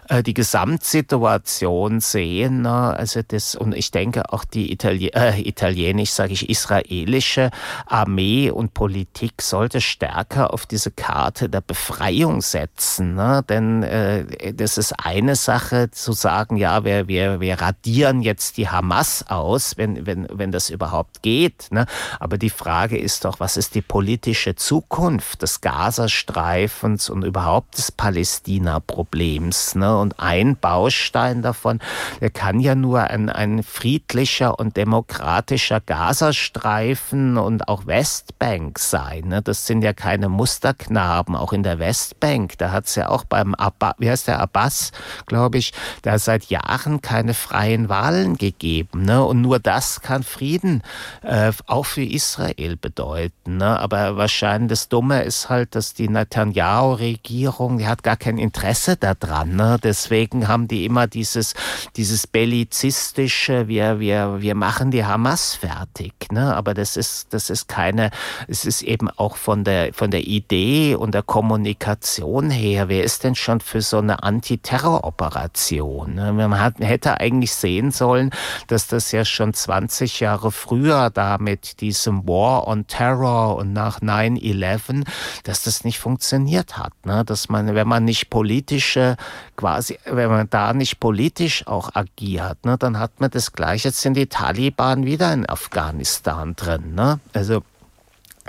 äh, 0.08 0.22
die 0.22 0.34
Gesamtsituation 0.34 2.00
sehen, 2.00 2.62
ne, 2.62 2.96
also 2.96 3.20
das, 3.26 3.54
und 3.54 3.74
ich 3.74 3.90
denke 3.90 4.32
auch 4.32 4.44
die 4.44 4.72
Itali 4.72 5.08
äh, 5.08 5.40
italienisch 5.40 6.10
sage 6.20 6.34
ich, 6.34 6.50
israelische 6.50 7.50
Armee 7.86 8.50
und 8.50 8.74
Politik 8.74 9.40
sollte 9.40 9.80
stärker 9.80 10.52
auf 10.52 10.66
diese 10.66 10.90
Karte 10.90 11.48
der 11.48 11.62
Befreiung 11.62 12.42
setzen. 12.42 13.14
Ne? 13.14 13.42
Denn 13.48 13.82
äh, 13.82 14.52
das 14.52 14.76
ist 14.76 14.92
eine 15.02 15.34
Sache 15.34 15.90
zu 15.90 16.12
sagen, 16.12 16.58
ja, 16.58 16.84
wir, 16.84 17.08
wir, 17.08 17.40
wir 17.40 17.58
radieren 17.58 18.20
jetzt 18.20 18.58
die 18.58 18.68
Hamas 18.68 19.24
aus, 19.30 19.78
wenn, 19.78 20.04
wenn, 20.04 20.26
wenn 20.30 20.52
das 20.52 20.68
überhaupt 20.68 21.22
geht. 21.22 21.68
Ne? 21.70 21.86
Aber 22.18 22.36
die 22.36 22.50
Frage 22.50 22.98
ist 22.98 23.24
doch, 23.24 23.40
was 23.40 23.56
ist 23.56 23.74
die 23.74 23.80
politische 23.80 24.56
Zukunft 24.56 25.40
des 25.40 25.62
Gazastreifens 25.62 27.08
und 27.08 27.24
überhaupt 27.24 27.78
des 27.78 27.92
Palästina-Problems? 27.92 29.74
Ne? 29.74 29.96
Und 29.96 30.20
ein 30.20 30.56
Baustein 30.56 31.40
davon, 31.40 31.80
der 32.20 32.28
kann 32.28 32.60
ja 32.60 32.74
nur 32.74 33.04
ein, 33.04 33.30
ein 33.30 33.62
friedlicher 33.62 34.58
und 34.58 34.76
demokratischer 34.76 35.80
Gaza 35.80 36.09
Gazastreifen 36.10 37.38
und 37.38 37.68
auch 37.68 37.86
Westbank 37.86 38.80
sein. 38.80 39.28
Ne? 39.28 39.42
Das 39.42 39.68
sind 39.68 39.82
ja 39.82 39.92
keine 39.92 40.28
Musterknaben, 40.28 41.36
auch 41.36 41.52
in 41.52 41.62
der 41.62 41.78
Westbank. 41.78 42.58
Da 42.58 42.72
hat 42.72 42.86
es 42.86 42.96
ja 42.96 43.10
auch 43.10 43.22
beim 43.22 43.54
Abbas, 43.54 43.94
wie 43.98 44.10
heißt 44.10 44.26
der 44.26 44.40
Abbas, 44.40 44.90
glaube 45.26 45.58
ich, 45.58 45.72
da 46.02 46.18
seit 46.18 46.46
Jahren 46.46 47.00
keine 47.00 47.32
freien 47.32 47.88
Wahlen 47.88 48.36
gegeben. 48.36 49.04
Ne? 49.04 49.24
Und 49.24 49.40
nur 49.40 49.60
das 49.60 50.00
kann 50.00 50.24
Frieden 50.24 50.82
äh, 51.22 51.52
auch 51.68 51.86
für 51.86 52.02
Israel 52.02 52.76
bedeuten. 52.76 53.58
Ne? 53.58 53.78
Aber 53.78 54.16
wahrscheinlich 54.16 54.70
das 54.70 54.88
Dumme 54.88 55.22
ist 55.22 55.48
halt, 55.48 55.76
dass 55.76 55.94
die 55.94 56.08
Netanyahu-Regierung, 56.08 57.78
die 57.78 57.86
hat 57.86 58.02
gar 58.02 58.16
kein 58.16 58.38
Interesse 58.38 58.96
daran. 58.96 59.78
Deswegen 59.84 60.48
haben 60.48 60.66
die 60.66 60.84
immer 60.86 61.06
dieses, 61.06 61.54
dieses 61.94 62.26
bellizistische, 62.26 63.68
wir, 63.68 64.00
wir, 64.00 64.40
wir 64.40 64.56
machen 64.56 64.90
die 64.90 65.04
Hamas 65.04 65.54
fertig. 65.54 65.99
Politik, 66.00 66.32
ne? 66.32 66.56
aber 66.56 66.72
das 66.74 66.96
ist, 66.96 67.34
das 67.34 67.50
ist 67.50 67.68
keine, 67.68 68.10
es 68.48 68.64
ist 68.64 68.82
eben 68.82 69.10
auch 69.10 69.36
von 69.36 69.64
der, 69.64 69.92
von 69.92 70.10
der 70.10 70.26
Idee 70.26 70.94
und 70.94 71.12
der 71.12 71.22
Kommunikation 71.22 72.50
her, 72.50 72.88
wer 72.88 73.04
ist 73.04 73.24
denn 73.24 73.34
schon 73.34 73.60
für 73.60 73.82
so 73.82 73.98
eine 73.98 74.22
Antiterroroperation? 74.22 76.14
Ne? 76.14 76.32
Man 76.32 76.58
hat, 76.58 76.78
hätte 76.78 77.20
eigentlich 77.20 77.52
sehen 77.52 77.90
sollen, 77.90 78.30
dass 78.68 78.86
das 78.86 79.12
ja 79.12 79.24
schon 79.24 79.52
20 79.52 80.20
Jahre 80.20 80.50
früher 80.52 81.10
da 81.10 81.36
mit 81.38 81.80
diesem 81.80 82.26
War 82.26 82.66
on 82.66 82.86
Terror 82.86 83.56
und 83.56 83.72
nach 83.72 84.00
9-11, 84.00 85.06
dass 85.44 85.64
das 85.64 85.84
nicht 85.84 85.98
funktioniert 85.98 86.78
hat, 86.78 86.92
ne? 87.04 87.24
dass 87.26 87.48
man, 87.50 87.74
wenn 87.74 87.88
man 87.88 88.04
nicht 88.04 88.30
politische, 88.30 89.16
quasi, 89.60 89.98
wenn 90.06 90.30
man 90.30 90.48
da 90.48 90.72
nicht 90.72 91.00
politisch 91.00 91.66
auch 91.66 91.94
agiert, 91.94 92.64
ne, 92.64 92.78
dann 92.78 92.98
hat 92.98 93.20
man 93.20 93.30
das 93.30 93.52
Gleiche, 93.52 93.88
jetzt 93.88 94.00
sind 94.00 94.14
die 94.14 94.26
Taliban 94.26 95.04
wieder 95.04 95.32
in 95.34 95.46
Afghanistan 95.46 96.56
drin. 96.56 96.94
Ne? 96.94 97.20
Also 97.34 97.62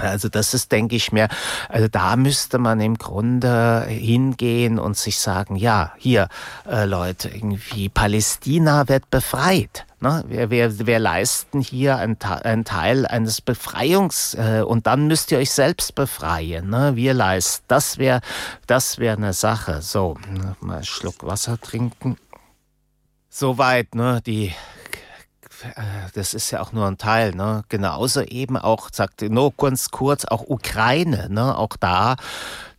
also 0.02 0.30
das 0.30 0.54
ist, 0.54 0.72
denke 0.72 0.96
ich 0.96 1.12
mir, 1.12 1.28
also 1.70 1.88
da 1.88 2.16
müsste 2.16 2.58
man 2.58 2.80
im 2.80 2.98
Grunde 2.98 3.86
hingehen 3.88 4.80
und 4.80 4.98
sich 4.98 5.20
sagen, 5.20 5.56
ja, 5.56 5.94
hier, 5.98 6.28
äh, 6.70 6.86
Leute, 6.86 7.30
irgendwie 7.30 7.90
Palästina 7.90 8.88
wird 8.88 9.10
befreit. 9.10 9.86
Ne? 10.00 10.24
Wir, 10.28 10.50
wir, 10.50 10.88
wir 10.88 11.00
leisten 11.00 11.62
hier 11.62 11.98
einen, 11.98 12.18
einen 12.22 12.66
Teil 12.66 13.06
eines 13.06 13.46
Befreiungs- 13.46 14.36
äh, 14.36 14.64
und 14.64 14.88
dann 14.88 15.08
müsst 15.08 15.32
ihr 15.32 15.38
euch 15.38 15.52
selbst 15.52 15.94
befreien. 15.94 16.70
Ne? 16.70 16.96
Wir 16.96 17.14
leisten, 17.14 17.64
das 17.68 18.00
wäre 18.00 18.22
das 18.66 18.98
wäre 18.98 19.18
eine 19.18 19.34
Sache. 19.34 19.82
So, 19.82 20.18
mal 20.60 20.76
einen 20.76 20.84
Schluck 20.84 21.24
Wasser 21.24 21.60
trinken. 21.60 22.18
Soweit, 23.30 23.96
ne, 23.96 24.22
die 24.26 24.54
das 26.14 26.34
ist 26.34 26.52
ja 26.52 26.62
auch 26.62 26.72
nur 26.72 26.88
ein 26.88 26.98
Teil, 26.98 27.34
ne? 27.36 27.64
Genauso 27.70 28.22
eben 28.22 28.58
auch, 28.58 28.90
sagte 28.92 29.30
nur 29.30 29.54
ganz 29.56 29.90
kurz, 29.90 30.26
auch 30.26 30.44
Ukraine, 30.48 31.28
ne? 31.30 31.58
Auch 31.58 31.76
da 31.80 32.16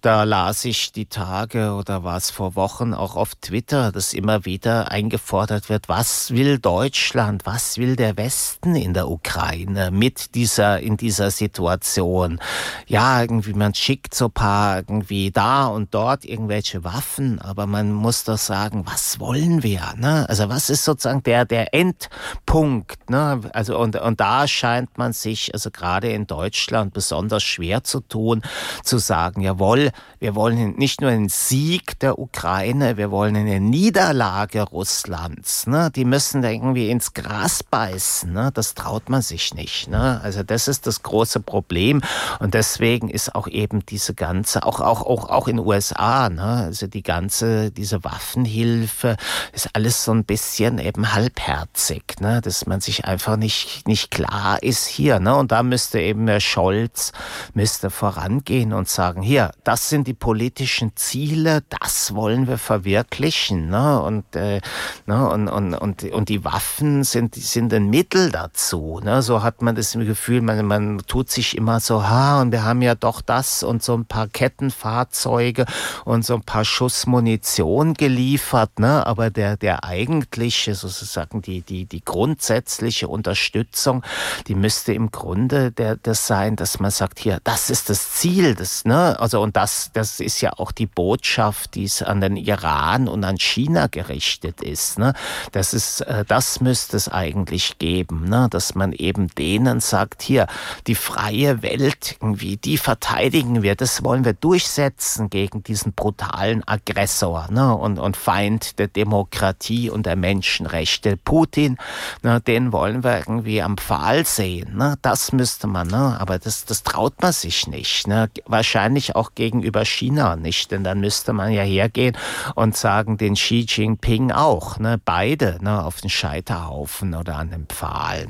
da 0.03 0.25
las 0.25 0.65
ich 0.65 0.91
die 0.91 1.07
Tage 1.07 1.75
oder 1.75 2.03
war 2.03 2.17
es 2.17 2.31
vor 2.31 2.57
Wochen 2.57 2.93
auch 2.93 3.15
auf 3.15 3.37
Twitter, 3.37 3.93
dass 3.93 4.15
immer 4.15 4.45
wieder 4.45 4.91
eingefordert 4.91 5.69
wird, 5.69 5.89
was 5.89 6.33
will 6.33 6.59
Deutschland, 6.59 7.47
was 7.47 7.79
will 7.79 7.95
der 7.95 8.17
Westen 8.17 8.75
in 8.75 8.95
der 8.95 9.09
Ukraine 9.09 9.93
mit 9.93 10.35
dieser, 10.35 10.81
in 10.81 10.97
dieser 10.97 11.31
Situation? 11.31 12.41
Ja, 12.89 13.21
irgendwie 13.21 13.55
man 13.55 13.75
schickt 13.75 14.15
so 14.15 14.29
paar 14.29 14.79
irgendwie 14.79 15.31
da 15.31 15.67
und 15.67 15.95
dort 15.95 16.25
irgendwelche 16.25 16.83
Waffen, 16.83 17.41
aber 17.41 17.67
man 17.69 17.93
muss 17.93 18.25
doch 18.25 18.39
sagen, 18.39 18.85
was 18.85 19.21
wollen 19.21 19.63
wir? 19.63 19.95
Ne? 19.97 20.29
Also 20.29 20.49
was 20.49 20.69
ist 20.69 20.85
sozusagen 20.85 21.23
der, 21.23 21.45
der 21.45 21.75
Endpunkt? 21.75 23.09
Ne? 23.09 23.41
Also 23.53 23.79
und, 23.79 23.95
und 23.95 24.19
da 24.19 24.49
scheint 24.49 24.99
man 24.99 25.13
sich, 25.13 25.55
also 25.55 25.71
gerade 25.71 26.11
in 26.11 26.27
Deutschland 26.27 26.93
besonders 26.93 27.45
schwer 27.45 27.85
zu 27.85 28.01
tun, 28.01 28.43
zu 28.83 28.99
sagen, 28.99 29.43
jawohl, 29.43 29.92
wir 30.21 30.35
wollen 30.35 30.77
nicht 30.77 31.01
nur 31.01 31.11
einen 31.11 31.29
Sieg 31.29 31.99
der 31.99 32.19
Ukraine, 32.19 32.97
wir 32.97 33.11
wollen 33.11 33.37
eine 33.37 33.61
Niederlage 33.61 34.63
Russlands. 34.63 35.67
Ne? 35.67 35.91
Die 35.95 36.05
müssen 36.05 36.43
da 36.43 36.51
irgendwie 36.51 36.91
ins 36.91 37.13
Gras 37.13 37.63
beißen. 37.63 38.33
Ne? 38.33 38.51
Das 38.55 38.75
traut 38.75 39.09
man 39.09 39.23
sich 39.23 39.55
nicht. 39.55 39.89
Ne? 39.89 40.21
Also 40.23 40.43
das 40.43 40.69
ist 40.69 40.87
das 40.87 41.03
große 41.03 41.41
Problem. 41.41 42.03
Und 42.39 42.55
deswegen 42.55 43.09
ist 43.09 43.35
auch 43.35 43.49
eben 43.49 43.85
diese 43.87 44.15
ganze, 44.15 44.65
auch, 44.65 44.81
auch, 44.81 45.03
auch, 45.03 45.29
auch 45.29 45.49
in 45.49 45.57
den 45.57 45.67
USA, 45.67 46.29
ne? 46.29 46.65
also 46.67 46.87
die 46.87 47.03
ganze, 47.03 47.71
diese 47.71 48.05
Waffenhilfe 48.05 49.17
ist 49.53 49.71
alles 49.75 50.05
so 50.05 50.13
ein 50.13 50.25
bisschen 50.25 50.79
eben 50.79 51.13
halbherzig, 51.13 52.21
ne? 52.21 52.41
dass 52.41 52.67
man 52.67 52.81
sich 52.81 53.05
einfach 53.05 53.37
nicht, 53.37 53.89
nicht 53.89 54.11
klar 54.11 54.63
ist 54.63 54.87
hier. 54.87 55.19
Ne? 55.21 55.35
Und 55.35 55.53
da 55.53 55.63
müsste 55.63 56.01
eben 56.01 56.27
der 56.27 56.41
Scholz 56.41 57.13
müsste 57.55 57.91
vorangehen 57.91 58.73
und 58.73 58.89
sagen, 58.89 59.23
hier, 59.23 59.51
das 59.65 59.82
das 59.83 59.89
sind 59.89 60.07
die 60.07 60.15
politischen 60.15 60.95
Ziele, 60.95 61.65
das 61.81 62.15
wollen 62.15 62.47
wir 62.47 62.57
verwirklichen. 62.57 63.69
Ne? 63.69 64.01
Und, 64.01 64.37
äh, 64.37 64.61
ne? 65.07 65.29
und, 65.29 65.49
und, 65.49 65.75
und, 65.75 66.05
und 66.05 66.29
die 66.29 66.45
Waffen 66.45 67.03
sind, 67.03 67.35
sind 67.35 67.75
ein 67.75 67.91
Mittel 67.91 68.31
dazu. 68.31 69.01
Ne? 69.03 69.23
So 69.23 69.43
hat 69.43 69.61
man 69.61 69.75
das 69.75 69.95
Gefühl, 69.95 70.41
man, 70.41 70.65
man 70.67 70.99
tut 71.09 71.31
sich 71.31 71.57
immer 71.57 71.81
so, 71.81 72.09
ha, 72.09 72.41
und 72.41 72.53
wir 72.53 72.63
haben 72.63 72.81
ja 72.81 72.95
doch 72.95 73.23
das 73.23 73.65
und 73.65 73.83
so 73.83 73.95
ein 73.95 74.05
paar 74.05 74.29
Kettenfahrzeuge 74.29 75.67
und 76.05 76.25
so 76.25 76.35
ein 76.35 76.43
paar 76.43 76.65
Schuss 76.65 77.09
Munition 77.09 77.95
geliefert. 77.95 78.79
Ne? 78.79 79.05
Aber 79.05 79.31
der, 79.31 79.57
der 79.57 79.83
eigentliche, 79.83 80.77
sozusagen 80.77 81.43
die, 81.43 81.63
die, 81.63 81.87
die 81.87 82.05
grundsätzliche 82.05 83.09
Unterstützung, 83.09 84.05
die 84.47 84.55
müsste 84.55 84.93
im 84.93 85.11
Grunde 85.11 85.73
der, 85.73 85.97
das 85.97 86.29
sein, 86.29 86.55
dass 86.55 86.79
man 86.79 86.93
sagt, 86.93 87.19
hier, 87.19 87.41
das 87.43 87.69
ist 87.69 87.91
das 87.91 88.13
Ziel, 88.13 88.55
das, 88.55 88.85
ne? 88.85 89.19
also 89.19 89.43
und 89.43 89.57
das 89.57 89.72
das, 89.73 89.91
das 89.93 90.21
ist 90.21 90.41
ja 90.41 90.53
auch 90.59 90.73
die 90.73 90.87
Botschaft, 90.87 91.75
die 91.75 91.85
es 91.85 92.03
an 92.03 92.21
den 92.21 92.37
Iran 92.37 93.09
und 93.09 93.25
an 93.25 93.39
China 93.39 93.87
gerichtet 93.87 94.61
ist. 94.61 94.99
Ne? 94.99 95.15
Das 95.53 95.73
ist, 95.73 96.03
äh, 96.03 96.25
das 96.27 96.61
müsste 96.61 96.97
es 96.97 97.09
eigentlich 97.09 97.79
geben, 97.79 98.29
ne? 98.29 98.49
dass 98.51 98.75
man 98.75 98.93
eben 98.93 99.29
denen 99.29 99.81
sagt, 99.81 100.23
hier, 100.23 100.47
die 100.87 100.95
freie 100.95 101.63
Welt 101.63 102.17
irgendwie, 102.21 102.57
die 102.57 102.77
verteidigen 102.77 103.63
wir, 103.63 103.75
das 103.75 104.05
wollen 104.05 104.25
wir 104.25 104.35
durchsetzen 104.35 105.31
gegen 105.31 105.63
diesen 105.63 105.93
brutalen 105.95 106.67
Aggressor 106.67 107.49
ne? 107.51 107.75
und, 107.75 107.99
und 107.99 108.17
Feind 108.17 108.79
der 108.79 108.89
Demokratie 108.89 109.89
und 109.89 110.07
der 110.07 110.17
Menschenrechte. 110.17 111.17
Putin, 111.17 111.79
ne, 112.23 112.41
den 112.41 112.73
wollen 112.73 113.05
wir 113.05 113.19
irgendwie 113.19 113.63
am 113.63 113.79
Pfahl 113.79 114.27
sehen. 114.27 114.77
Ne? 114.77 114.97
Das 115.03 115.33
müsste 115.33 115.67
man, 115.67 115.89
ne? 115.89 116.17
aber 116.21 116.39
das, 116.39 116.65
das 116.65 116.83
traut 116.83 117.23
man 117.23 117.33
sich 117.33 117.67
nicht. 117.67 118.07
Ne? 118.07 118.29
Wahrscheinlich 118.47 119.17
auch 119.17 119.31
gegenüber 119.63 119.85
China 119.85 120.35
nicht, 120.37 120.73
denn 120.73 120.83
dann 120.83 121.01
müsste 121.01 121.33
man 121.33 121.53
ja 121.53 121.63
hergehen 121.63 122.17
und 122.57 122.77
sagen, 122.77 123.17
den 123.17 123.35
Xi 123.35 123.65
Jinping 123.69 124.33
auch, 124.33 124.79
ne? 124.79 125.01
beide 125.05 125.59
ne? 125.63 125.85
auf 125.85 126.01
den 126.01 126.11
Scheiterhaufen 126.11 127.15
oder 127.15 127.37
an 127.37 127.51
den 127.51 127.67
Pfahl. 127.67 128.27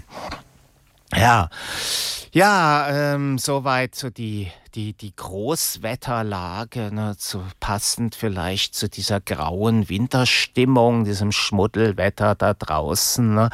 Ja, 1.15 1.51
ja, 2.33 2.89
ähm, 2.89 3.37
soweit 3.37 3.95
so 3.95 4.09
die, 4.09 4.51
die, 4.75 4.95
die 4.95 5.15
Großwetterlage, 5.15 6.91
ne, 6.91 7.15
zu, 7.19 7.43
passend 7.61 8.15
vielleicht 8.15 8.75
zu 8.75 8.89
dieser 8.89 9.21
grauen 9.21 9.91
Winterstimmung, 9.91 11.05
diesem 11.05 11.33
Schmuddelwetter 11.33 12.35
da 12.35 12.55
draußen. 12.55 13.35
Ne. 13.35 13.51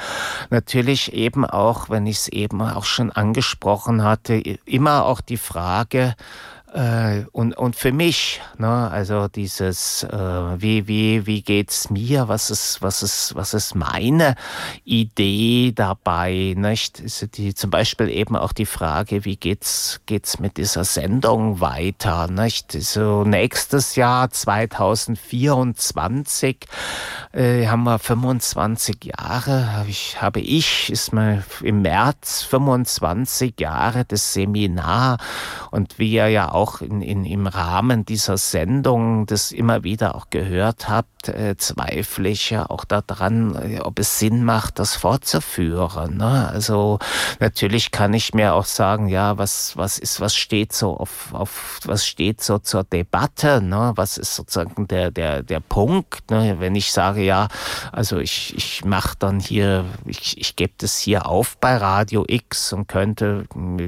Natürlich 0.51 1.13
eben 1.13 1.45
auch, 1.45 1.91
wenn 1.91 2.07
ich 2.07 2.19
es 2.19 2.29
eben 2.29 2.63
auch 2.63 2.85
schon 2.85 3.11
angesprochen 3.11 4.05
hatte, 4.05 4.35
immer 4.35 5.07
auch 5.07 5.21
die 5.21 5.37
Frage, 5.37 6.15
äh, 6.73 7.25
und, 7.33 7.57
und 7.57 7.77
für 7.77 7.93
mich, 7.93 8.41
ne, 8.59 8.91
also 8.91 9.29
dieses, 9.29 10.03
äh, 10.03 10.17
wie, 10.17 10.87
wie, 10.87 11.25
wie 11.27 11.41
geht's 11.41 11.89
mir, 11.89 12.29
was 12.29 12.51
ist, 12.51 12.83
was 12.83 13.03
ist, 13.03 13.35
was 13.35 13.55
ist 13.55 13.75
meine 13.75 14.35
Idee 14.85 15.73
dabei, 15.75 16.53
nicht? 16.57 17.01
Ist 17.01 17.39
die, 17.39 17.55
zum 17.55 17.71
Beispiel 17.71 18.11
eben 18.11 18.37
auch 18.37 18.53
die 18.53 18.67
Frage, 18.67 19.25
wie 19.25 19.37
geht's, 19.37 20.03
geht's 20.05 20.41
mit 20.41 20.59
dieser 20.59 20.85
Sendung 20.85 21.61
weiter, 21.61 22.29
nicht? 22.29 22.73
So 22.73 23.25
nächstes 23.25 23.97
Jahr, 23.97 24.29
2024, 24.31 26.67
äh, 27.33 27.67
haben 27.67 27.85
wir 27.85 27.99
25 27.99 29.05
Jahre, 29.05 29.73
habe 29.73 29.89
ich, 29.89 30.21
habe 30.21 30.41
ich, 30.41 30.91
ist 30.91 31.15
mal 31.15 31.43
im 31.63 31.81
März 31.81 32.43
25 32.43 33.59
Jahre 33.59 34.05
das 34.05 34.35
Seminar 34.35 35.17
und 35.71 35.99
wir 35.99 36.29
ja 36.29 36.53
auch 36.53 36.58
auch 36.59 36.81
in, 36.81 37.03
in, 37.03 37.25
im 37.25 37.47
Rahmen 37.47 38.05
dieser 38.05 38.37
Sendung 38.37 39.27
das 39.27 39.53
immer 39.53 39.85
wieder 39.85 40.17
auch 40.17 40.27
gehört 40.31 40.89
habt, 40.89 41.29
äh, 41.29 41.57
zweifle 41.57 42.29
ich 42.29 42.51
ja 42.51 42.69
auch 42.69 42.85
daran, 42.85 43.55
äh, 43.55 43.81
ob 43.81 44.01
es 44.01 44.19
Sinn 44.19 44.43
macht, 44.43 44.81
das 44.81 44.97
fortzuführen. 44.97 46.17
Ne? 46.17 46.51
Also 46.53 46.99
natürlich 47.39 47.93
kann 47.93 48.13
ich 48.13 48.35
mir 48.35 48.55
auch 48.55 48.65
sagen, 48.65 49.07
ja, 49.07 49.39
was, 49.39 49.77
was 49.77 49.99
ist, 49.99 50.21
was 50.21 50.35
steht 50.35 50.73
so 50.73 50.97
auf, 50.97 51.33
auf 51.33 51.79
was 51.85 52.05
steht 52.05 52.43
so 52.43 52.59
zur 52.59 52.83
Debatte, 52.83 53.63
ne? 53.63 53.93
Was 53.95 54.19
ist 54.19 54.35
sozusagen 54.35 54.89
der, 54.89 55.13
der, 55.13 55.45
der 55.45 55.61
Punkt, 55.61 56.31
ne? 56.31 56.57
wenn 56.59 56.75
ich 56.75 56.93
sage, 56.93 57.23
ja, 57.23 57.47
also 57.93 58.19
ich, 58.19 58.57
ich 58.57 58.85
mache 58.85 59.15
dann 59.19 59.39
hier, 59.39 59.85
ich, 60.07 60.37
ich 60.39 60.57
gebe 60.57 60.73
das 60.79 60.99
hier 60.99 61.27
auf 61.27 61.57
bei 61.59 61.77
Radio 61.77 62.25
X 62.27 62.73
und 62.73 62.89
könnte 62.89 63.45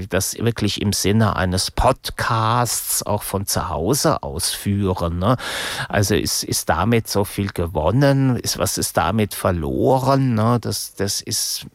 das 0.08 0.38
wirklich 0.38 0.80
im 0.80 0.92
Sinne 0.92 1.34
eines 1.34 1.72
Podcasts 1.72 2.59
Podcasts 2.60 3.06
auch 3.06 3.22
von 3.22 3.46
zu 3.46 3.68
Hause 3.70 4.22
ausführen. 4.22 5.18
Ne? 5.18 5.36
Also 5.88 6.14
ist, 6.14 6.44
ist 6.44 6.68
damit 6.68 7.08
so 7.08 7.24
viel 7.24 7.48
gewonnen? 7.48 8.36
Ist, 8.36 8.58
was 8.58 8.76
ist 8.76 8.96
damit 8.96 9.34
verloren? 9.34 10.34
Ne? 10.34 10.58
Das, 10.60 10.94
das 10.94 11.22
ist, 11.22 11.66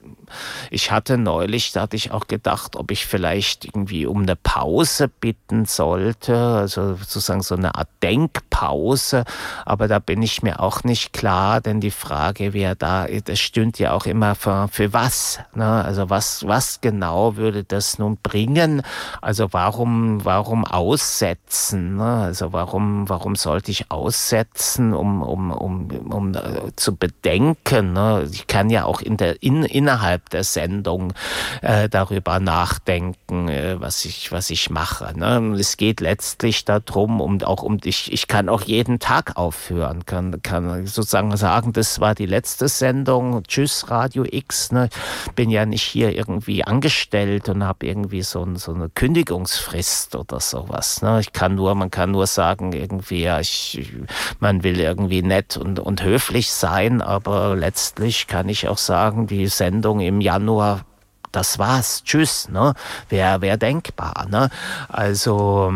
ich 0.69 0.91
hatte 0.91 1.17
neulich, 1.17 1.71
da 1.71 1.81
hatte 1.81 1.95
ich 1.95 2.11
auch 2.11 2.27
gedacht, 2.27 2.75
ob 2.75 2.91
ich 2.91 3.05
vielleicht 3.05 3.65
irgendwie 3.65 4.05
um 4.05 4.21
eine 4.21 4.35
Pause 4.35 5.07
bitten 5.07 5.65
sollte, 5.65 6.37
also 6.37 6.95
sozusagen 6.95 7.41
so 7.41 7.55
eine 7.55 7.75
Art 7.75 7.89
Denkpause, 8.03 9.23
aber 9.65 9.87
da 9.87 9.99
bin 9.99 10.21
ich 10.21 10.43
mir 10.43 10.59
auch 10.59 10.83
nicht 10.83 11.13
klar, 11.13 11.61
denn 11.61 11.81
die 11.81 11.91
Frage 11.91 12.53
wäre 12.53 12.75
da, 12.75 13.07
das 13.07 13.39
stünde 13.39 13.79
ja 13.79 13.93
auch 13.93 14.05
immer 14.05 14.35
für, 14.35 14.67
für 14.67 14.93
was, 14.93 15.39
ne? 15.55 15.83
also 15.83 16.09
was, 16.09 16.45
was 16.47 16.81
genau 16.81 17.35
würde 17.35 17.63
das 17.63 17.97
nun 17.97 18.17
bringen, 18.21 18.83
also 19.21 19.47
warum, 19.51 20.23
warum 20.23 20.65
aussetzen? 20.75 21.95
Ne? 21.95 22.03
Also 22.03 22.51
warum, 22.51 23.07
warum 23.07 23.37
sollte 23.37 23.71
ich 23.71 23.91
aussetzen, 23.91 24.93
um, 24.93 25.21
um, 25.21 25.51
um, 25.51 25.89
um 26.11 26.31
uh, 26.35 26.69
zu 26.75 26.97
bedenken? 26.97 27.93
Ne? 27.93 28.27
Ich 28.29 28.47
kann 28.47 28.69
ja 28.69 28.83
auch 28.83 28.99
in 28.99 29.15
der, 29.15 29.41
in, 29.41 29.63
innerhalb 29.63 30.29
der 30.31 30.43
Sendung 30.43 31.13
äh, 31.61 31.87
darüber 31.87 32.41
nachdenken, 32.41 33.47
äh, 33.47 33.79
was, 33.79 34.03
ich, 34.03 34.33
was 34.33 34.49
ich 34.49 34.69
mache. 34.69 35.17
Ne? 35.17 35.55
Es 35.57 35.77
geht 35.77 36.01
letztlich 36.01 36.65
darum, 36.65 37.21
um, 37.21 37.41
auch 37.43 37.63
um 37.63 37.77
ich, 37.85 38.11
ich 38.11 38.27
kann 38.27 38.49
auch 38.49 38.63
jeden 38.63 38.99
Tag 38.99 39.37
aufhören, 39.37 40.05
kann, 40.05 40.41
kann 40.43 40.85
sozusagen 40.87 41.37
sagen, 41.37 41.71
das 41.71 42.01
war 42.01 42.15
die 42.15 42.25
letzte 42.25 42.67
Sendung, 42.67 43.43
tschüss 43.43 43.89
Radio 43.89 44.25
X. 44.29 44.73
Ne? 44.73 44.89
Bin 45.35 45.49
ja 45.49 45.65
nicht 45.65 45.83
hier 45.83 46.13
irgendwie 46.13 46.65
angestellt 46.65 47.47
und 47.47 47.63
habe 47.63 47.85
irgendwie 47.85 48.23
so, 48.23 48.45
so 48.55 48.73
eine 48.73 48.89
Kündigungsfrist 48.89 50.17
oder 50.17 50.41
so 50.41 50.64
sowas. 50.65 51.01
Ne? 51.01 51.19
Ich 51.19 51.33
kann 51.33 51.55
nur, 51.55 51.75
man 51.75 51.91
kann 51.91 52.11
nur 52.11 52.27
sagen, 52.27 52.73
irgendwie, 52.73 53.23
ja, 53.23 53.39
ich, 53.39 53.91
man 54.39 54.63
will 54.63 54.79
irgendwie 54.79 55.21
nett 55.21 55.57
und, 55.57 55.79
und 55.79 56.03
höflich 56.03 56.51
sein, 56.51 57.01
aber 57.01 57.55
letztlich 57.55 58.27
kann 58.27 58.49
ich 58.49 58.67
auch 58.67 58.77
sagen, 58.77 59.27
die 59.27 59.47
Sendung 59.47 59.99
im 59.99 60.21
Januar 60.21 60.85
das 61.31 61.59
war's, 61.59 62.03
tschüss, 62.05 62.47
ne? 62.47 62.75
Wäre 63.09 63.41
wär 63.41 63.57
denkbar, 63.57 64.25
ne? 64.29 64.49
Also 64.87 65.73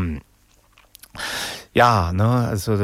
ja, 1.79 2.11
ne, 2.11 2.45
also 2.49 2.75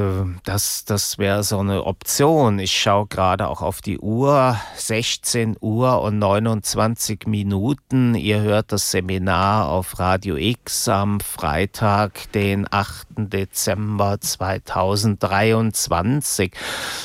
das, 0.45 0.85
das 0.85 1.17
wäre 1.17 1.43
so 1.43 1.59
eine 1.59 1.83
Option. 1.83 2.59
Ich 2.59 2.71
schaue 2.71 3.07
gerade 3.07 3.49
auch 3.49 3.61
auf 3.61 3.81
die 3.81 3.99
Uhr, 3.99 4.57
16 4.77 5.57
Uhr 5.59 6.01
und 6.01 6.17
29 6.17 7.27
Minuten. 7.27 8.15
Ihr 8.15 8.39
hört 8.39 8.71
das 8.71 8.91
Seminar 8.91 9.67
auf 9.67 9.99
Radio 9.99 10.37
X 10.37 10.87
am 10.87 11.19
Freitag, 11.19 12.31
den 12.31 12.65
8. 12.71 13.07
Dezember 13.17 14.21
2023. 14.21 16.53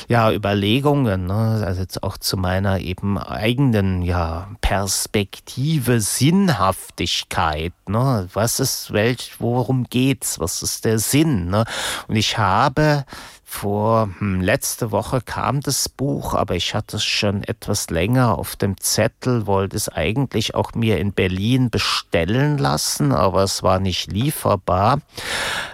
Ja, 0.07 0.31
Überlegungen, 0.31 1.25
ne, 1.25 1.61
also 1.65 1.81
jetzt 1.81 2.03
auch 2.03 2.17
zu 2.17 2.37
meiner 2.37 2.79
eben 2.79 3.17
eigenen 3.17 4.01
ja, 4.01 4.47
Perspektive, 4.61 5.99
Sinnhaftigkeit. 5.99 7.73
Ne? 7.89 8.29
Was 8.31 8.61
ist, 8.61 8.93
welch, 8.93 9.33
worum 9.39 9.83
geht's? 9.89 10.39
Was 10.39 10.63
ist 10.63 10.85
der 10.85 10.97
Sinn? 10.97 11.49
Ne? 11.49 11.65
Und 12.07 12.15
ich 12.15 12.37
habe 12.37 13.05
vor 13.51 14.09
hm, 14.17 14.39
letzte 14.39 14.91
Woche 14.91 15.19
kam 15.19 15.59
das 15.59 15.89
Buch, 15.89 16.33
aber 16.33 16.55
ich 16.55 16.73
hatte 16.73 16.95
es 16.95 17.03
schon 17.03 17.43
etwas 17.43 17.89
länger 17.89 18.37
auf 18.37 18.55
dem 18.55 18.79
Zettel, 18.79 19.45
wollte 19.45 19.75
es 19.75 19.89
eigentlich 19.89 20.55
auch 20.55 20.73
mir 20.73 20.99
in 20.99 21.11
Berlin 21.11 21.69
bestellen 21.69 22.57
lassen, 22.57 23.11
aber 23.11 23.43
es 23.43 23.61
war 23.61 23.79
nicht 23.79 24.09
lieferbar. 24.09 25.01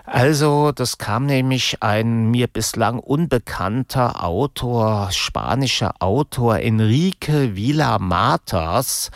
Also, 0.09 0.71
das 0.71 0.97
kam 0.97 1.25
nämlich 1.25 1.83
ein 1.83 2.31
mir 2.31 2.47
bislang 2.47 2.97
unbekannter 2.99 4.23
Autor, 4.23 5.11
spanischer 5.11 5.95
Autor 5.99 6.59
Enrique 6.59 7.57
Villa 7.57 7.99
Matas, 7.99 9.11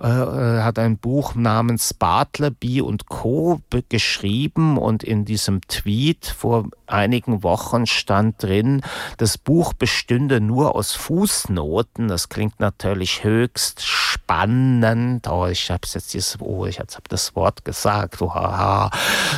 äh, 0.00 0.06
äh, 0.06 0.62
hat 0.62 0.78
ein 0.78 0.98
Buch 0.98 1.34
namens 1.34 1.94
Bartleby 1.94 2.80
und 2.80 3.06
Co. 3.06 3.60
geschrieben 3.88 4.78
und 4.78 5.02
in 5.02 5.24
diesem 5.24 5.62
Tweet 5.62 6.26
vor 6.26 6.68
einigen 6.86 7.42
Wochen 7.42 7.86
stand 7.86 8.40
drin, 8.40 8.82
das 9.16 9.38
Buch 9.38 9.72
bestünde 9.72 10.40
nur 10.40 10.76
aus 10.76 10.92
Fußnoten. 10.92 12.06
Das 12.06 12.28
klingt 12.28 12.60
natürlich 12.60 13.24
höchst 13.24 13.84
spannend. 13.84 15.26
Oh, 15.26 15.46
ich 15.46 15.72
habe 15.72 15.80
jetzt 15.92 16.14
dieses, 16.14 16.40
oh, 16.40 16.66
ich 16.66 16.78
habe 16.78 16.92
das 17.08 17.34
Wort 17.34 17.64
gesagt. 17.64 18.22
Oh, 18.22 18.32
haha. 18.32 18.90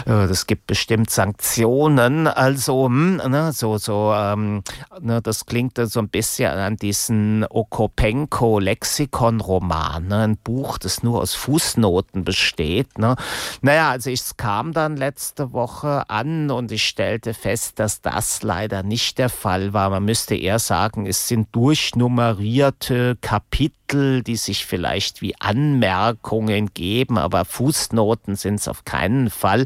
Das 0.05 0.47
gibt 0.47 0.67
bestimmt 0.67 0.98
Sanktionen. 1.07 2.27
Also, 2.27 2.87
hm, 2.87 3.17
ne, 3.17 3.53
so, 3.53 3.79
so, 3.79 4.13
ähm, 4.15 4.63
ne, 5.01 5.23
das 5.23 5.47
klingt 5.47 5.79
so 5.79 6.01
ein 6.01 6.09
bisschen 6.09 6.51
an 6.51 6.77
diesen 6.77 7.47
Okopenko-Lexikon-Roman. 7.49 10.09
Ne, 10.09 10.25
ein 10.25 10.37
Buch, 10.37 10.79
das 10.79 11.03
nur 11.03 11.21
aus 11.21 11.35
Fußnoten 11.35 12.25
besteht. 12.25 12.99
Ne. 12.99 13.17
Naja, 13.61 13.91
also 13.91 14.11
ich 14.11 14.23
kam 14.37 14.73
dann 14.73 14.97
letzte 14.97 15.53
Woche 15.53 16.09
an 16.09 16.51
und 16.51 16.73
ich 16.73 16.85
stellte 16.85 17.35
fest, 17.35 17.79
dass 17.79 18.01
das 18.01 18.43
leider 18.43 18.83
nicht 18.83 19.19
der 19.19 19.29
Fall 19.29 19.73
war. 19.73 19.91
Man 19.91 20.05
müsste 20.05 20.35
eher 20.35 20.59
sagen, 20.59 21.07
es 21.07 21.29
sind 21.29 21.49
durchnummerierte 21.53 23.17
Kapitel, 23.21 24.23
die 24.23 24.37
sich 24.37 24.67
vielleicht 24.67 25.23
wie 25.23 25.35
Anmerkungen 25.41 26.73
geben, 26.75 27.19
aber 27.19 27.45
Fußnoten 27.45 28.37
sind 28.37 28.57
es 28.57 28.69
auf 28.69 28.85
keinen 28.85 29.31
Fall. 29.31 29.65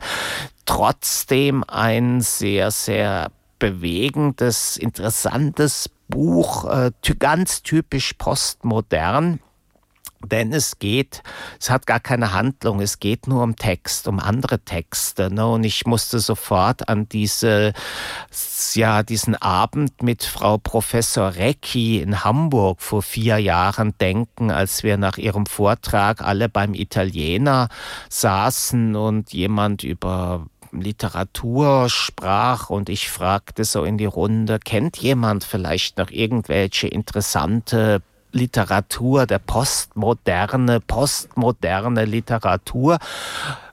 Trotzdem 0.65 1.65
ein 1.67 2.21
sehr, 2.21 2.71
sehr 2.71 3.31
bewegendes, 3.59 4.77
interessantes 4.77 5.89
Buch, 6.09 6.65
äh, 6.65 6.91
ganz 7.19 7.63
typisch 7.63 8.15
postmodern. 8.15 9.41
Denn 10.25 10.53
es 10.53 10.79
geht, 10.79 11.23
es 11.61 11.69
hat 11.71 11.87
gar 11.87 11.99
keine 11.99 12.33
Handlung, 12.33 12.81
es 12.81 13.01
geht 13.01 13.27
nur 13.27 13.43
um 13.43 13.57
Text, 13.57 14.07
um 14.07 14.21
andere 14.21 14.61
Texte. 14.61 15.33
Ne? 15.33 15.47
Und 15.47 15.65
ich 15.65 15.85
musste 15.85 16.21
sofort 16.21 16.89
an 16.89 17.09
diese, 17.09 17.73
ja, 18.75 19.03
diesen 19.03 19.35
Abend 19.35 20.03
mit 20.03 20.23
Frau 20.23 20.59
Professor 20.59 21.35
Recki 21.35 22.01
in 22.01 22.25
Hamburg 22.25 22.83
vor 22.83 23.03
vier 23.03 23.39
Jahren 23.39 23.97
denken, 23.99 24.51
als 24.51 24.83
wir 24.85 24.97
nach 24.97 25.19
ihrem 25.19 25.47
Vortrag 25.47 26.21
alle 26.23 26.49
beim 26.49 26.75
Italiener 26.75 27.69
saßen 28.09 28.95
und 28.95 29.33
jemand 29.33 29.83
über 29.83 30.47
Literatur 30.73 31.89
sprach 31.89 32.71
und 32.71 32.89
ich 32.89 33.11
fragte 33.11 33.65
so 33.65 33.85
in 33.85 33.99
die 33.99 34.07
Runde, 34.07 34.59
kennt 34.59 34.97
jemand 34.99 35.45
vielleicht 35.45 35.99
noch 35.99 36.11
irgendwelche 36.11 36.89
interessante 36.89 38.03
Literatur, 38.33 39.27
der 39.27 39.39
Postmoderne, 39.39 40.81
postmoderne 40.81 42.07
Literatur. 42.07 42.99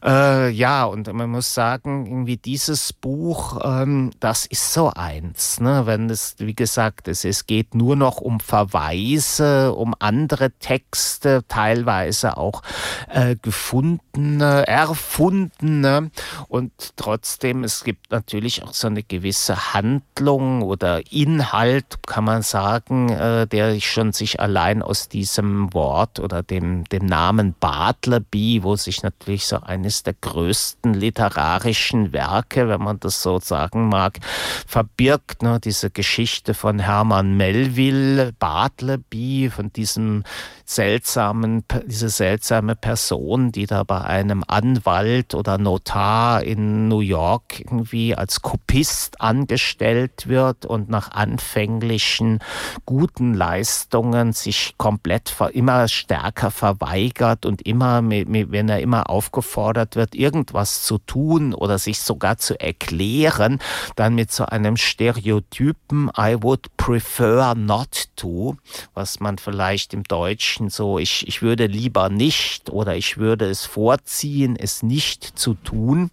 Äh, 0.04 0.50
ja, 0.52 0.86
und 0.86 1.12
man 1.12 1.30
muss 1.30 1.54
sagen, 1.54 2.06
irgendwie 2.06 2.38
dieses 2.38 2.94
Buch, 2.94 3.60
ähm, 3.64 4.12
das 4.20 4.46
ist 4.46 4.74
so 4.74 4.92
eins. 4.96 5.60
Ne? 5.60 5.86
Wenn 5.86 6.10
es, 6.10 6.36
wie 6.38 6.56
gesagt, 6.56 7.08
es, 7.08 7.26
es 7.26 7.46
geht 7.48 7.76
nur 7.76 7.96
noch 7.96 8.22
um 8.22 8.40
Verweise, 8.40 9.74
um 9.74 9.94
andere 10.00 10.52
Texte, 10.52 11.44
teilweise 11.48 12.38
auch 12.38 12.62
äh, 13.10 13.36
gefundene, 13.42 14.66
erfundene. 14.68 16.12
Und 16.48 16.72
trotzdem, 16.96 17.64
es 17.64 17.84
gibt 17.84 18.12
natürlich 18.12 18.64
auch 18.64 18.74
so 18.74 18.88
eine 18.88 19.04
gewisse 19.04 19.74
Handlung 19.74 20.62
oder 20.62 21.02
Inhalt, 21.12 22.08
kann 22.08 22.24
man 22.24 22.42
sagen, 22.42 23.10
äh, 23.10 23.48
der 23.48 23.80
schon 23.82 24.14
sich 24.14 24.40
allein 24.40 24.82
aus 24.82 25.10
diesem 25.10 25.74
Wort 25.74 26.20
oder 26.20 26.42
dem, 26.42 26.86
dem 26.86 27.06
Namen 27.06 27.56
Bartleby, 27.60 28.64
wo 28.64 28.76
sich 28.76 29.04
natürlich 29.04 29.46
so 29.46 29.60
eine 29.62 29.89
eines 29.90 30.04
der 30.04 30.14
größten 30.14 30.94
literarischen 30.94 32.14
Werke, 32.14 32.70
wenn 32.70 32.80
man 32.80 33.00
das 33.00 33.24
so 33.24 33.40
sagen 33.40 33.90
mag, 33.90 34.20
verbirgt. 34.68 35.42
Ne? 35.42 35.60
Diese 35.60 35.90
Geschichte 35.90 36.54
von 36.54 36.78
Hermann 36.78 37.36
Melville, 37.38 38.32
Bartleby, 38.38 39.50
von 39.50 39.74
diesem 39.74 40.24
seltsamen, 40.66 41.64
diese 41.88 42.10
seltsame 42.10 42.76
Person, 42.76 43.52
die 43.52 43.66
da 43.66 43.84
bei 43.84 44.02
einem 44.02 44.44
Anwalt 44.48 45.34
oder 45.34 45.58
Notar 45.58 46.44
in 46.44 46.88
New 46.88 47.00
York 47.00 47.60
irgendwie 47.60 48.14
als 48.14 48.44
Kopist 48.44 49.20
angestellt 49.20 50.28
wird 50.28 50.68
und 50.68 50.90
nach 50.90 51.10
anfänglichen 51.10 52.40
guten 52.86 53.34
Leistungen 53.34 54.34
sich 54.34 54.76
komplett 54.78 55.36
immer 55.54 55.88
stärker 55.88 56.52
verweigert 56.52 57.48
und 57.48 57.64
immer, 57.64 58.04
wenn 58.04 58.70
er 58.70 58.82
immer 58.82 59.10
aufgefordert 59.10 59.79
wird, 59.94 60.16
irgendwas 60.16 60.84
zu 60.84 60.98
tun 60.98 61.54
oder 61.54 61.78
sich 61.78 62.00
sogar 62.00 62.38
zu 62.38 62.60
erklären, 62.60 63.60
dann 63.96 64.16
mit 64.16 64.32
so 64.32 64.46
einem 64.46 64.78
Stereotypen 64.78 66.10
I 66.18 66.38
would 66.40 66.76
prefer 66.78 67.56
not 67.56 68.10
to, 68.16 68.56
was 68.94 69.20
man 69.20 69.38
vielleicht 69.38 69.94
im 69.94 70.04
Deutschen 70.04 70.70
so, 70.70 71.00
ich, 71.00 71.28
ich 71.28 71.42
würde 71.42 71.66
lieber 71.66 72.10
nicht 72.10 72.70
oder 72.70 72.96
ich 72.96 73.18
würde 73.18 73.46
es 73.46 73.66
vorziehen, 73.66 74.56
es 74.56 74.84
nicht 74.84 75.24
zu 75.24 75.54
tun. 75.54 76.12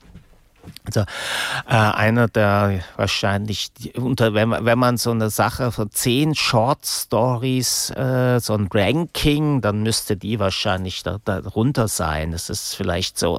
Also 0.85 1.01
äh, 1.69 1.75
einer 1.75 2.29
der 2.29 2.81
wahrscheinlich 2.97 3.71
unter 3.97 4.35
wenn 4.35 4.49
man, 4.49 4.65
wenn 4.65 4.79
man 4.79 4.97
so 4.97 5.11
eine 5.11 5.31
Sache 5.31 5.73
von 5.73 5.91
zehn 5.91 6.35
Short 6.35 6.87
Stories 6.87 7.91
äh, 7.91 8.39
so 8.41 8.55
ein 8.55 8.69
Ranking, 8.73 9.61
dann 9.61 9.83
müsste 9.83 10.17
die 10.17 10.39
wahrscheinlich 10.39 11.03
da, 11.03 11.19
darunter 11.25 11.89
sein. 11.89 12.33
Es 12.33 12.51
ist 12.51 12.75
vielleicht 12.75 13.19
so 13.19 13.39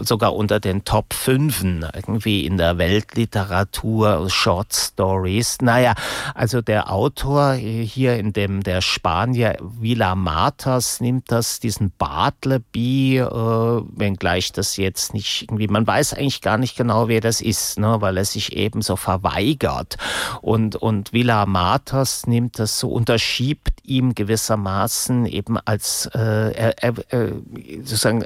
sogar 0.00 0.34
unter 0.34 0.60
den 0.60 0.84
Top 0.84 1.12
5 1.12 1.64
irgendwie 1.94 2.46
in 2.46 2.56
der 2.56 2.78
Weltliteratur 2.78 4.28
Short 4.30 4.74
Stories. 4.74 5.58
Naja, 5.60 5.94
also 6.34 6.60
der 6.60 6.90
Autor 6.90 7.54
hier 7.54 8.16
in 8.16 8.32
dem 8.32 8.62
der 8.62 8.80
Spanier 8.80 9.56
Villa 9.60 10.14
Matas 10.14 11.00
nimmt 11.00 11.30
das 11.30 11.60
diesen 11.60 11.92
Bartleby, 11.96 13.18
äh, 13.18 13.28
wenngleich 13.28 14.52
das 14.52 14.76
jetzt 14.76 15.14
nicht 15.14 15.42
irgendwie 15.42 15.68
man 15.68 15.86
weiß 15.86 16.14
eigentlich 16.14 16.40
gar 16.44 16.58
nicht 16.58 16.76
genau, 16.76 17.08
wer 17.08 17.20
das 17.20 17.40
ist, 17.40 17.78
ne, 17.80 17.96
weil 18.00 18.18
er 18.18 18.24
sich 18.24 18.54
eben 18.54 18.82
so 18.82 18.94
verweigert. 18.94 19.96
Und, 20.42 20.76
und 20.76 21.12
Villa 21.12 21.46
Matas 21.46 22.28
nimmt 22.28 22.58
das 22.60 22.78
so, 22.78 22.90
unterschiebt 22.90 23.72
ihm 23.82 24.14
gewissermaßen 24.14 25.26
eben 25.26 25.58
als 25.58 26.06
äh, 26.14 26.52
er, 26.52 26.74
er, 26.82 27.32
sozusagen 27.78 28.24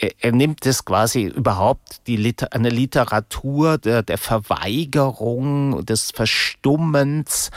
er, 0.00 0.32
nimmt 0.32 0.64
es 0.66 0.84
quasi 0.84 1.24
überhaupt 1.24 2.06
die 2.06 2.16
Liter 2.16 2.52
eine 2.52 2.70
Literatur 2.70 3.78
der, 3.78 4.02
der 4.02 4.18
Verweigerung, 4.18 5.84
des 5.84 6.10
Verstummens 6.10 7.50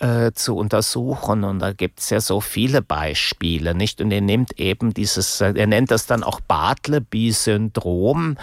äh, 0.00 0.32
zu 0.32 0.56
untersuchen. 0.56 1.44
Und 1.44 1.60
da 1.60 1.72
gibt 1.72 2.00
es 2.00 2.10
ja 2.10 2.20
so 2.20 2.40
viele 2.40 2.82
Beispiele, 2.82 3.74
nicht? 3.74 4.00
Und 4.00 4.10
er 4.10 4.20
nimmt 4.20 4.58
eben 4.58 4.94
dieses, 4.94 5.40
er 5.40 5.66
nennt 5.66 5.90
das 5.90 6.06
dann 6.06 6.22
auch 6.22 6.40
Bartleby-Syndrom. 6.40 8.36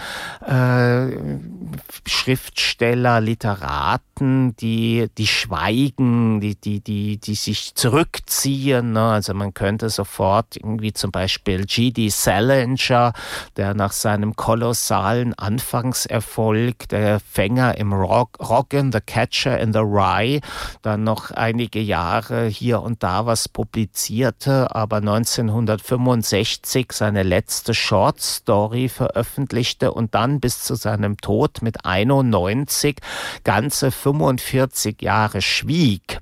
Äh, 0.46 1.08
Schriftsteller, 2.06 3.20
Literaten, 3.20 4.04
die, 4.20 5.08
die 5.18 5.26
schweigen, 5.26 6.40
die, 6.40 6.54
die, 6.54 6.80
die, 6.80 7.18
die 7.18 7.34
sich 7.34 7.74
zurückziehen. 7.74 8.92
Ne? 8.92 9.02
Also 9.02 9.34
man 9.34 9.54
könnte 9.54 9.88
sofort 9.90 10.56
irgendwie 10.56 10.92
zum 10.92 11.10
Beispiel 11.10 11.64
G.D. 11.64 12.08
Salinger 12.08 13.12
der 13.56 13.74
nach 13.74 13.92
seinem 13.92 14.36
kolossalen 14.36 15.34
Anfangserfolg, 15.34 16.88
der 16.88 17.20
Fänger 17.20 17.78
im 17.78 17.92
Rock, 17.92 18.38
Roggen, 18.40 18.92
The 18.92 19.00
Catcher 19.00 19.58
in 19.58 19.72
the 19.72 19.80
Rye, 19.80 20.40
dann 20.82 21.04
noch 21.04 21.30
einige 21.30 21.80
Jahre 21.80 22.46
hier 22.46 22.82
und 22.82 23.02
da 23.02 23.26
was 23.26 23.48
publizierte, 23.48 24.74
aber 24.74 24.96
1965 24.98 26.92
seine 26.92 27.22
letzte 27.22 27.74
Short 27.74 28.20
Story 28.20 28.88
veröffentlichte 28.88 29.92
und 29.92 30.14
dann 30.14 30.40
bis 30.40 30.62
zu 30.62 30.74
seinem 30.74 31.16
Tod 31.16 31.62
mit 31.62 31.84
91 31.84 32.96
ganze 33.44 33.90
45 34.04 35.00
Jahre 35.00 35.40
schwieg. 35.40 36.20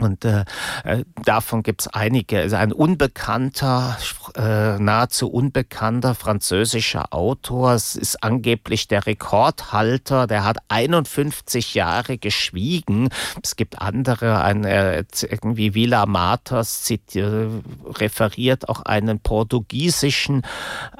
Und 0.00 0.24
äh, 0.24 0.44
äh 0.84 1.04
davon 1.24 1.62
gibt 1.62 1.82
es 1.82 1.88
einige. 1.88 2.40
Also 2.40 2.56
ein 2.56 2.72
unbekannter, 2.72 3.96
äh, 4.36 4.78
nahezu 4.78 5.30
unbekannter 5.30 6.14
französischer 6.14 7.12
Autor, 7.12 7.74
es 7.74 7.96
ist 7.96 8.22
angeblich 8.22 8.88
der 8.88 9.06
Rekordhalter, 9.06 10.26
der 10.26 10.44
hat 10.44 10.58
51 10.68 11.74
Jahre 11.74 12.18
geschwiegen. 12.18 13.08
Es 13.42 13.56
gibt 13.56 13.80
andere, 13.80 14.42
ein, 14.42 14.64
äh, 14.64 15.04
irgendwie 15.22 15.74
Villa 15.74 16.06
Matas 16.06 16.82
zitiert, 16.82 17.10
äh, 17.20 17.48
referiert 17.90 18.68
auch 18.68 18.82
einen 18.82 19.20
portugiesischen 19.20 20.42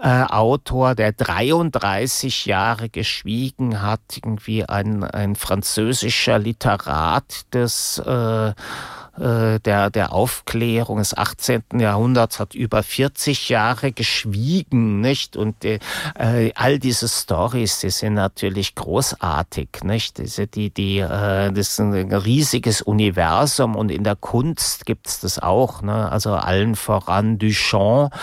äh, 0.02 0.22
Autor, 0.24 0.94
der 0.94 1.12
33 1.12 2.46
Jahre 2.46 2.88
geschwiegen 2.88 3.82
hat, 3.82 4.00
irgendwie 4.14 4.64
ein, 4.64 5.04
ein 5.04 5.36
französischer 5.36 6.38
Literat 6.38 7.52
des 7.54 7.98
äh, 7.98 8.52
der, 9.20 9.90
der 9.90 10.12
Aufklärung 10.12 10.98
des 10.98 11.16
18. 11.16 11.62
Jahrhunderts 11.78 12.38
hat 12.38 12.54
über 12.54 12.82
40 12.82 13.48
Jahre 13.50 13.92
geschwiegen, 13.92 15.00
nicht? 15.00 15.36
Und 15.36 15.64
äh, 15.64 15.78
all 16.54 16.78
diese 16.78 17.08
Stories, 17.08 17.80
die 17.80 17.90
sind 17.90 18.14
natürlich 18.14 18.74
großartig, 18.74 19.68
nicht? 19.82 20.18
Diese, 20.18 20.46
die, 20.46 20.70
die, 20.70 20.98
äh, 20.98 21.52
das 21.52 21.70
ist 21.70 21.80
ein 21.80 22.12
riesiges 22.12 22.82
Universum 22.82 23.76
und 23.76 23.90
in 23.90 24.04
der 24.04 24.16
Kunst 24.16 24.86
gibt 24.86 25.06
es 25.08 25.20
das 25.20 25.38
auch, 25.38 25.82
ne? 25.82 26.10
Also 26.10 26.34
allen 26.34 26.74
voran 26.74 27.38
Duchamp 27.38 28.14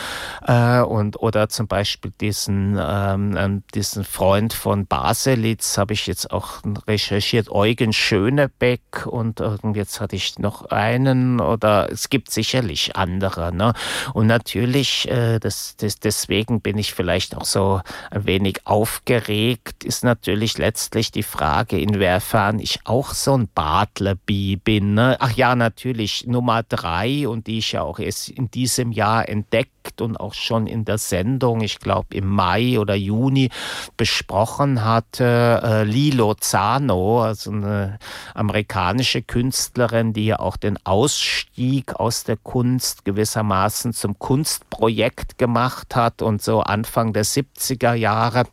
äh, 0.46 0.82
und 0.82 1.22
oder 1.22 1.50
zum 1.50 1.68
Beispiel 1.68 2.12
diesen, 2.20 2.78
ähm, 2.80 3.36
ähm 3.38 3.64
diesen 3.74 4.04
Freund 4.04 4.54
von 4.54 4.88
Baselitz 4.88 5.78
habe 5.78 5.94
ich 5.94 6.08
jetzt 6.08 6.32
auch 6.32 6.62
recherchiert, 6.88 7.50
Eugen 7.52 7.94
Schönebeck 7.94 9.06
und 9.06 9.40
äh, 9.40 9.58
jetzt 9.74 10.02
hatte 10.02 10.16
ich 10.16 10.40
noch 10.40 10.70
Wildschweinen 10.88 11.40
oder 11.40 11.90
es 11.92 12.10
gibt 12.10 12.32
sicherlich 12.32 12.96
andere. 12.96 13.54
Ne? 13.54 13.74
Und 14.14 14.28
natürlich, 14.28 15.10
äh, 15.10 15.40
das, 15.40 15.76
das, 15.78 16.00
deswegen 16.00 16.62
bin 16.62 16.78
ich 16.78 16.94
vielleicht 16.94 17.36
auch 17.36 17.46
so 17.46 17.82
ein 18.12 18.26
wenig 18.26 18.62
aufgeregt, 18.66 19.84
ist 19.84 20.04
natürlich 20.04 20.58
letztlich 20.58 21.12
die 21.12 21.24
Frage, 21.24 21.80
inwiefern 21.80 22.60
ich 22.60 22.80
auch 22.86 23.14
so 23.14 23.38
ein 23.38 23.50
Bartleby 23.54 24.58
bin. 24.58 24.94
Ne? 24.94 25.18
Ach 25.20 25.32
ja, 25.32 25.56
natürlich 25.56 26.26
Nummer 26.28 26.64
drei 26.64 27.28
und 27.28 27.48
die 27.48 27.60
ich 27.60 27.74
ja 27.74 27.82
auch 27.82 28.00
erst 28.00 28.30
in 28.30 28.50
diesem 28.52 28.92
Jahr 28.92 29.28
entdeckt 29.28 30.02
und 30.02 30.18
auch 30.18 30.34
schon 30.34 30.68
in 30.68 30.86
der 30.86 30.98
Sendung, 30.98 31.62
ich 31.62 31.80
glaube 31.80 32.16
im 32.16 32.28
Mai 32.28 32.80
oder 32.80 32.96
Juni 32.96 33.50
besprochen 33.96 34.84
hatte, 34.84 35.62
äh, 35.64 35.84
Lilo 35.84 36.36
Zano, 36.36 37.24
also 37.24 37.52
eine 37.52 37.98
amerikanische 38.34 39.22
Künstlerin, 39.22 40.14
die 40.14 40.26
ja 40.26 40.40
auch 40.40 40.58
den 40.58 40.77
Ausstieg 40.84 41.96
aus 41.96 42.24
der 42.24 42.38
Kunst 42.38 43.06
gewissermaßen 43.06 43.94
zum 43.94 44.18
Kunstprojekt 44.20 45.38
gemacht 45.38 45.96
hat 45.96 46.22
und 46.22 46.42
so 46.42 46.62
Anfang 46.62 47.14
der 47.14 47.26
70er 47.26 47.94
Jahre 47.94 48.46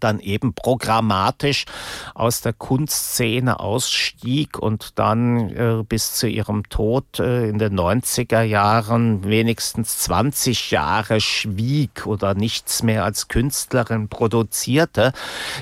dann 0.00 0.20
eben 0.20 0.54
programmatisch 0.54 1.64
aus 2.14 2.40
der 2.40 2.52
Kunstszene 2.52 3.60
ausstieg 3.60 4.58
und 4.58 4.98
dann 4.98 5.50
äh, 5.50 5.82
bis 5.86 6.14
zu 6.14 6.28
ihrem 6.28 6.68
Tod 6.68 7.18
äh, 7.18 7.48
in 7.48 7.58
den 7.58 7.78
90er 7.78 8.42
Jahren 8.42 9.24
wenigstens 9.24 9.98
20 9.98 10.70
Jahre 10.70 11.20
schwieg 11.20 12.06
oder 12.06 12.34
nichts 12.34 12.82
mehr 12.82 13.04
als 13.04 13.28
Künstlerin 13.28 14.08
produzierte. 14.08 15.12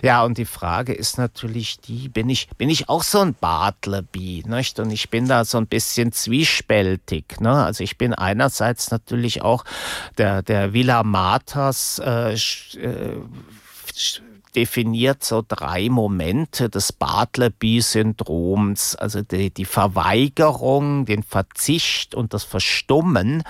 Ja, 0.03 0.23
und 0.25 0.39
die 0.39 0.45
Frage 0.45 0.93
ist 0.93 1.19
natürlich 1.19 1.81
die, 1.81 2.09
bin 2.09 2.29
ich, 2.29 2.49
bin 2.59 2.69
ich 2.69 2.89
auch 2.89 3.03
so 3.03 3.21
ein 3.21 3.35
Bartleby, 3.35 4.45
nicht? 4.47 4.79
Und 4.79 4.91
ich 4.91 5.11
bin 5.11 5.29
da 5.29 5.45
so 5.45 5.59
ein 5.59 5.67
bisschen 5.67 6.13
zwiespältig, 6.13 7.41
ne? 7.41 7.65
Also 7.65 7.85
ich 7.85 7.97
bin 7.97 8.15
einerseits 8.15 8.91
natürlich 8.91 9.43
auch 9.43 9.65
der, 10.19 10.43
der 10.43 10.73
Villa 10.73 11.03
Matas, 11.03 12.01
äh, 12.05 12.35
äh 12.35 13.17
definiert 14.55 15.25
so 15.25 15.43
drei 15.47 15.89
Momente 15.89 16.69
des 16.69 16.93
Bartleby-Syndroms, 16.93 18.97
also 18.97 19.23
die, 19.23 19.51
die 19.51 19.65
Verweigerung, 19.65 21.07
den 21.07 21.23
Verzicht 21.23 22.15
und 22.15 22.35
das 22.35 22.45
Verstummen. 22.45 23.43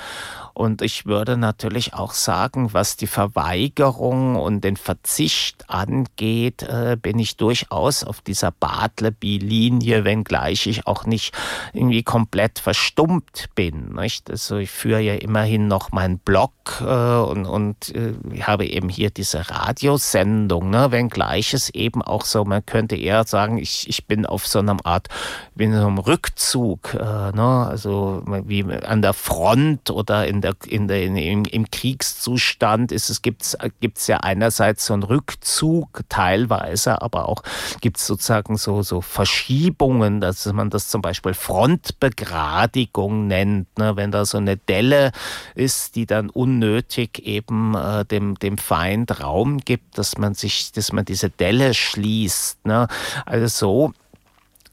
Und 0.60 0.82
ich 0.82 1.06
würde 1.06 1.38
natürlich 1.38 1.94
auch 1.94 2.12
sagen, 2.12 2.74
was 2.74 2.98
die 2.98 3.06
Verweigerung 3.06 4.36
und 4.36 4.62
den 4.62 4.76
Verzicht 4.76 5.64
angeht, 5.70 6.62
äh, 6.64 6.98
bin 7.00 7.18
ich 7.18 7.38
durchaus 7.38 8.04
auf 8.04 8.20
dieser 8.20 8.50
Bartleby-Linie, 8.50 10.04
wenngleich 10.04 10.66
ich 10.66 10.86
auch 10.86 11.06
nicht 11.06 11.34
irgendwie 11.72 12.02
komplett 12.02 12.58
verstummt 12.58 13.48
bin. 13.54 13.94
Nicht? 13.94 14.30
Also 14.30 14.58
ich 14.58 14.70
führe 14.70 15.00
ja 15.00 15.14
immerhin 15.14 15.66
noch 15.66 15.92
meinen 15.92 16.18
Blog 16.18 16.52
äh, 16.82 16.84
und, 16.84 17.46
und 17.46 17.94
äh, 17.94 18.12
habe 18.42 18.66
eben 18.66 18.90
hier 18.90 19.08
diese 19.08 19.48
Radiosendung, 19.48 20.68
ne? 20.68 20.92
wenngleich 20.92 21.54
es 21.54 21.70
eben 21.70 22.02
auch 22.02 22.26
so, 22.26 22.44
man 22.44 22.66
könnte 22.66 22.96
eher 22.96 23.24
sagen, 23.24 23.56
ich, 23.56 23.88
ich 23.88 24.06
bin 24.06 24.26
auf 24.26 24.46
so 24.46 24.58
einer 24.58 24.76
Art, 24.84 25.08
bin 25.54 25.72
so 25.72 25.86
einem 25.86 25.96
Rückzug, 25.96 26.92
äh, 26.92 27.32
ne? 27.32 27.66
also 27.66 28.22
wie 28.26 28.62
an 28.64 29.00
der 29.00 29.14
Front 29.14 29.88
oder 29.88 30.26
in 30.26 30.42
der, 30.42 30.49
in 30.66 30.88
der, 30.88 31.02
in, 31.02 31.44
im, 31.44 31.70
Kriegszustand 31.70 32.92
ist 32.92 33.10
es, 33.10 33.22
gibt 33.22 33.42
es 33.42 34.06
ja 34.06 34.18
einerseits 34.18 34.86
so 34.86 34.94
einen 34.94 35.02
Rückzug 35.02 36.02
teilweise, 36.08 37.02
aber 37.02 37.28
auch 37.28 37.42
gibt 37.80 37.98
es 37.98 38.06
sozusagen 38.06 38.56
so, 38.56 38.82
so 38.82 39.00
Verschiebungen, 39.00 40.20
dass 40.20 40.46
man 40.52 40.70
das 40.70 40.88
zum 40.88 41.02
Beispiel 41.02 41.34
Frontbegradigung 41.34 43.26
nennt, 43.26 43.66
ne? 43.78 43.96
wenn 43.96 44.10
da 44.10 44.24
so 44.24 44.38
eine 44.38 44.56
Delle 44.56 45.12
ist, 45.54 45.96
die 45.96 46.06
dann 46.06 46.30
unnötig 46.30 47.20
eben 47.26 47.74
äh, 47.74 48.04
dem, 48.04 48.34
dem 48.36 48.58
Feind 48.58 49.20
Raum 49.22 49.58
gibt, 49.58 49.98
dass 49.98 50.18
man 50.18 50.34
sich, 50.34 50.72
dass 50.72 50.92
man 50.92 51.04
diese 51.04 51.30
Delle 51.30 51.74
schließt. 51.74 52.66
Ne? 52.66 52.88
Also 53.26 53.46
so 53.46 53.92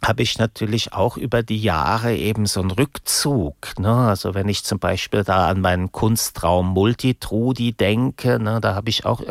habe 0.05 0.21
ich 0.21 0.37
natürlich 0.37 0.93
auch 0.93 1.17
über 1.17 1.43
die 1.43 1.59
Jahre 1.59 2.15
eben 2.15 2.45
so 2.45 2.61
einen 2.61 2.71
Rückzug. 2.71 3.55
Ne? 3.79 3.93
Also 3.93 4.35
wenn 4.35 4.47
ich 4.47 4.63
zum 4.63 4.79
Beispiel 4.79 5.23
da 5.23 5.47
an 5.47 5.59
meinen 5.59 5.91
Kunstraum 5.91 6.69
Multitrudi 6.69 7.73
denke, 7.73 8.39
ne, 8.39 8.61
da 8.61 8.75
habe 8.75 8.89
ich 8.89 9.05
auch 9.05 9.21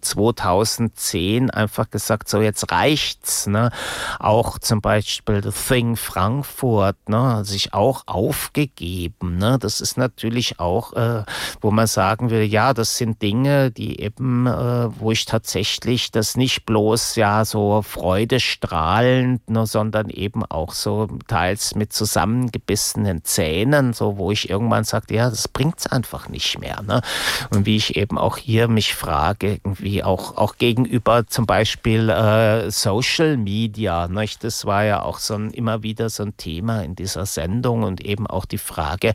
2010 0.00 1.50
einfach 1.50 1.90
gesagt, 1.90 2.28
so 2.28 2.40
jetzt 2.40 2.72
reicht's. 2.72 3.46
Ne? 3.46 3.70
Auch 4.18 4.58
zum 4.58 4.80
Beispiel 4.80 5.42
The 5.42 5.50
Thing 5.50 5.96
Frankfurt, 5.96 7.08
ne, 7.08 7.44
sich 7.44 7.74
auch 7.74 8.04
aufgegeben. 8.06 9.36
Ne? 9.36 9.58
Das 9.60 9.80
ist 9.80 9.98
natürlich 9.98 10.58
auch, 10.58 10.94
äh, 10.94 11.24
wo 11.60 11.70
man 11.70 11.86
sagen 11.86 12.30
will, 12.30 12.42
ja, 12.42 12.72
das 12.72 12.96
sind 12.96 13.20
Dinge, 13.20 13.70
die 13.70 14.00
eben, 14.00 14.46
äh, 14.46 14.88
wo 14.98 15.12
ich 15.12 15.26
tatsächlich 15.26 16.10
das 16.10 16.36
nicht 16.36 16.64
bloß 16.64 17.16
ja 17.16 17.44
so 17.44 17.82
freudestrahlend, 17.82 19.48
ne, 19.50 19.66
sondern 19.66 20.13
eben 20.16 20.44
auch 20.44 20.72
so 20.72 21.08
teils 21.26 21.74
mit 21.74 21.92
zusammengebissenen 21.92 23.24
Zähnen, 23.24 23.92
so 23.92 24.16
wo 24.16 24.30
ich 24.30 24.50
irgendwann 24.50 24.84
sagte, 24.84 25.14
ja, 25.14 25.30
das 25.30 25.48
bringt's 25.48 25.86
einfach 25.86 26.28
nicht 26.28 26.58
mehr. 26.58 26.82
Ne? 26.82 27.02
Und 27.50 27.66
wie 27.66 27.76
ich 27.76 27.96
eben 27.96 28.18
auch 28.18 28.36
hier 28.36 28.68
mich 28.68 28.94
frage, 28.94 29.60
irgendwie 29.64 30.02
auch, 30.02 30.36
auch 30.36 30.56
gegenüber 30.56 31.26
zum 31.26 31.46
Beispiel 31.46 32.08
äh, 32.10 32.70
Social 32.70 33.36
Media, 33.36 34.08
nicht? 34.08 34.44
das 34.44 34.64
war 34.64 34.84
ja 34.84 35.02
auch 35.02 35.18
so 35.18 35.34
ein, 35.34 35.50
immer 35.50 35.82
wieder 35.82 36.08
so 36.08 36.22
ein 36.22 36.36
Thema 36.36 36.82
in 36.82 36.94
dieser 36.94 37.26
Sendung 37.26 37.82
und 37.82 38.00
eben 38.00 38.26
auch 38.26 38.44
die 38.44 38.58
Frage, 38.58 39.14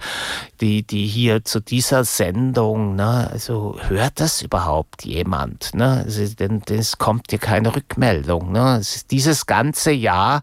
die, 0.61 0.83
die 0.83 1.05
hier 1.05 1.43
zu 1.43 1.59
dieser 1.59 2.03
Sendung, 2.03 2.95
ne, 2.95 3.29
also 3.31 3.77
hört 3.87 4.19
das 4.19 4.41
überhaupt 4.41 5.05
jemand? 5.05 5.73
Ne? 5.73 6.03
Also, 6.05 6.25
denn 6.35 6.61
es 6.69 6.97
kommt 6.97 7.27
hier 7.29 7.39
keine 7.39 7.75
Rückmeldung. 7.75 8.51
Ne? 8.51 8.81
dieses 9.11 9.45
ganze 9.45 9.91
Jahr 9.91 10.41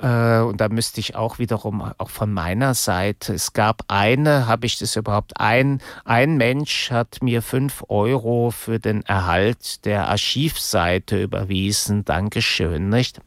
und 0.00 0.60
da 0.60 0.68
müsste 0.68 1.00
ich 1.00 1.14
auch 1.14 1.38
wiederum 1.38 1.92
auch 1.98 2.10
von 2.10 2.32
meiner 2.32 2.74
Seite, 2.74 3.34
es 3.34 3.52
gab 3.52 3.82
eine, 3.88 4.46
habe 4.46 4.66
ich 4.66 4.78
das 4.78 4.96
überhaupt, 4.96 5.40
ein, 5.40 5.80
ein 6.04 6.36
Mensch 6.36 6.90
hat 6.90 7.22
mir 7.22 7.42
fünf 7.42 7.84
Euro 7.88 8.50
für 8.50 8.80
den 8.80 9.04
Erhalt 9.04 9.84
der 9.84 10.08
Archivseite 10.08 11.22
überwiesen. 11.22 12.04
Dankeschön, 12.04 12.88
nicht? 12.88 13.20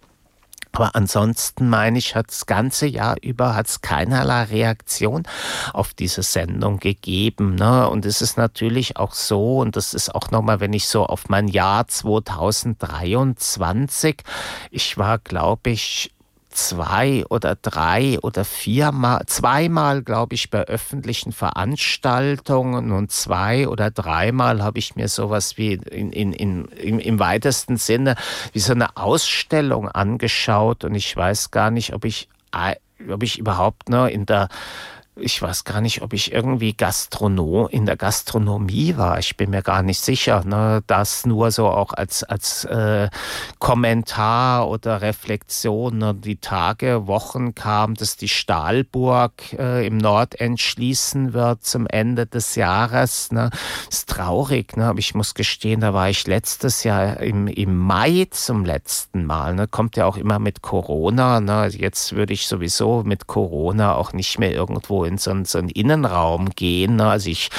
Aber 0.78 0.96
ansonsten 0.96 1.68
meine 1.70 1.98
ich, 1.98 2.16
hat 2.16 2.28
das 2.28 2.46
ganze 2.46 2.86
Jahr 2.86 3.16
über 3.24 3.56
hat 3.56 3.66
es 3.66 3.82
keinerlei 3.82 4.44
Reaktion 4.44 5.24
auf 5.74 5.96
diese 5.96 6.22
Sendung 6.22 6.80
gegeben. 6.80 7.56
Ne? 7.56 7.90
Und 7.90 8.06
es 8.06 8.22
ist 8.22 8.38
natürlich 8.38 8.98
auch 8.98 9.14
so, 9.14 9.58
und 9.58 9.76
das 9.76 9.96
ist 9.96 10.14
auch 10.14 10.30
nochmal, 10.30 10.60
wenn 10.60 10.74
ich 10.74 10.88
so 10.88 11.08
auf 11.08 11.30
mein 11.30 11.48
Jahr 11.48 11.88
2023, 11.88 14.22
ich 14.70 15.00
war, 15.00 15.18
glaube 15.18 15.72
ich, 15.72 16.14
zwei 16.58 17.24
oder 17.30 17.56
drei 17.56 18.18
oder 18.22 18.44
viermal, 18.44 19.24
zweimal, 19.28 20.02
glaube 20.02 20.34
ich, 20.36 20.50
bei 20.50 20.64
öffentlichen 20.64 21.32
Veranstaltungen 21.32 22.92
und 22.92 23.12
zwei 23.12 23.68
oder 23.68 23.92
dreimal 23.92 24.64
habe 24.64 24.80
ich 24.80 24.96
mir 24.96 25.08
sowas 25.08 25.58
wie 25.58 25.74
in, 25.74 26.12
in, 26.12 26.34
in, 26.34 26.66
im, 26.66 27.00
im 27.00 27.20
weitesten 27.20 27.78
Sinne 27.78 28.16
wie 28.54 28.60
so 28.60 28.74
eine 28.74 28.98
Ausstellung 28.98 29.88
angeschaut 29.88 30.84
und 30.84 30.96
ich 30.96 31.16
weiß 31.16 31.52
gar 31.52 31.70
nicht, 31.70 31.94
ob 31.94 32.06
ich, 32.06 32.28
ob 33.08 33.22
ich 33.22 33.38
überhaupt 33.38 33.90
ne, 33.90 34.10
in 34.10 34.26
der 34.26 34.50
ich 35.20 35.42
weiß 35.42 35.64
gar 35.64 35.82
nicht, 35.82 36.02
ob 36.02 36.14
ich 36.14 36.32
irgendwie 36.32 36.74
Gastronom 36.74 37.68
in 37.70 37.86
der 37.86 37.98
Gastronomie 37.98 38.98
war. 38.98 39.20
Ich 39.20 39.38
bin 39.38 39.50
mir 39.50 39.62
gar 39.62 39.82
nicht 39.82 40.02
sicher. 40.02 40.44
Ne? 40.46 40.84
Das 40.88 41.26
nur 41.26 41.52
so 41.52 41.68
auch 41.68 41.94
als, 41.94 42.24
als 42.24 42.66
äh, 42.66 43.10
Kommentar 43.60 44.70
oder 44.70 45.02
Reflexion. 45.02 45.98
Ne? 45.98 46.14
Die 46.14 46.38
Tage, 46.38 47.08
Wochen 47.08 47.56
kam, 47.56 47.96
dass 47.96 48.18
die 48.18 48.28
Stahlburg 48.28 49.54
äh, 49.54 49.86
im 49.88 49.98
Nordend 49.98 50.60
schließen 50.60 51.34
wird 51.34 51.64
zum 51.64 51.88
Ende 51.88 52.26
des 52.26 52.56
Jahres. 52.56 53.32
Ne? 53.32 53.50
Ist 53.90 54.10
traurig, 54.10 54.78
ne? 54.78 54.88
aber 54.88 55.00
ich 55.00 55.16
muss 55.16 55.34
gestehen, 55.34 55.82
da 55.82 55.94
war 55.94 56.10
ich 56.10 56.28
letztes 56.28 56.84
Jahr 56.84 57.20
im, 57.20 57.48
im 57.48 57.78
Mai 57.78 58.28
zum 58.32 58.66
letzten 58.66 59.26
Mal. 59.26 59.56
Ne? 59.56 59.68
Kommt 59.68 59.98
ja 59.98 60.06
auch 60.06 60.18
immer 60.18 60.40
mit 60.40 60.62
Corona. 60.62 61.40
Ne? 61.40 61.68
Jetzt 61.68 62.14
würde 62.16 62.34
ich 62.34 62.48
sowieso 62.48 63.04
mit 63.04 63.28
Corona 63.28 63.96
auch 63.96 64.14
nicht 64.14 64.40
mehr 64.40 64.52
irgendwo 64.52 65.07
in 65.08 65.18
so, 65.18 65.34
so 65.44 65.58
einen 65.58 65.70
Innenraum 65.70 66.52
gehen. 66.52 66.98
Ne? 66.98 67.08
Also 67.08 67.30
ich, 67.30 67.50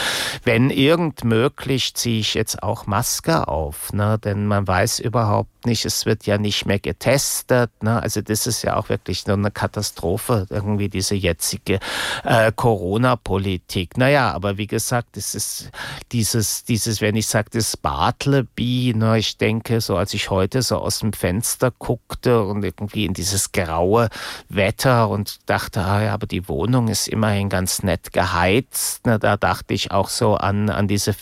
wenn 0.44 0.70
irgend 0.70 1.24
möglich, 1.24 1.94
ziehe 1.94 2.20
ich 2.20 2.34
jetzt 2.34 2.62
auch 2.62 2.86
Maske 2.86 3.48
auf, 3.48 3.92
ne? 3.92 4.18
denn 4.22 4.46
man 4.46 4.66
weiß 4.66 5.00
überhaupt 5.00 5.66
nicht, 5.66 5.84
es 5.84 6.06
wird 6.06 6.26
ja 6.26 6.38
nicht 6.38 6.66
mehr 6.66 6.78
getestet. 6.78 7.70
Ne? 7.82 8.00
Also 8.02 8.20
das 8.20 8.46
ist 8.46 8.62
ja 8.62 8.76
auch 8.76 8.88
wirklich 8.88 9.26
nur 9.26 9.36
eine 9.36 9.50
Katastrophe, 9.50 10.46
irgendwie 10.50 10.88
diese 10.88 11.14
jetzige 11.14 11.80
äh, 12.24 12.52
Corona-Politik. 12.54 13.96
Naja, 13.96 14.32
aber 14.32 14.58
wie 14.58 14.66
gesagt, 14.66 15.16
es 15.16 15.34
ist 15.34 15.70
dieses, 16.12 16.64
dieses, 16.64 17.00
wenn 17.00 17.16
ich 17.16 17.26
sage, 17.26 17.50
das 17.52 17.76
Bartleby, 17.76 18.94
ne, 18.96 19.18
ich 19.18 19.36
denke, 19.36 19.80
so 19.80 19.96
als 19.96 20.14
ich 20.14 20.30
heute 20.30 20.62
so 20.62 20.76
aus 20.76 21.00
dem 21.00 21.12
Fenster 21.12 21.70
guckte 21.70 22.42
und 22.42 22.64
irgendwie 22.64 23.04
in 23.04 23.14
dieses 23.14 23.52
graue 23.52 24.08
Wetter 24.48 25.08
und 25.08 25.38
dachte, 25.46 25.80
ah 25.84 26.02
ja, 26.02 26.14
aber 26.14 26.26
die 26.26 26.48
Wohnung 26.48 26.88
ist 26.88 27.08
immerhin 27.08 27.37
ganz 27.48 27.82
nett 27.82 28.12
geheizt. 28.12 29.02
Da 29.04 29.36
dachte 29.36 29.74
ich 29.74 29.90
auch 29.90 30.08
so 30.08 30.34
an, 30.34 30.70
an 30.70 30.88
diese 30.88 31.14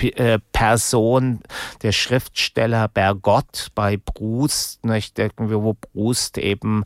äh, 0.00 0.38
Person, 0.52 1.40
der 1.82 1.92
Schriftsteller 1.92 2.88
Bergott 2.88 3.68
bei 3.74 3.96
Brust, 3.96 4.84
nicht, 4.84 5.18
wo 5.36 5.74
Brust 5.74 6.38
eben 6.38 6.84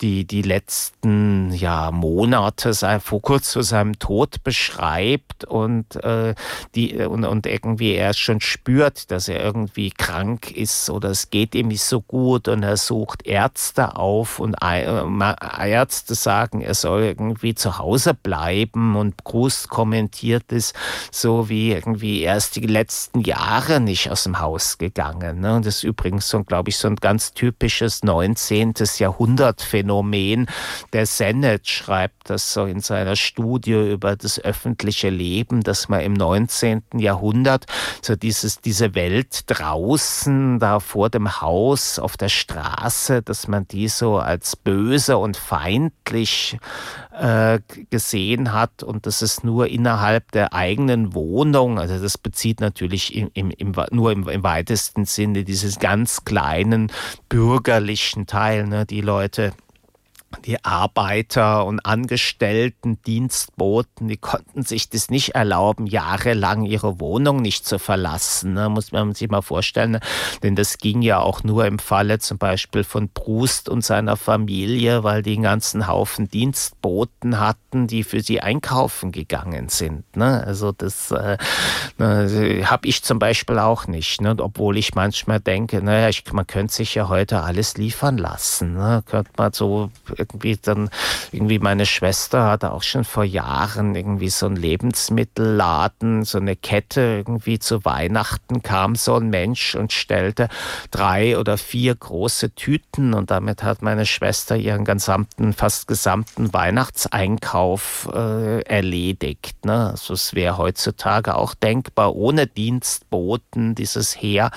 die, 0.00 0.26
die 0.26 0.42
letzten 0.42 1.52
ja, 1.52 1.90
Monate 1.90 2.74
vor 3.00 3.22
kurz 3.22 3.52
vor 3.52 3.62
seinem 3.62 3.98
Tod 3.98 4.42
beschreibt 4.44 5.44
und, 5.44 5.96
äh, 5.96 6.34
die, 6.74 6.96
und, 6.96 7.24
und 7.24 7.46
irgendwie 7.46 7.94
er 7.94 8.14
schon 8.14 8.40
spürt, 8.40 9.10
dass 9.10 9.28
er 9.28 9.40
irgendwie 9.42 9.90
krank 9.90 10.50
ist 10.50 10.90
oder 10.90 11.10
es 11.10 11.30
geht 11.30 11.54
ihm 11.54 11.68
nicht 11.68 11.84
so 11.84 12.00
gut 12.00 12.48
und 12.48 12.62
er 12.62 12.76
sucht 12.76 13.26
Ärzte 13.26 13.96
auf 13.96 14.38
und 14.38 14.56
Ärzte 14.62 16.14
sagen, 16.14 16.60
er 16.60 16.74
soll 16.74 17.02
irgendwie 17.02 17.54
zu 17.54 17.78
Hause 17.78 18.14
bleiben 18.24 18.96
und 18.96 19.22
Brust 19.22 19.68
kommentiert 19.68 20.50
es 20.50 20.72
so 21.12 21.48
wie 21.48 21.70
irgendwie 21.70 22.22
erst 22.22 22.56
die 22.56 22.66
letzten 22.66 23.20
Jahre 23.20 23.78
nicht 23.78 24.10
aus 24.10 24.24
dem 24.24 24.40
Haus 24.40 24.78
gegangen. 24.78 25.40
Ne? 25.40 25.54
Und 25.54 25.66
das 25.66 25.76
ist 25.76 25.84
übrigens 25.84 26.28
so, 26.28 26.42
glaube 26.42 26.70
ich, 26.70 26.78
so 26.78 26.88
ein 26.88 26.96
ganz 26.96 27.34
typisches 27.34 28.02
19. 28.02 28.74
Jahrhundert-Phänomen. 28.98 30.46
Der 30.92 31.06
Sennett 31.06 31.68
schreibt 31.68 32.30
das 32.30 32.52
so 32.52 32.64
in 32.64 32.80
seiner 32.80 33.14
Studie 33.14 33.92
über 33.92 34.16
das 34.16 34.40
öffentliche 34.40 35.10
Leben, 35.10 35.62
dass 35.62 35.88
man 35.88 36.00
im 36.00 36.14
19. 36.14 36.82
Jahrhundert 36.94 37.66
so 38.02 38.16
dieses, 38.16 38.60
diese 38.60 38.94
Welt 38.94 39.42
draußen, 39.46 40.58
da 40.58 40.80
vor 40.80 41.10
dem 41.10 41.40
Haus, 41.40 41.98
auf 41.98 42.16
der 42.16 42.30
Straße, 42.30 43.22
dass 43.22 43.48
man 43.48 43.68
die 43.68 43.88
so 43.88 44.18
als 44.18 44.56
böse 44.56 45.18
und 45.18 45.36
feindlich 45.36 46.58
äh, 47.14 47.60
gesehen 47.90 48.52
hat 48.52 48.82
und 48.82 49.06
das 49.06 49.22
ist 49.22 49.44
nur 49.44 49.68
innerhalb 49.68 50.32
der 50.32 50.52
eigenen 50.52 51.14
Wohnung, 51.14 51.78
also 51.78 51.98
das 51.98 52.18
bezieht 52.18 52.60
natürlich 52.60 53.14
im, 53.14 53.30
im, 53.34 53.50
im, 53.50 53.72
nur 53.92 54.12
im, 54.12 54.28
im, 54.28 54.42
weitesten 54.42 55.04
Sinne 55.04 55.44
dieses 55.44 55.78
ganz 55.78 56.24
kleinen 56.24 56.90
bürgerlichen 57.28 58.26
Teil, 58.26 58.66
ne, 58.66 58.84
die 58.84 59.00
Leute 59.00 59.52
die 60.44 60.64
Arbeiter 60.64 61.64
und 61.66 61.80
Angestellten, 61.80 63.00
Dienstboten, 63.02 64.08
die 64.08 64.16
konnten 64.16 64.62
sich 64.62 64.88
das 64.88 65.10
nicht 65.10 65.34
erlauben, 65.34 65.86
jahrelang 65.86 66.64
ihre 66.64 67.00
Wohnung 67.00 67.42
nicht 67.42 67.66
zu 67.66 67.78
verlassen. 67.78 68.54
Ne? 68.54 68.68
Muss 68.68 68.92
man 68.92 69.14
sich 69.14 69.28
mal 69.28 69.42
vorstellen. 69.42 69.92
Ne? 69.92 70.00
Denn 70.42 70.56
das 70.56 70.78
ging 70.78 71.02
ja 71.02 71.20
auch 71.20 71.42
nur 71.42 71.66
im 71.66 71.78
Falle 71.78 72.18
zum 72.18 72.38
Beispiel 72.38 72.84
von 72.84 73.08
Proust 73.08 73.68
und 73.68 73.84
seiner 73.84 74.16
Familie, 74.16 75.04
weil 75.04 75.22
die 75.22 75.34
einen 75.34 75.42
ganzen 75.42 75.86
Haufen 75.86 76.28
Dienstboten 76.28 77.38
hatten, 77.40 77.86
die 77.86 78.04
für 78.04 78.20
sie 78.20 78.40
einkaufen 78.40 79.12
gegangen 79.12 79.68
sind. 79.68 80.16
Ne? 80.16 80.42
Also 80.46 80.72
das 80.72 81.10
äh, 81.10 81.36
ne, 81.98 82.62
habe 82.64 82.88
ich 82.88 83.02
zum 83.02 83.18
Beispiel 83.18 83.58
auch 83.58 83.86
nicht. 83.86 84.20
Ne? 84.20 84.34
Obwohl 84.38 84.76
ich 84.76 84.94
manchmal 84.94 85.40
denke, 85.40 85.82
naja, 85.82 86.08
ich, 86.08 86.24
man 86.32 86.46
könnte 86.46 86.74
sich 86.74 86.94
ja 86.94 87.08
heute 87.08 87.42
alles 87.42 87.76
liefern 87.76 88.18
lassen. 88.18 88.74
Ne? 88.74 89.02
Könnte 89.06 89.30
man 89.36 89.52
so 89.52 89.90
irgendwie 90.24 90.56
dann, 90.56 90.90
irgendwie 91.32 91.58
meine 91.58 91.86
Schwester 91.86 92.44
hatte 92.46 92.72
auch 92.72 92.82
schon 92.82 93.04
vor 93.04 93.24
Jahren 93.24 93.94
irgendwie 93.94 94.30
so 94.30 94.46
ein 94.46 94.56
Lebensmittelladen, 94.56 96.24
so 96.24 96.38
eine 96.38 96.56
Kette 96.56 97.00
irgendwie 97.00 97.58
zu 97.58 97.84
Weihnachten 97.84 98.62
kam 98.62 98.94
so 98.94 99.14
ein 99.14 99.30
Mensch 99.30 99.74
und 99.74 99.92
stellte 99.92 100.48
drei 100.90 101.38
oder 101.38 101.58
vier 101.58 101.94
große 101.94 102.54
Tüten 102.54 103.14
und 103.14 103.30
damit 103.30 103.62
hat 103.62 103.82
meine 103.82 104.06
Schwester 104.06 104.56
ihren 104.56 104.84
gesamten, 104.84 105.52
fast 105.52 105.86
gesamten 105.86 106.52
Weihnachtseinkauf 106.52 108.08
äh, 108.12 108.62
erledigt. 108.62 109.64
Ne? 109.64 109.90
Also 109.90 110.14
es 110.14 110.34
wäre 110.34 110.58
heutzutage 110.58 111.36
auch 111.36 111.54
denkbar, 111.54 112.14
ohne 112.14 112.46
Dienstboten, 112.46 113.74
dieses 113.74 114.20
Heer, 114.20 114.50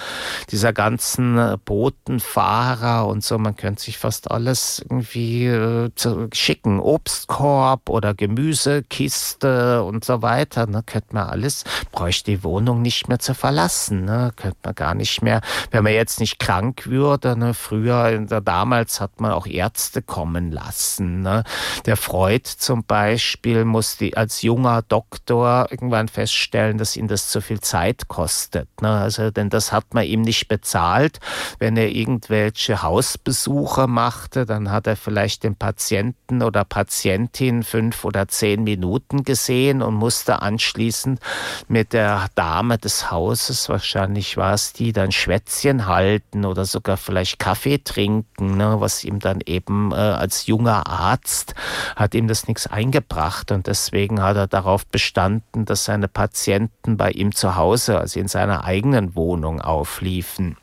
dieser 0.51 0.73
ganzen 0.73 1.37
äh, 1.37 1.57
Botenfahrer 1.63 3.07
und 3.07 3.23
so, 3.23 3.37
man 3.37 3.55
könnte 3.55 3.83
sich 3.83 3.97
fast 3.97 4.31
alles 4.31 4.83
irgendwie 4.89 5.47
zu 5.95 6.27
schicken. 6.33 6.79
Obstkorb 6.79 7.89
oder 7.89 8.13
Gemüsekiste 8.13 9.83
und 9.83 10.05
so 10.05 10.21
weiter. 10.21 10.67
Ne? 10.67 10.83
Könnte 10.85 11.15
man 11.15 11.29
alles, 11.29 11.63
bräuchte 11.91 12.31
die 12.31 12.43
Wohnung 12.43 12.81
nicht 12.81 13.07
mehr 13.07 13.19
zu 13.19 13.33
verlassen. 13.33 14.05
Ne? 14.05 14.31
Könnte 14.35 14.57
man 14.63 14.75
gar 14.75 14.95
nicht 14.95 15.21
mehr, 15.21 15.41
wenn 15.71 15.83
man 15.83 15.93
jetzt 15.93 16.19
nicht 16.19 16.39
krank 16.39 16.87
würde. 16.87 17.37
Ne? 17.37 17.53
Früher, 17.53 18.19
damals 18.19 19.01
hat 19.01 19.19
man 19.21 19.31
auch 19.31 19.47
Ärzte 19.47 20.01
kommen 20.01 20.51
lassen. 20.51 21.21
Ne? 21.21 21.43
Der 21.85 21.97
Freud 21.97 22.43
zum 22.57 22.83
Beispiel 22.83 23.65
musste 23.65 24.11
als 24.15 24.41
junger 24.41 24.81
Doktor 24.81 25.67
irgendwann 25.69 26.07
feststellen, 26.07 26.77
dass 26.77 26.95
ihn 26.95 27.07
das 27.07 27.29
zu 27.29 27.41
viel 27.41 27.59
Zeit 27.59 28.07
kostet. 28.07 28.69
Ne? 28.81 28.89
Also, 28.89 29.31
denn 29.31 29.49
das 29.49 29.71
hat 29.71 29.93
man 29.93 30.05
ihm 30.05 30.21
nicht 30.21 30.47
bezahlt. 30.47 31.19
Wenn 31.59 31.77
er 31.77 31.89
irgendwelche 31.89 32.81
Hausbesuche 32.81 33.87
machte, 33.87 34.45
dann 34.45 34.71
hat 34.71 34.87
er 34.87 34.95
vielleicht 34.95 35.36
den 35.39 35.55
Patienten 35.55 36.41
oder 36.41 36.63
Patientin 36.65 37.63
fünf 37.63 38.05
oder 38.05 38.27
zehn 38.27 38.63
Minuten 38.63 39.23
gesehen 39.23 39.81
und 39.81 39.95
musste 39.95 40.41
anschließend 40.41 41.19
mit 41.67 41.93
der 41.93 42.27
Dame 42.35 42.77
des 42.77 43.11
Hauses, 43.11 43.69
wahrscheinlich 43.69 44.37
war 44.37 44.53
es 44.53 44.73
die, 44.73 44.93
dann 44.93 45.11
Schwätzchen 45.11 45.87
halten 45.87 46.45
oder 46.45 46.65
sogar 46.65 46.97
vielleicht 46.97 47.39
Kaffee 47.39 47.79
trinken, 47.79 48.57
ne, 48.57 48.77
was 48.79 49.03
ihm 49.03 49.19
dann 49.19 49.41
eben 49.45 49.91
äh, 49.91 49.95
als 49.95 50.47
junger 50.47 50.87
Arzt 50.87 51.55
hat 51.95 52.15
ihm 52.15 52.27
das 52.27 52.47
nichts 52.47 52.67
eingebracht 52.67 53.51
und 53.51 53.67
deswegen 53.67 54.21
hat 54.21 54.37
er 54.37 54.47
darauf 54.47 54.85
bestanden, 54.85 55.65
dass 55.65 55.85
seine 55.85 56.07
Patienten 56.07 56.97
bei 56.97 57.11
ihm 57.11 57.33
zu 57.33 57.55
Hause, 57.55 57.99
also 57.99 58.19
in 58.19 58.27
seiner 58.27 58.63
eigenen 58.63 59.15
Wohnung 59.15 59.61
aufliefen. 59.61 60.57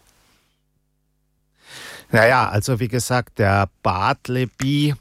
Naja, 2.14 2.48
also 2.48 2.78
wie 2.78 2.86
gesagt, 2.86 3.40
der 3.40 3.68
Bartleby, 3.82 4.94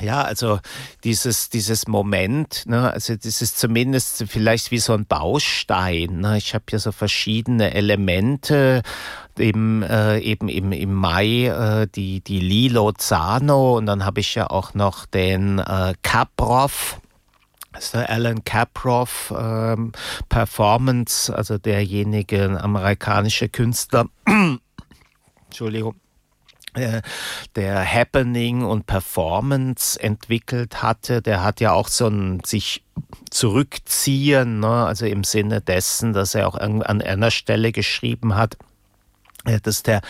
ja, 0.00 0.22
also 0.22 0.60
dieses, 1.04 1.50
dieses 1.50 1.86
Moment, 1.86 2.64
ne, 2.64 2.90
also 2.90 3.14
das 3.16 3.42
ist 3.42 3.58
zumindest 3.58 4.24
vielleicht 4.28 4.70
wie 4.70 4.78
so 4.78 4.94
ein 4.94 5.04
Baustein. 5.04 6.20
Ne? 6.20 6.38
Ich 6.38 6.54
habe 6.54 6.64
hier 6.70 6.78
so 6.78 6.90
verschiedene 6.90 7.74
Elemente, 7.74 8.80
eben, 9.38 9.82
äh, 9.82 10.20
eben 10.20 10.48
im, 10.48 10.72
im 10.72 10.94
Mai 10.94 11.48
äh, 11.48 11.86
die, 11.86 12.22
die 12.22 12.40
Lilo 12.40 12.92
Zano 12.92 13.76
und 13.76 13.84
dann 13.84 14.06
habe 14.06 14.20
ich 14.20 14.34
ja 14.34 14.48
auch 14.48 14.72
noch 14.72 15.04
den 15.04 15.58
äh, 15.58 15.92
Kaprov. 16.00 16.98
Der 17.92 18.08
Alan 18.08 18.42
Kaproff 18.42 19.34
ähm, 19.38 19.92
Performance, 20.30 21.30
also 21.30 21.58
derjenige 21.58 22.58
amerikanische 22.58 23.50
Künstler. 23.50 24.06
Entschuldigung 25.44 25.94
der 27.56 27.84
Happening 27.84 28.64
und 28.64 28.86
Performance 28.86 30.00
entwickelt 30.00 30.82
hatte, 30.82 31.22
der 31.22 31.42
hat 31.42 31.60
ja 31.60 31.72
auch 31.72 31.88
so 31.88 32.08
ein 32.08 32.40
sich 32.44 32.84
zurückziehen, 33.30 34.60
ne? 34.60 34.86
also 34.86 35.06
im 35.06 35.24
Sinne 35.24 35.60
dessen, 35.60 36.12
dass 36.12 36.34
er 36.34 36.48
auch 36.48 36.56
an 36.56 36.82
einer 36.82 37.30
Stelle 37.30 37.72
geschrieben 37.72 38.34
hat, 38.34 38.54
äh, 38.54 38.67
dass 39.62 39.82
der, 39.82 40.00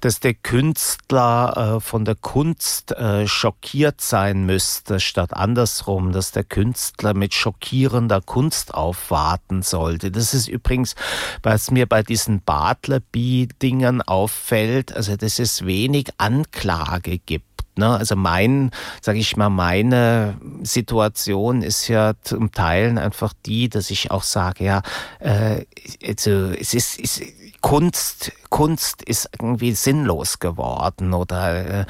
dass 0.00 0.20
der 0.20 0.34
Künstler 0.34 1.76
äh, 1.76 1.80
von 1.80 2.04
der 2.04 2.14
Kunst 2.14 2.92
äh, 2.92 3.26
schockiert 3.26 4.00
sein 4.00 4.44
müsste, 4.44 5.00
statt 5.00 5.32
andersrum, 5.32 6.12
dass 6.12 6.32
der 6.32 6.44
Künstler 6.44 7.14
mit 7.14 7.34
schockierender 7.34 8.20
Kunst 8.20 8.74
aufwarten 8.74 9.62
sollte. 9.62 10.10
Das 10.10 10.34
ist 10.34 10.48
übrigens, 10.48 10.94
was 11.42 11.70
mir 11.70 11.86
bei 11.86 12.02
diesen 12.02 12.40
Bartleby-Dingern 12.42 14.02
auffällt, 14.02 14.94
also 14.94 15.16
dass 15.16 15.38
es 15.38 15.66
wenig 15.66 16.08
Anklage 16.18 17.18
gibt. 17.18 17.54
Ne? 17.76 17.90
Also 17.90 18.14
mein, 18.14 18.70
sage 19.00 19.18
ich 19.18 19.36
mal, 19.36 19.50
meine 19.50 20.38
Situation 20.62 21.62
ist 21.62 21.88
ja 21.88 22.12
zum 22.22 22.52
Teil 22.52 22.98
einfach 22.98 23.32
die, 23.46 23.68
dass 23.68 23.90
ich 23.90 24.10
auch 24.10 24.22
sage, 24.22 24.64
ja, 24.64 24.82
äh, 25.18 25.64
also 26.06 26.50
es 26.50 26.74
ist, 26.74 26.98
ist 26.98 27.22
Kunst, 27.64 28.30
Kunst 28.50 29.00
ist 29.00 29.30
irgendwie 29.32 29.72
sinnlos 29.72 30.38
geworden 30.38 31.14
oder 31.14 31.80
äh, 31.80 31.86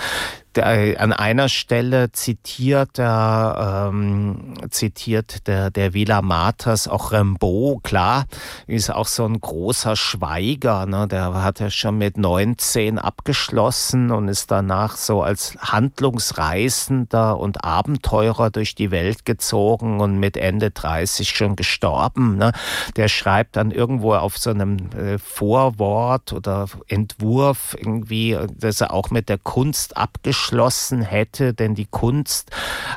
an 0.58 1.12
einer 1.12 1.48
Stelle 1.48 2.12
zitiert 2.12 2.98
der, 2.98 3.88
ähm, 3.90 4.54
zitiert 4.70 5.46
der, 5.46 5.70
der 5.70 5.94
Villa 5.94 6.22
Matas 6.22 6.86
auch 6.86 7.12
Rimbaud, 7.12 7.82
klar, 7.82 8.26
ist 8.66 8.90
auch 8.90 9.06
so 9.06 9.24
ein 9.24 9.40
großer 9.40 9.96
Schweiger, 9.96 10.86
ne? 10.86 11.08
der 11.08 11.42
hat 11.42 11.60
ja 11.60 11.70
schon 11.70 11.98
mit 11.98 12.18
19 12.18 12.98
abgeschlossen 12.98 14.10
und 14.10 14.28
ist 14.28 14.50
danach 14.50 14.96
so 14.96 15.22
als 15.22 15.56
Handlungsreisender 15.58 17.38
und 17.38 17.64
Abenteurer 17.64 18.50
durch 18.50 18.74
die 18.74 18.90
Welt 18.90 19.24
gezogen 19.24 20.00
und 20.00 20.18
mit 20.18 20.36
Ende 20.36 20.70
30 20.70 21.30
schon 21.30 21.56
gestorben. 21.56 22.36
Ne? 22.36 22.52
Der 22.96 23.08
schreibt 23.08 23.56
dann 23.56 23.70
irgendwo 23.70 24.14
auf 24.14 24.38
so 24.38 24.50
einem 24.50 24.76
äh, 24.92 25.18
Vorwort 25.18 26.32
oder 26.32 26.66
Entwurf 26.88 27.76
irgendwie, 27.78 28.38
dass 28.56 28.80
er 28.80 28.92
auch 28.92 29.10
mit 29.10 29.28
der 29.28 29.38
Kunst 29.38 29.96
abgeschlossen 29.96 30.43
hätte, 30.52 31.54
denn 31.54 31.74
die 31.74 31.86
Kunst, 31.86 32.50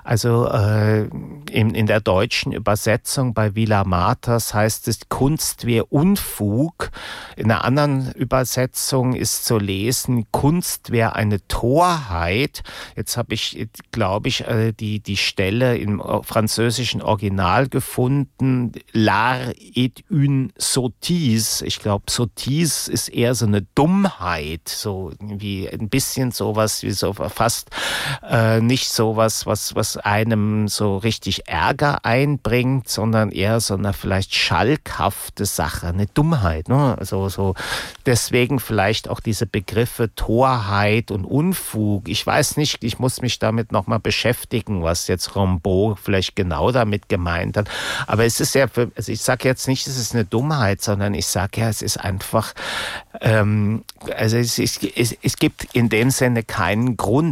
also 0.04 0.48
äh, 0.48 1.08
in, 1.52 1.74
in 1.74 1.86
der 1.88 2.02
deutschen 2.02 2.52
Übersetzung 2.52 3.34
bei 3.34 3.56
Villa 3.56 3.84
Matas 3.84 4.54
heißt 4.54 4.88
es, 4.88 5.10
Kunst 5.10 5.66
wäre 5.66 5.86
Unfug. 5.86 6.92
In 7.36 7.52
einer 7.52 7.64
anderen 7.64 8.12
Übersetzung 8.14 9.14
ist 9.14 9.46
zu 9.46 9.58
lesen, 9.58 10.26
Kunst 10.32 10.92
wäre 10.92 11.16
eine 11.16 11.46
Torheit. 11.48 12.64
Jetzt 12.96 13.18
habe 13.18 13.34
ich, 13.34 13.68
glaube 13.92 14.28
ich, 14.28 14.48
äh, 14.48 14.74
die, 14.74 15.00
die 15.00 15.18
Stelle 15.18 15.78
im 15.78 16.02
französischen 16.22 17.02
Original 17.02 17.68
gefunden, 17.70 18.72
l'art 18.94 19.54
est 19.76 20.04
une 20.10 20.50
sottise. 20.58 21.66
Ich 21.66 21.80
glaube, 21.80 22.06
sottise 22.10 22.92
ist 22.92 23.10
eher 23.10 23.36
so 23.36 23.46
eine 23.46 23.62
Dummheit, 23.76 24.68
so 24.70 25.12
wie 25.20 25.70
ein 25.70 25.90
bisschen 25.90 26.32
sowas 26.32 26.84
wie 26.84 26.92
so 26.92 27.14
fast 27.38 27.70
äh, 28.28 28.62
nicht 28.62 28.90
sowas, 28.90 29.46
was, 29.46 29.76
was 29.76 29.96
einem 29.98 30.68
so 30.68 30.98
richtig 30.98 31.48
Ärger 31.48 32.04
einbringt, 32.04 32.90
sondern 32.90 33.32
eher 33.32 33.60
so 33.60 33.76
eine 33.76 33.94
vielleicht 33.94 34.34
schalkhafte 34.34 35.46
Sache, 35.46 35.88
eine 35.88 36.08
Dummheit. 36.08 36.68
Ne? 36.68 36.96
Also 36.98 37.30
so 37.30 37.54
deswegen 38.08 38.60
vielleicht 38.60 39.08
auch 39.08 39.20
diese 39.20 39.46
Begriffe 39.46 40.14
Torheit 40.16 41.12
und 41.12 41.26
Unfug. 41.26 42.10
Ich 42.10 42.26
weiß 42.26 42.58
nicht, 42.58 42.84
ich 42.84 42.98
muss 42.98 43.22
mich 43.22 43.38
damit 43.38 43.72
nochmal 43.72 44.00
beschäftigen, 44.00 44.82
was 44.82 45.08
jetzt 45.08 45.36
Rimbaud 45.36 46.00
vielleicht 46.00 46.36
genau 46.36 46.72
damit 46.72 47.08
gemeint 47.08 47.56
hat. 47.56 47.70
Aber 48.08 48.26
es 48.26 48.40
ist 48.40 48.56
ja, 48.56 48.68
für, 48.68 48.92
also 48.96 49.12
ich 49.12 49.22
sage 49.22 49.48
jetzt 49.48 49.68
nicht, 49.68 49.86
es 49.86 49.98
ist 49.98 50.16
eine 50.16 50.26
Dummheit, 50.26 50.82
sondern 50.82 51.14
ich 51.14 51.28
sage 51.28 51.62
ja, 51.62 51.70
es 51.70 51.84
ist 51.84 51.98
einfach, 51.98 52.54
ähm, 53.22 53.84
also 54.16 54.38
es, 54.38 54.58
ist, 54.58 54.84
es, 54.84 55.16
es 55.22 55.38
gibt 55.38 55.76
in 55.76 55.90
dem 55.90 56.10
Sinne 56.10 56.42
keinen 56.42 56.98
Grund, 56.98 57.27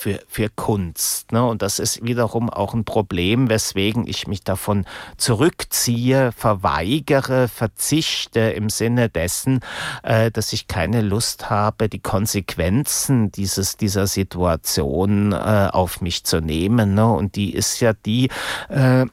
für, 0.00 0.20
für 0.28 0.48
Kunst. 0.48 1.30
Ne? 1.30 1.44
Und 1.44 1.60
das 1.60 1.78
ist 1.78 2.02
wiederum 2.02 2.48
auch 2.48 2.72
ein 2.72 2.84
Problem, 2.84 3.50
weswegen 3.50 4.06
ich 4.06 4.26
mich 4.26 4.42
davon 4.42 4.86
zurückziehe, 5.18 6.32
verweigere, 6.32 7.48
verzichte 7.48 8.40
im 8.40 8.70
Sinne 8.70 9.10
dessen, 9.10 9.60
äh, 10.02 10.30
dass 10.30 10.54
ich 10.54 10.68
keine 10.68 11.02
Lust 11.02 11.50
habe, 11.50 11.90
die 11.90 11.98
Konsequenzen 11.98 13.30
dieses, 13.30 13.76
dieser 13.76 14.06
Situation 14.06 15.32
äh, 15.32 15.68
auf 15.70 16.00
mich 16.00 16.24
zu 16.24 16.40
nehmen. 16.40 16.94
Ne? 16.94 17.06
Und 17.06 17.36
die 17.36 17.54
ist 17.54 17.80
ja 17.80 17.92
die, 17.92 18.30
äh, 18.70 19.04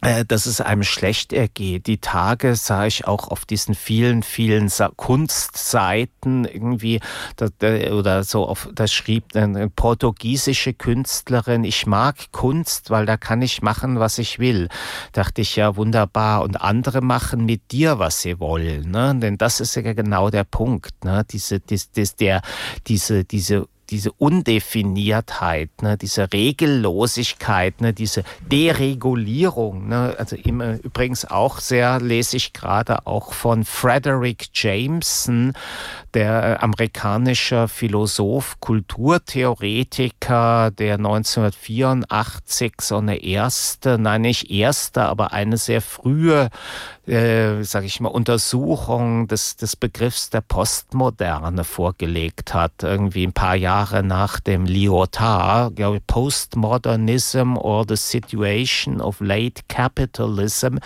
dass 0.00 0.46
es 0.46 0.60
einem 0.60 0.82
schlecht 0.82 1.32
ergeht. 1.32 1.86
Die 1.86 1.98
Tage 1.98 2.54
sah 2.54 2.86
ich 2.86 3.06
auch 3.06 3.28
auf 3.28 3.44
diesen 3.44 3.74
vielen, 3.74 4.22
vielen 4.22 4.70
Kunstseiten 4.96 6.44
irgendwie, 6.44 7.00
oder 7.40 8.24
so, 8.24 8.46
auf, 8.46 8.68
da 8.74 8.86
schrieb 8.86 9.34
eine 9.34 9.68
portugiesische 9.68 10.74
Künstlerin, 10.74 11.64
ich 11.64 11.86
mag 11.86 12.30
Kunst, 12.32 12.90
weil 12.90 13.06
da 13.06 13.16
kann 13.16 13.42
ich 13.42 13.62
machen, 13.62 13.98
was 13.98 14.18
ich 14.18 14.38
will. 14.38 14.68
Dachte 15.12 15.40
ich, 15.40 15.56
ja, 15.56 15.76
wunderbar. 15.76 16.42
Und 16.42 16.60
andere 16.60 17.00
machen 17.00 17.44
mit 17.44 17.72
dir, 17.72 17.98
was 17.98 18.22
sie 18.22 18.38
wollen. 18.38 18.90
Ne? 18.90 19.14
Denn 19.16 19.38
das 19.38 19.60
ist 19.60 19.74
ja 19.76 19.92
genau 19.92 20.30
der 20.30 20.44
Punkt. 20.44 21.04
Ne? 21.04 21.24
Diese, 21.30 21.60
dies, 21.60 21.90
dies, 21.90 22.16
der, 22.16 22.42
diese, 22.86 23.24
diese 23.24 23.66
diese 23.90 24.12
Undefiniertheit, 24.12 25.82
ne, 25.82 25.96
diese 25.96 26.32
Regellosigkeit, 26.32 27.80
ne, 27.80 27.92
diese 27.92 28.24
Deregulierung. 28.50 29.88
Ne, 29.88 30.14
also 30.18 30.36
immer, 30.36 30.78
übrigens 30.82 31.24
auch 31.24 31.60
sehr, 31.60 32.00
lese 32.00 32.36
ich 32.36 32.52
gerade 32.52 33.06
auch 33.06 33.32
von 33.32 33.64
Frederick 33.64 34.48
Jameson, 34.52 35.52
der 36.14 36.62
amerikanische 36.62 37.68
Philosoph, 37.68 38.60
Kulturtheoretiker, 38.60 40.70
der 40.70 40.94
1984 40.94 42.74
so 42.80 42.98
eine 42.98 43.22
erste, 43.22 43.98
nein 43.98 44.22
nicht 44.22 44.50
erste, 44.50 45.02
aber 45.02 45.32
eine 45.32 45.56
sehr 45.56 45.80
frühe 45.80 46.50
äh, 47.06 47.62
sage 47.62 47.86
ich 47.86 48.00
mal, 48.00 48.08
Untersuchung 48.08 49.28
des, 49.28 49.56
des 49.56 49.76
Begriffs 49.76 50.30
der 50.30 50.40
Postmoderne 50.40 51.62
vorgelegt 51.64 52.52
hat, 52.52 52.82
irgendwie 52.82 53.26
ein 53.26 53.32
paar 53.32 53.54
Jahre 53.54 54.02
nach 54.02 54.40
dem 54.40 54.66
Lyotard, 54.66 55.76
glaube 55.76 55.98
ich, 55.98 56.06
Postmodernism 56.06 57.56
or 57.56 57.84
the 57.88 57.96
Situation 57.96 59.00
of 59.00 59.20
Late 59.20 59.62
Capitalism, 59.68 60.78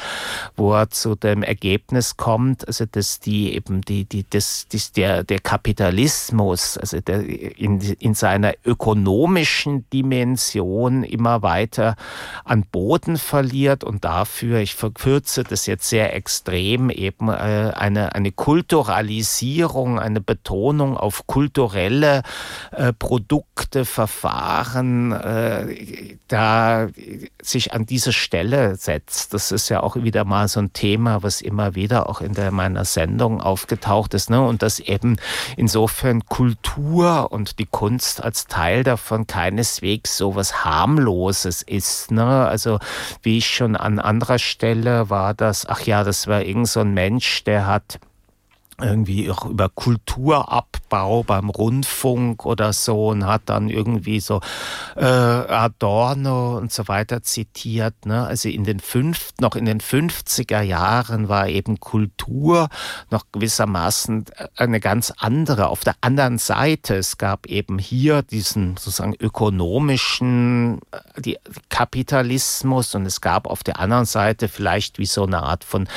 wo 0.57 0.75
er 0.75 0.91
zu 0.91 1.14
dem 1.14 1.43
Ergebnis 1.43 2.16
kommt, 2.16 2.66
also 2.66 2.85
dass 2.85 3.21
die 3.21 3.55
eben 3.55 3.81
die, 3.81 4.05
die, 4.05 4.27
das, 4.29 4.66
das, 4.71 4.93
der, 4.93 5.25
der 5.25 5.41
Kapitalismus, 5.41 6.77
also 6.77 7.01
der 7.01 7.21
in, 7.59 7.81
in 7.81 8.14
seiner 8.14 8.55
ökonomischen 8.64 9.89
Dimension 9.91 11.03
immer 11.03 11.43
weiter 11.43 11.97
an 12.45 12.64
Boden 12.71 13.16
verliert 13.16 13.85
und 13.85 14.05
dafür, 14.05 14.59
ich 14.59 14.75
verkürze 14.75 15.45
das 15.45 15.66
jetzt 15.66 15.89
sehr 15.89 16.10
extrem 16.13 16.91
eben 16.91 17.29
äh, 17.29 17.73
eine, 17.75 18.15
eine 18.15 18.33
Kulturalisierung, 18.33 19.99
eine 19.99 20.21
Betonung 20.21 20.97
auf 20.97 21.27
kulturelle 21.27 22.23
äh, 22.73 22.93
Produkte, 22.93 23.85
Verfahren, 23.85 25.13
äh, 25.13 26.17
da 26.29 26.89
sich 27.43 27.73
an 27.73 27.87
diese 27.87 28.13
Stelle 28.13 28.77
setzt. 28.77 29.35
Das 29.35 29.53
ist 29.53 29.69
ja 29.69 29.83
auch 29.83 29.97
wieder 29.97 30.25
mal 30.25 30.49
so 30.49 30.61
ein 30.61 30.73
Thema, 30.73 31.23
was 31.23 31.41
immer 31.41 31.75
wieder 31.75 32.09
auch 32.09 32.21
in 32.21 32.35
der, 32.35 32.51
meiner 32.51 32.85
Sendung 32.85 33.41
aufgetaucht 33.41 34.15
ist. 34.15 34.31
Ne? 34.31 34.41
Und 34.41 34.63
dass 34.63 34.81
eben 34.81 35.17
insofern 35.57 36.27
Kultur 36.27 37.33
und 37.33 37.59
die 37.59 37.67
Kunst 37.67 38.23
als 38.23 38.47
Teil 38.47 38.83
davon 38.83 39.27
keineswegs 39.27 40.17
so 40.17 40.35
was 40.35 40.65
harmloses 40.65 41.63
ist. 41.63 42.11
Ne? 42.11 42.25
Also 42.25 42.79
wie 43.23 43.39
ich 43.39 43.47
schon 43.47 43.77
an 43.77 43.99
anderer 43.99 44.39
Stelle 44.39 45.11
war 45.11 45.35
das, 45.35 45.67
ach 45.67 45.81
ja, 45.83 46.00
das 46.05 46.27
war 46.27 46.43
irgend 46.43 46.69
so 46.69 46.81
ein 46.81 46.93
Mensch, 46.95 47.45
der 47.45 47.67
hat 47.67 47.99
irgendwie 48.83 49.31
auch 49.31 49.45
über 49.45 49.68
Kulturabbau 49.68 51.22
beim 51.22 51.51
Rundfunk 51.51 52.47
oder 52.47 52.72
so 52.72 53.09
und 53.09 53.26
hat 53.26 53.43
dann 53.47 53.68
irgendwie 53.68 54.20
so 54.20 54.41
äh, 54.97 55.05
Adorno 55.05 56.57
und 56.59 56.72
so 56.72 56.89
weiter 56.89 57.22
zitiert. 57.22 58.07
Ne? 58.07 58.26
Also 58.26 58.49
in 58.49 58.64
den 58.64 58.81
fünf, 58.81 59.31
noch 59.41 59.57
in 59.57 59.64
den 59.64 59.81
50er 59.81 60.62
Jahren 60.62 61.28
war 61.28 61.49
eben 61.49 61.81
Kultur 61.81 62.68
noch 63.11 63.24
gewissermaßen 63.33 64.24
eine 64.57 64.81
ganz 64.81 65.12
andere. 65.18 65.68
Auf 65.68 65.81
der 65.81 65.97
anderen 66.01 66.39
Seite, 66.39 66.97
es 66.97 67.18
gab 67.18 67.47
eben 67.47 67.78
hier 67.78 68.22
diesen 68.22 68.76
sozusagen 68.76 69.14
ökonomischen 69.18 70.81
äh, 70.93 71.20
die 71.20 71.39
Kapitalismus 71.68 72.95
und 72.95 73.07
es 73.07 73.20
gab 73.20 73.47
auf 73.47 73.62
der 73.62 73.78
anderen 73.78 74.05
Seite 74.07 74.49
vielleicht 74.49 74.99
wie 74.99 75.07
so 75.07 75.24
eine 75.24 75.43
Art 75.43 75.64
von 75.64 75.89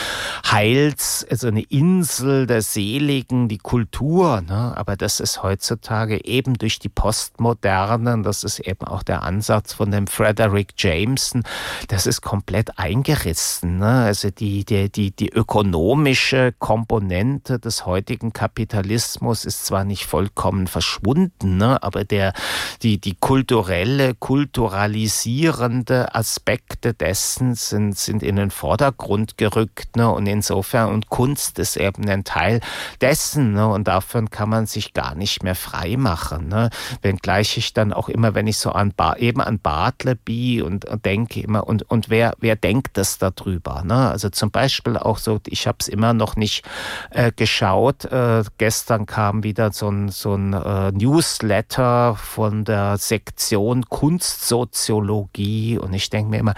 Heils, 0.52 1.26
also 1.30 1.48
eine 1.48 1.62
Insel 1.64 2.48
des 2.48 2.73
Seligen, 2.74 3.48
die 3.48 3.60
Kultur. 3.60 4.42
Ne? 4.42 4.74
Aber 4.76 4.96
das 4.96 5.20
ist 5.20 5.44
heutzutage 5.44 6.26
eben 6.26 6.56
durch 6.56 6.80
die 6.80 6.90
Postmoderne, 6.90 8.22
das 8.24 8.44
ist 8.44 8.60
eben 8.60 8.88
auch 8.88 9.04
der 9.04 9.24
Ansatz 9.24 9.74
von 9.74 9.92
dem 9.92 10.08
Frederick 10.08 10.74
Jameson, 10.78 11.44
das 11.88 12.08
ist 12.08 12.22
komplett 12.22 12.80
eingerissen. 12.80 13.78
Ne? 13.78 14.04
Also 14.04 14.32
die, 14.32 14.66
die, 14.66 14.92
die, 14.92 15.12
die 15.12 15.30
ökonomische 15.30 16.54
Komponente 16.58 17.60
des 17.60 17.86
heutigen 17.86 18.34
Kapitalismus 18.34 19.46
ist 19.46 19.66
zwar 19.66 19.84
nicht 19.84 20.06
vollkommen 20.06 20.68
verschwunden, 20.68 21.58
ne? 21.58 21.82
aber 21.84 22.04
der, 22.04 22.34
die, 22.82 23.00
die 23.00 23.16
kulturelle, 23.20 24.16
kulturalisierende 24.16 26.16
Aspekte 26.16 26.94
dessen 26.94 27.56
sind, 27.56 27.98
sind 27.98 28.24
in 28.24 28.38
den 28.38 28.52
Vordergrund 28.52 29.38
gerückt. 29.38 29.96
Ne? 29.96 30.10
Und 30.10 30.26
insofern, 30.26 30.92
und 30.92 31.10
Kunst 31.10 31.60
ist 31.60 31.78
eben 31.78 32.08
ein 32.10 32.24
Teil 32.24 32.62
dessen. 33.02 33.54
Ne? 33.54 33.68
Und 33.68 33.88
davon 33.88 34.30
kann 34.30 34.50
man 34.50 34.66
sich 34.66 34.94
gar 34.94 35.16
nicht 35.16 35.44
mehr 35.44 35.56
frei 35.56 35.96
machen. 35.98 36.48
Ne? 36.48 36.70
Wenngleich 37.02 37.58
ich 37.58 37.74
dann 37.74 37.94
auch 37.94 38.10
immer, 38.10 38.36
wenn 38.36 38.48
ich 38.48 38.58
so 38.58 38.72
an 38.72 38.94
ba 38.96 39.16
eben 39.16 39.42
an 39.42 39.60
Bartleby 39.60 40.62
und, 40.62 40.86
und 40.86 41.06
denke 41.06 41.42
immer, 41.42 41.68
und, 41.68 41.84
und 41.90 42.10
wer, 42.10 42.34
wer 42.40 42.56
denkt 42.56 42.98
das 42.98 43.18
darüber? 43.18 43.84
Ne? 43.84 44.10
Also 44.10 44.30
zum 44.30 44.52
Beispiel 44.52 44.98
auch 44.98 45.18
so, 45.18 45.40
ich 45.48 45.68
habe 45.68 45.78
es 45.80 45.88
immer 45.88 46.14
noch 46.14 46.36
nicht 46.36 46.66
äh, 47.12 47.32
geschaut. 47.32 48.06
Äh, 48.06 48.44
gestern 48.58 49.06
kam 49.06 49.44
wieder 49.44 49.72
so 49.72 49.90
ein, 49.90 50.10
so 50.10 50.36
ein 50.36 50.54
äh, 50.54 50.92
Newsletter 50.92 52.16
von 52.16 52.64
der 52.66 52.98
Sektion 52.98 53.86
Kunstsoziologie 53.90 55.78
und 55.78 55.94
ich 55.94 56.10
denke 56.10 56.30
mir 56.32 56.38
immer, 56.38 56.54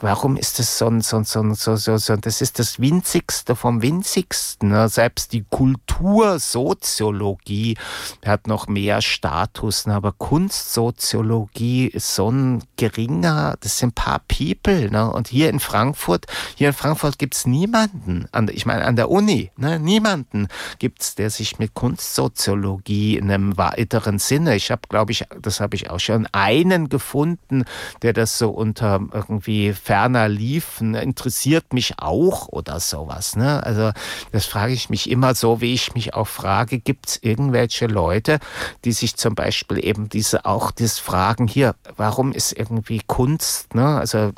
warum 0.00 0.36
ist 0.36 0.58
das 0.58 0.78
so 0.78 0.86
ein, 0.86 1.00
so, 1.00 1.22
so, 1.22 1.54
so, 1.54 1.76
so, 1.76 1.96
so, 1.96 2.16
das 2.16 2.40
ist 2.40 2.58
das 2.58 2.80
Winzigste 2.80 3.56
vom 3.56 3.82
Winzigsten. 3.82 4.70
Ne? 4.70 4.88
Selbst 4.88 5.27
die 5.28 5.44
Kultursoziologie 5.48 7.76
hat 8.24 8.46
noch 8.46 8.68
mehr 8.68 9.02
Status, 9.02 9.86
ne? 9.86 9.94
aber 9.94 10.12
Kunstsoziologie 10.12 11.86
ist 11.86 12.14
so 12.14 12.30
ein 12.30 12.62
geringer, 12.76 13.56
das 13.60 13.78
sind 13.78 13.88
ein 13.88 13.92
paar 13.92 14.20
People. 14.28 14.90
Ne? 14.90 15.10
Und 15.10 15.26
hier 15.28 15.48
in 15.50 15.60
Frankfurt, 15.60 16.26
hier 16.54 16.68
in 16.68 16.74
Frankfurt 16.74 17.18
gibt 17.18 17.34
es 17.34 17.46
niemanden, 17.46 18.26
an, 18.32 18.48
ich 18.52 18.66
meine 18.66 18.84
an 18.84 18.96
der 18.96 19.10
Uni, 19.10 19.50
ne? 19.56 19.78
niemanden 19.78 20.48
gibt 20.78 21.02
es, 21.02 21.14
der 21.14 21.30
sich 21.30 21.58
mit 21.58 21.72
Kunstsoziologie 21.74 23.16
in 23.16 23.30
einem 23.30 23.56
weiteren 23.56 24.18
Sinne, 24.18 24.56
ich 24.56 24.70
habe, 24.70 24.82
glaube 24.88 25.12
ich, 25.12 25.24
das 25.40 25.60
habe 25.60 25.76
ich 25.76 25.90
auch 25.90 26.00
schon 26.00 26.26
einen 26.32 26.88
gefunden, 26.88 27.64
der 28.02 28.12
das 28.12 28.38
so 28.38 28.50
unter 28.50 29.00
irgendwie 29.12 29.72
ferner 29.72 30.28
liefen, 30.28 30.94
interessiert 30.94 31.72
mich 31.72 31.98
auch 31.98 32.48
oder 32.48 32.80
sowas. 32.80 33.36
Ne? 33.36 33.62
Also 33.62 33.92
das 34.32 34.46
frage 34.46 34.72
ich 34.72 34.90
mich 34.90 35.07
immer 35.10 35.34
so, 35.34 35.60
wie 35.60 35.74
ich 35.74 35.94
mich 35.94 36.14
auch 36.14 36.28
frage, 36.28 36.78
gibt 36.78 37.08
es 37.08 37.22
irgendwelche 37.22 37.86
Leute, 37.86 38.38
die 38.84 38.92
sich 38.92 39.16
zum 39.16 39.34
Beispiel 39.34 39.84
eben 39.84 40.08
diese 40.08 40.44
auch 40.44 40.70
das 40.70 40.98
fragen, 40.98 41.46
hier, 41.46 41.74
warum 41.96 42.32
ist 42.32 42.52
irgendwie 42.52 43.00
Kunst, 43.06 43.74
ne? 43.74 43.98
also 43.98 44.32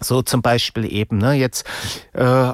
so 0.00 0.22
zum 0.22 0.42
Beispiel 0.42 0.92
eben, 0.92 1.18
ne, 1.18 1.32
jetzt 1.34 1.66
äh, 2.12 2.52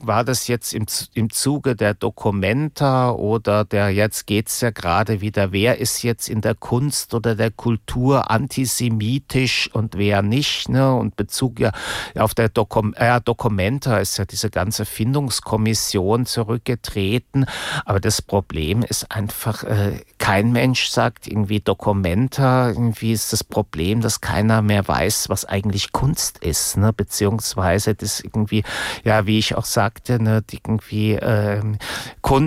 war 0.00 0.24
das 0.24 0.48
jetzt 0.48 0.72
im, 0.72 0.86
im 1.14 1.30
Zuge 1.30 1.76
der 1.76 1.94
Dokumenta 1.94 3.10
oder 3.10 3.64
der, 3.64 3.90
jetzt 3.90 4.26
geht's 4.26 4.60
ja 4.60 4.70
gerade 4.70 5.20
wieder, 5.20 5.52
wer 5.52 5.78
ist 5.78 6.02
jetzt 6.02 6.28
in 6.28 6.40
der 6.40 6.54
Kunst 6.54 7.14
oder 7.14 7.34
der 7.34 7.50
Kultur 7.50 8.30
antisemitisch 8.30 9.70
und 9.72 9.96
wer 9.96 10.22
nicht, 10.22 10.68
ne? 10.68 10.94
Und 10.94 11.16
Bezug 11.16 11.60
ja 11.60 11.72
auf 12.16 12.34
der 12.34 12.48
Dokum 12.48 12.94
äh, 12.94 13.20
Dokumenta 13.20 13.98
ist 13.98 14.18
ja 14.18 14.24
diese 14.24 14.50
ganze 14.50 14.84
Findungskommission 14.84 16.26
zurückgetreten. 16.26 17.46
Aber 17.84 18.00
das 18.00 18.22
Problem 18.22 18.82
ist 18.82 19.10
einfach, 19.10 19.64
äh, 19.64 20.00
kein 20.18 20.52
Mensch 20.52 20.88
sagt 20.88 21.26
irgendwie 21.26 21.60
Dokumenta, 21.60 22.68
irgendwie 22.68 23.12
ist 23.12 23.32
das 23.32 23.44
Problem, 23.44 24.00
dass 24.00 24.20
keiner 24.20 24.62
mehr 24.62 24.86
weiß, 24.86 25.28
was 25.28 25.44
eigentlich 25.44 25.92
Kunst 25.92 26.38
ist, 26.38 26.76
ne? 26.76 26.92
Beziehungsweise 26.92 27.94
das 27.94 28.20
irgendwie, 28.20 28.62
ja, 29.04 29.26
wie 29.26 29.38
ich 29.38 29.54
auch 29.54 29.64
sage, 29.64 29.87
sagte, 29.88 30.22
ne, 30.22 30.42
irgendwie 30.50 31.14
äh, 31.14 31.62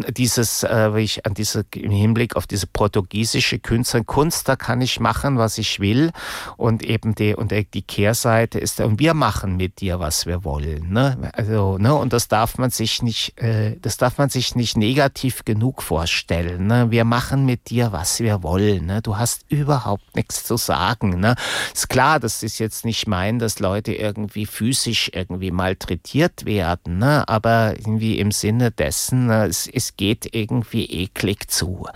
dieses, 0.09 0.63
äh, 0.63 0.99
ich 0.99 1.25
an 1.25 1.33
diese 1.33 1.65
im 1.75 1.91
Hinblick 1.91 2.35
auf 2.35 2.45
diese 2.45 2.67
portugiesische 2.67 3.57
Künstlerin 3.57 4.05
Kunst, 4.05 4.47
da 4.47 4.55
kann 4.55 4.79
ich 4.81 4.99
machen, 4.99 5.39
was 5.39 5.57
ich 5.57 5.79
will 5.79 6.11
und 6.57 6.83
eben 6.83 7.15
die 7.15 7.33
und 7.33 7.51
die 7.51 7.81
Kehrseite 7.81 8.59
ist, 8.59 8.79
und 8.79 8.99
wir 8.99 9.15
machen 9.15 9.57
mit 9.57 9.81
dir, 9.81 9.99
was 9.99 10.27
wir 10.27 10.43
wollen, 10.43 10.93
ne? 10.93 11.31
Also 11.33 11.79
ne, 11.79 11.95
und 11.95 12.13
das 12.13 12.27
darf 12.27 12.59
man 12.59 12.69
sich 12.69 13.01
nicht, 13.01 13.41
äh, 13.41 13.77
das 13.81 13.97
darf 13.97 14.19
man 14.19 14.29
sich 14.29 14.55
nicht 14.55 14.77
negativ 14.77 15.45
genug 15.45 15.81
vorstellen. 15.81 16.67
Ne? 16.67 16.91
Wir 16.91 17.05
machen 17.05 17.45
mit 17.45 17.69
dir, 17.69 17.91
was 17.91 18.19
wir 18.19 18.43
wollen. 18.43 18.85
Ne? 18.85 19.01
Du 19.01 19.17
hast 19.17 19.45
überhaupt 19.49 20.15
nichts 20.15 20.43
zu 20.43 20.57
sagen. 20.57 21.19
Ne? 21.19 21.35
Ist 21.73 21.89
klar, 21.89 22.19
das 22.19 22.43
ist 22.43 22.59
jetzt 22.59 22.85
nicht 22.85 23.07
mein, 23.07 23.39
dass 23.39 23.59
Leute 23.59 23.93
irgendwie 23.93 24.45
physisch 24.45 25.09
irgendwie 25.13 25.51
malträtiert 25.51 26.45
werden. 26.45 26.99
Ne? 26.99 27.27
Aber 27.31 27.75
irgendwie 27.77 28.19
im 28.19 28.31
Sinne 28.31 28.71
dessen, 28.71 29.29
es, 29.29 29.65
es 29.65 29.95
geht 29.95 30.35
irgendwie 30.35 30.85
eklig 30.85 31.49
zu. 31.49 31.87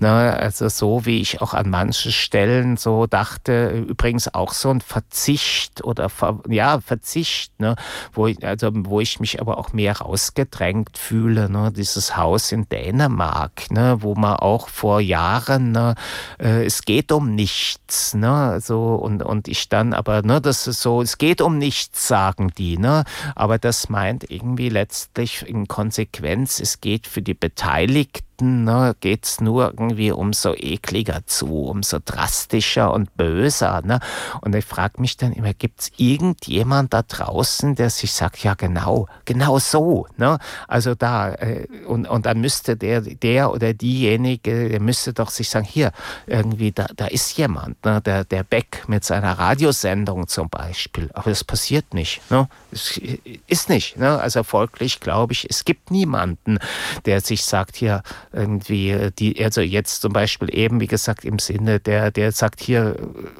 Ne? 0.00 0.10
Also 0.10 0.68
so 0.68 1.06
wie 1.06 1.20
ich 1.20 1.40
auch 1.40 1.54
an 1.54 1.70
manchen 1.70 2.10
Stellen 2.10 2.76
so 2.76 3.06
dachte, 3.06 3.84
übrigens 3.88 4.34
auch 4.34 4.52
so 4.52 4.70
ein 4.70 4.80
Verzicht 4.80 5.84
oder 5.84 6.10
ja, 6.48 6.80
Verzicht, 6.80 7.60
ne? 7.60 7.76
wo, 8.12 8.26
ich, 8.26 8.44
also, 8.44 8.70
wo 8.72 8.98
ich 8.98 9.20
mich 9.20 9.40
aber 9.40 9.58
auch 9.58 9.72
mehr 9.72 9.98
rausgedrängt 9.98 10.98
fühle. 10.98 11.48
Ne? 11.48 11.70
Dieses 11.70 12.16
Haus 12.16 12.50
in 12.50 12.68
Dänemark, 12.68 13.70
ne? 13.70 13.98
wo 14.00 14.16
man 14.16 14.36
auch 14.36 14.68
vor 14.68 15.00
Jahren, 15.00 15.70
ne? 15.70 15.94
Äh, 16.38 16.64
es 16.64 16.82
geht 16.82 17.12
um 17.12 17.36
nichts. 17.36 18.14
Ne? 18.14 18.58
So, 18.60 18.96
und, 18.96 19.22
und 19.22 19.46
ich 19.46 19.68
dann 19.68 19.94
aber, 19.94 20.22
ne, 20.22 20.40
das 20.40 20.66
ist 20.66 20.80
so, 20.80 21.00
es 21.00 21.18
geht 21.18 21.40
um 21.40 21.58
nichts, 21.58 22.08
sagen 22.08 22.50
die. 22.58 22.76
Ne? 22.76 23.04
Aber 23.36 23.58
das 23.58 23.88
meint 23.88 24.30
irgendwie 24.30 24.68
letztlich 24.80 25.46
in 25.46 25.68
Konsequenz, 25.68 26.58
es 26.58 26.80
geht 26.80 27.06
für 27.06 27.20
die 27.20 27.34
Beteiligten 27.34 28.30
ne, 28.40 28.94
geht 29.00 29.24
es 29.24 29.40
nur 29.40 29.66
irgendwie 29.66 30.12
umso 30.12 30.54
ekliger 30.54 31.26
zu, 31.26 31.64
umso 31.64 31.98
drastischer 32.04 32.92
und 32.92 33.16
böser. 33.16 33.82
Ne? 33.82 34.00
Und 34.40 34.54
ich 34.54 34.64
frage 34.64 35.00
mich 35.00 35.16
dann 35.16 35.32
immer, 35.32 35.54
gibt 35.54 35.80
es 35.80 35.92
irgendjemand 35.96 36.92
da 36.92 37.02
draußen, 37.02 37.74
der 37.74 37.90
sich 37.90 38.12
sagt, 38.12 38.42
ja 38.42 38.54
genau, 38.54 39.06
genau 39.24 39.58
so. 39.58 40.06
Ne? 40.16 40.38
Also 40.68 40.94
da, 40.94 41.32
äh, 41.34 41.66
und, 41.86 42.06
und 42.06 42.26
dann 42.26 42.40
müsste 42.40 42.76
der, 42.76 43.00
der 43.00 43.52
oder 43.52 43.74
diejenige, 43.74 44.68
der 44.68 44.80
müsste 44.80 45.12
doch 45.12 45.30
sich 45.30 45.48
sagen, 45.48 45.66
hier, 45.66 45.92
irgendwie, 46.26 46.72
da, 46.72 46.86
da 46.96 47.06
ist 47.06 47.36
jemand, 47.36 47.84
ne? 47.84 48.00
der, 48.00 48.24
der 48.24 48.42
Beck 48.42 48.84
mit 48.86 49.04
seiner 49.04 49.38
Radiosendung 49.38 50.28
zum 50.28 50.48
Beispiel. 50.48 51.10
Aber 51.14 51.30
das 51.30 51.44
passiert 51.44 51.94
nicht. 51.94 52.20
Ne? 52.30 52.48
Es 52.72 53.00
ist 53.46 53.68
nicht. 53.68 53.96
Ne? 53.96 54.18
Also 54.18 54.42
folglich 54.70 55.00
glaube 55.00 55.32
ich, 55.32 55.48
es 55.48 55.64
gibt 55.64 55.90
niemanden, 55.90 56.58
der 57.04 57.20
sich 57.20 57.44
sagt, 57.44 57.76
hier, 57.76 58.02
irgendwie 58.32 59.10
die, 59.18 59.42
also 59.42 59.60
jetzt 59.60 60.02
zum 60.02 60.12
Beispiel 60.12 60.54
eben, 60.54 60.80
wie 60.80 60.86
gesagt, 60.86 61.24
im 61.24 61.38
Sinne 61.38 61.80
der, 61.80 62.10
der 62.10 62.32
sagt 62.32 62.60
hier 62.60 62.96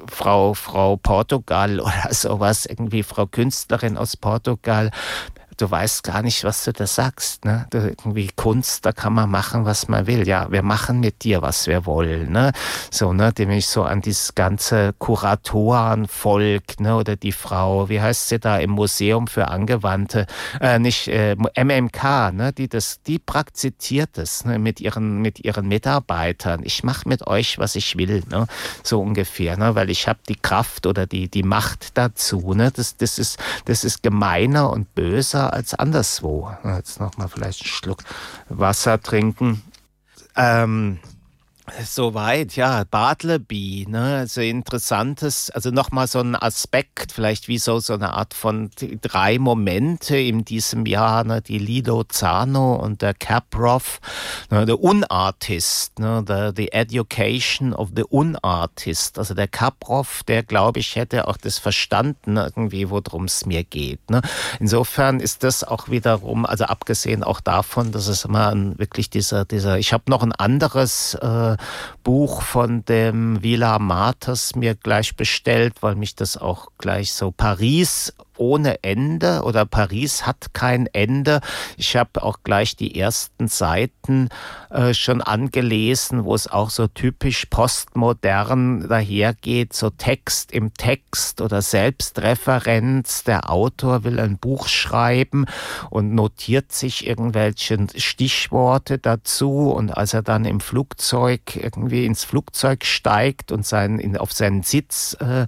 Frau, 0.07 0.53
Frau 0.53 0.97
Portugal 0.97 1.79
oder 1.79 2.07
sowas, 2.11 2.65
irgendwie 2.65 3.03
Frau 3.03 3.25
Künstlerin 3.25 3.97
aus 3.97 4.17
Portugal, 4.17 4.91
du 5.61 5.69
weißt 5.69 6.03
gar 6.03 6.23
nicht, 6.23 6.43
was 6.43 6.63
du 6.63 6.73
da 6.73 6.87
sagst. 6.87 7.45
Ne? 7.45 7.67
Du, 7.69 7.77
irgendwie 7.77 8.29
Kunst, 8.35 8.85
da 8.85 8.91
kann 8.91 9.13
man 9.13 9.29
machen, 9.29 9.65
was 9.65 9.87
man 9.87 10.07
will. 10.07 10.27
Ja, 10.27 10.51
wir 10.51 10.63
machen 10.63 10.99
mit 10.99 11.23
dir, 11.23 11.41
was 11.41 11.67
wir 11.67 11.85
wollen. 11.85 12.31
Ne? 12.31 12.51
So, 12.89 13.13
ne, 13.13 13.31
dem 13.31 13.51
ich 13.51 13.67
so 13.67 13.83
an 13.83 14.01
dieses 14.01 14.33
ganze 14.33 14.93
Kuratorenvolk, 14.97 16.79
ne, 16.79 16.95
oder 16.95 17.15
die 17.15 17.31
Frau, 17.31 17.89
wie 17.89 18.01
heißt 18.01 18.29
sie 18.29 18.39
da 18.39 18.57
im 18.57 18.71
Museum 18.71 19.27
für 19.27 19.49
Angewandte, 19.49 20.25
äh, 20.59 20.79
nicht 20.79 21.07
äh, 21.07 21.35
MMK, 21.35 22.33
ne, 22.33 22.53
die 22.57 22.67
das, 22.67 23.01
die 23.03 23.19
praktiziert 23.19 24.17
es 24.17 24.45
ne, 24.45 24.57
mit 24.57 24.79
ihren 24.81 25.21
mit 25.21 25.43
ihren 25.43 25.67
Mitarbeitern. 25.67 26.61
Ich 26.63 26.83
mache 26.83 27.07
mit 27.07 27.27
euch, 27.27 27.59
was 27.59 27.75
ich 27.75 27.97
will, 27.97 28.23
ne, 28.29 28.47
so 28.83 29.01
ungefähr, 29.01 29.57
ne, 29.57 29.75
weil 29.75 29.89
ich 29.89 30.07
habe 30.07 30.19
die 30.27 30.35
Kraft 30.35 30.87
oder 30.87 31.05
die 31.05 31.29
die 31.29 31.43
Macht 31.43 31.97
dazu. 31.97 32.53
Ne, 32.53 32.71
das 32.71 32.97
das 32.97 33.19
ist 33.19 33.39
das 33.65 33.83
ist 33.83 34.01
gemeiner 34.01 34.71
und 34.71 34.95
böser 34.95 35.50
als 35.51 35.73
anderswo. 35.73 36.51
Jetzt 36.63 36.99
nochmal 36.99 37.27
vielleicht 37.29 37.61
einen 37.61 37.69
Schluck 37.69 38.03
Wasser 38.49 39.01
trinken. 39.01 39.61
Ähm, 40.35 40.99
Soweit, 41.79 42.55
ja, 42.55 42.83
Bartleby, 42.83 43.85
ne, 43.87 44.17
also 44.17 44.41
interessantes, 44.41 45.49
also 45.51 45.71
nochmal 45.71 46.07
so 46.07 46.19
ein 46.19 46.35
Aspekt, 46.35 47.11
vielleicht 47.13 47.47
wie 47.47 47.57
so, 47.57 47.79
so 47.79 47.93
eine 47.93 48.13
Art 48.13 48.33
von 48.33 48.69
drei 49.01 49.39
Momente 49.39 50.17
in 50.17 50.43
diesem 50.43 50.85
Jahr, 50.85 51.23
ne, 51.23 51.41
die 51.41 51.59
Lido 51.59 52.03
Zano 52.03 52.75
und 52.75 53.01
der 53.01 53.13
Caproff, 53.13 53.99
ne, 54.49 54.65
der 54.65 54.79
Unartist, 54.81 55.97
ne, 55.99 56.23
the, 56.27 56.51
the 56.55 56.71
Education 56.73 57.73
of 57.73 57.89
the 57.95 58.03
Unartist, 58.03 59.17
also 59.17 59.33
der 59.33 59.47
Caproff, 59.47 60.23
der 60.23 60.43
glaube 60.43 60.79
ich 60.79 60.95
hätte 60.95 61.27
auch 61.27 61.37
das 61.37 61.57
verstanden 61.57 62.37
irgendwie, 62.37 62.89
worum 62.89 63.25
es 63.25 63.45
mir 63.45 63.63
geht, 63.63 64.09
ne. 64.09 64.21
Insofern 64.59 65.19
ist 65.19 65.43
das 65.43 65.63
auch 65.63 65.89
wiederum, 65.89 66.45
also 66.45 66.65
abgesehen 66.65 67.23
auch 67.23 67.39
davon, 67.39 67.91
dass 67.91 68.07
es 68.07 68.25
immer 68.25 68.49
ein, 68.49 68.77
wirklich 68.77 69.09
dieser, 69.09 69.45
dieser, 69.45 69.79
ich 69.79 69.93
habe 69.93 70.03
noch 70.07 70.21
ein 70.21 70.33
anderes, 70.33 71.15
äh, 71.15 71.57
Buch 72.03 72.41
von 72.41 72.83
dem 72.85 73.41
Villa 73.43 73.79
Marters 73.79 74.55
mir 74.55 74.75
gleich 74.75 75.15
bestellt, 75.15 75.75
weil 75.81 75.95
mich 75.95 76.15
das 76.15 76.37
auch 76.37 76.67
gleich 76.77 77.13
so 77.13 77.31
Paris 77.31 78.13
ohne 78.41 78.83
Ende 78.83 79.43
oder 79.43 79.65
Paris 79.65 80.25
hat 80.25 80.53
kein 80.53 80.87
Ende. 80.87 81.41
Ich 81.77 81.95
habe 81.95 82.23
auch 82.23 82.39
gleich 82.43 82.75
die 82.75 82.99
ersten 82.99 83.47
Seiten 83.47 84.29
äh, 84.71 84.95
schon 84.95 85.21
angelesen, 85.21 86.25
wo 86.25 86.33
es 86.33 86.47
auch 86.47 86.71
so 86.71 86.87
typisch 86.87 87.45
postmodern 87.45 88.89
dahergeht, 88.89 89.73
so 89.73 89.91
Text 89.91 90.51
im 90.51 90.73
Text 90.73 91.39
oder 91.39 91.61
Selbstreferenz. 91.61 93.23
Der 93.23 93.51
Autor 93.51 94.03
will 94.03 94.19
ein 94.19 94.39
Buch 94.39 94.67
schreiben 94.67 95.45
und 95.91 96.15
notiert 96.15 96.71
sich 96.71 97.05
irgendwelche 97.05 97.85
Stichworte 97.95 98.97
dazu 98.97 99.71
und 99.71 99.91
als 99.95 100.15
er 100.15 100.23
dann 100.23 100.45
im 100.45 100.61
Flugzeug 100.61 101.55
irgendwie 101.55 102.05
ins 102.05 102.23
Flugzeug 102.23 102.85
steigt 102.85 103.51
und 103.51 103.67
sein, 103.67 103.99
in, 103.99 104.17
auf 104.17 104.33
seinen 104.33 104.63
Sitz 104.63 105.15
äh, 105.19 105.45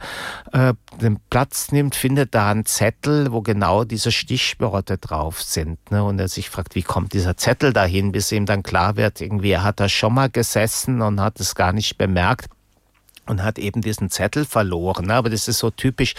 äh, 0.51 0.73
den 1.01 1.19
Platz 1.31 1.71
nimmt, 1.71 1.95
findet 1.95 2.35
da 2.35 2.51
einen 2.51 2.65
Zettel, 2.65 2.82
wo 3.31 3.41
genau 3.41 3.83
diese 3.83 4.11
Stichworte 4.11 4.97
drauf 4.97 5.41
sind. 5.41 5.79
Ne? 5.91 6.03
Und 6.03 6.19
er 6.19 6.27
sich 6.27 6.49
fragt, 6.49 6.75
wie 6.75 6.83
kommt 6.83 7.13
dieser 7.13 7.37
Zettel 7.37 7.71
dahin, 7.71 8.11
bis 8.11 8.31
ihm 8.31 8.45
dann 8.45 8.63
klar 8.63 8.97
wird, 8.97 9.21
irgendwie 9.21 9.51
er 9.51 9.63
hat 9.63 9.79
da 9.79 9.87
schon 9.87 10.13
mal 10.13 10.29
gesessen 10.29 11.01
und 11.01 11.21
hat 11.21 11.39
es 11.39 11.55
gar 11.55 11.71
nicht 11.73 11.97
bemerkt 11.97 12.49
und 13.25 13.41
hat 13.41 13.57
eben 13.57 13.81
diesen 13.81 14.09
Zettel 14.09 14.45
verloren. 14.45 15.09
Aber 15.11 15.29
das 15.29 15.47
ist 15.47 15.59
so 15.59 15.69
typisch 15.69 16.15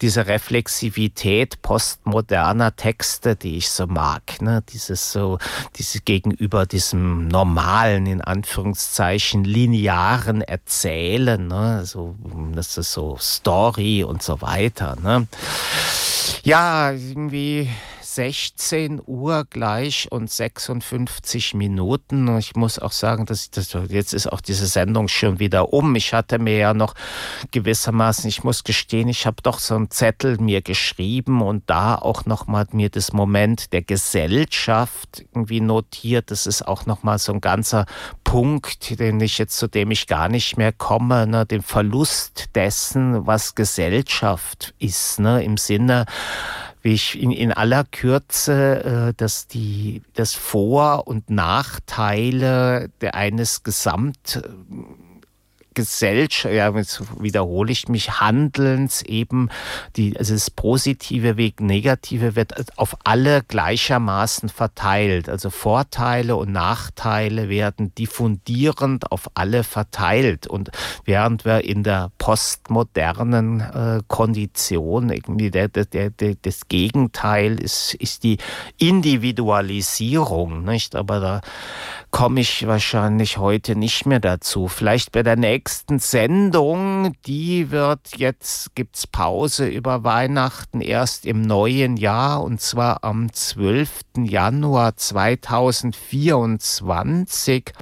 diese 0.00 0.26
Reflexivität 0.26 1.60
postmoderner 1.62 2.74
Texte, 2.76 3.36
die 3.36 3.56
ich 3.56 3.70
so 3.70 3.86
mag. 3.86 4.40
Ne? 4.40 4.62
Dieses 4.72 5.12
so, 5.12 5.38
diese 5.76 6.00
gegenüber 6.00 6.66
diesem 6.66 7.28
normalen, 7.28 8.06
in 8.06 8.20
Anführungszeichen, 8.22 9.44
linearen 9.44 10.40
Erzählen, 10.40 11.46
ne? 11.46 11.84
so, 11.84 12.16
das 12.54 12.78
ist 12.78 12.92
so 12.92 13.18
Story 13.20 14.04
und 14.04 14.22
so 14.22 14.40
weiter. 14.40 14.96
Ne? 15.02 15.26
Ja, 16.46 16.92
irgendwie 16.92 17.68
16 18.16 19.02
Uhr 19.04 19.44
gleich 19.44 20.08
und 20.10 20.30
56 20.30 21.52
Minuten. 21.52 22.38
Ich 22.38 22.56
muss 22.56 22.78
auch 22.78 22.92
sagen, 22.92 23.26
dass 23.26 23.50
das, 23.50 23.76
jetzt 23.90 24.14
ist 24.14 24.32
auch 24.32 24.40
diese 24.40 24.66
Sendung 24.66 25.08
schon 25.08 25.38
wieder 25.38 25.74
um. 25.74 25.94
Ich 25.96 26.14
hatte 26.14 26.38
mir 26.38 26.56
ja 26.56 26.72
noch 26.72 26.94
gewissermaßen, 27.50 28.26
ich 28.26 28.42
muss 28.42 28.64
gestehen, 28.64 29.08
ich 29.08 29.26
habe 29.26 29.42
doch 29.42 29.58
so 29.58 29.74
einen 29.74 29.90
Zettel 29.90 30.38
mir 30.38 30.62
geschrieben 30.62 31.42
und 31.42 31.64
da 31.66 31.94
auch 31.94 32.24
nochmal 32.24 32.66
mir 32.72 32.88
das 32.88 33.12
Moment 33.12 33.74
der 33.74 33.82
Gesellschaft 33.82 35.26
irgendwie 35.34 35.60
notiert. 35.60 36.30
Das 36.30 36.46
ist 36.46 36.66
auch 36.66 36.86
nochmal 36.86 37.18
so 37.18 37.34
ein 37.34 37.42
ganzer 37.42 37.84
Punkt, 38.24 38.98
den 38.98 39.20
ich 39.20 39.36
jetzt, 39.36 39.58
zu 39.58 39.68
dem 39.68 39.90
ich 39.90 40.06
gar 40.06 40.30
nicht 40.30 40.56
mehr 40.56 40.72
komme, 40.72 41.26
ne, 41.26 41.44
den 41.44 41.60
Verlust 41.60 42.46
dessen, 42.54 43.26
was 43.26 43.54
Gesellschaft 43.54 44.74
ist, 44.78 45.20
ne, 45.20 45.44
im 45.44 45.58
Sinne, 45.58 46.06
ich 46.94 47.20
in, 47.20 47.30
in 47.30 47.52
aller 47.52 47.84
Kürze, 47.84 49.08
äh, 49.10 49.14
dass 49.16 49.46
die 49.46 50.02
das 50.14 50.34
Vor- 50.34 51.06
und 51.06 51.30
Nachteile 51.30 52.90
der 53.00 53.14
eines 53.14 53.62
Gesamt 53.62 54.42
Gesellschaft, 55.76 56.52
ja, 56.52 56.74
jetzt 56.74 57.02
wiederhole 57.22 57.70
ich 57.70 57.88
mich, 57.88 58.18
Handelns 58.18 59.02
eben, 59.02 59.50
die, 59.94 60.16
also 60.18 60.34
das 60.34 60.50
Positive 60.50 61.36
wegen 61.36 61.66
Negative 61.66 62.34
wird 62.34 62.76
auf 62.78 62.96
alle 63.04 63.42
gleichermaßen 63.46 64.48
verteilt. 64.48 65.28
Also 65.28 65.50
Vorteile 65.50 66.34
und 66.34 66.50
Nachteile 66.50 67.48
werden 67.48 67.94
diffundierend 67.94 69.12
auf 69.12 69.30
alle 69.34 69.62
verteilt. 69.62 70.46
Und 70.46 70.70
während 71.04 71.44
wir 71.44 71.62
in 71.62 71.84
der 71.84 72.10
postmodernen 72.16 73.60
äh, 73.60 74.00
Kondition 74.08 75.10
irgendwie 75.10 75.50
der, 75.50 75.68
der, 75.68 75.84
der, 75.84 76.34
das 76.40 76.68
Gegenteil 76.68 77.60
ist, 77.60 77.94
ist 77.94 78.24
die 78.24 78.38
Individualisierung, 78.78 80.64
nicht? 80.64 80.96
Aber 80.96 81.20
da 81.20 81.40
komme 82.10 82.40
ich 82.40 82.66
wahrscheinlich 82.66 83.36
heute 83.36 83.76
nicht 83.76 84.06
mehr 84.06 84.20
dazu. 84.20 84.68
Vielleicht 84.68 85.12
bei 85.12 85.22
der 85.22 85.36
nächsten 85.36 85.65
Sendung, 85.98 87.12
die 87.26 87.70
wird 87.70 88.16
jetzt, 88.16 88.74
gibt's 88.74 89.06
Pause 89.06 89.66
über 89.66 90.04
Weihnachten 90.04 90.80
erst 90.80 91.26
im 91.26 91.42
neuen 91.42 91.96
Jahr 91.96 92.42
und 92.42 92.60
zwar 92.60 93.04
am 93.04 93.32
12. 93.32 94.00
Januar 94.18 94.96
2024 94.96 97.72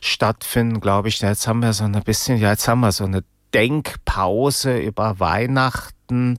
stattfinden, 0.00 0.80
glaube 0.80 1.08
ich. 1.08 1.20
Jetzt 1.20 1.46
haben 1.46 1.60
wir 1.60 1.72
so 1.72 1.84
ein 1.84 1.92
bisschen, 2.02 2.38
ja, 2.38 2.50
jetzt 2.50 2.66
haben 2.68 2.80
wir 2.80 2.92
so 2.92 3.04
eine 3.04 3.24
Denkpause 3.54 4.78
über 4.78 5.20
Weihnachten 5.20 6.38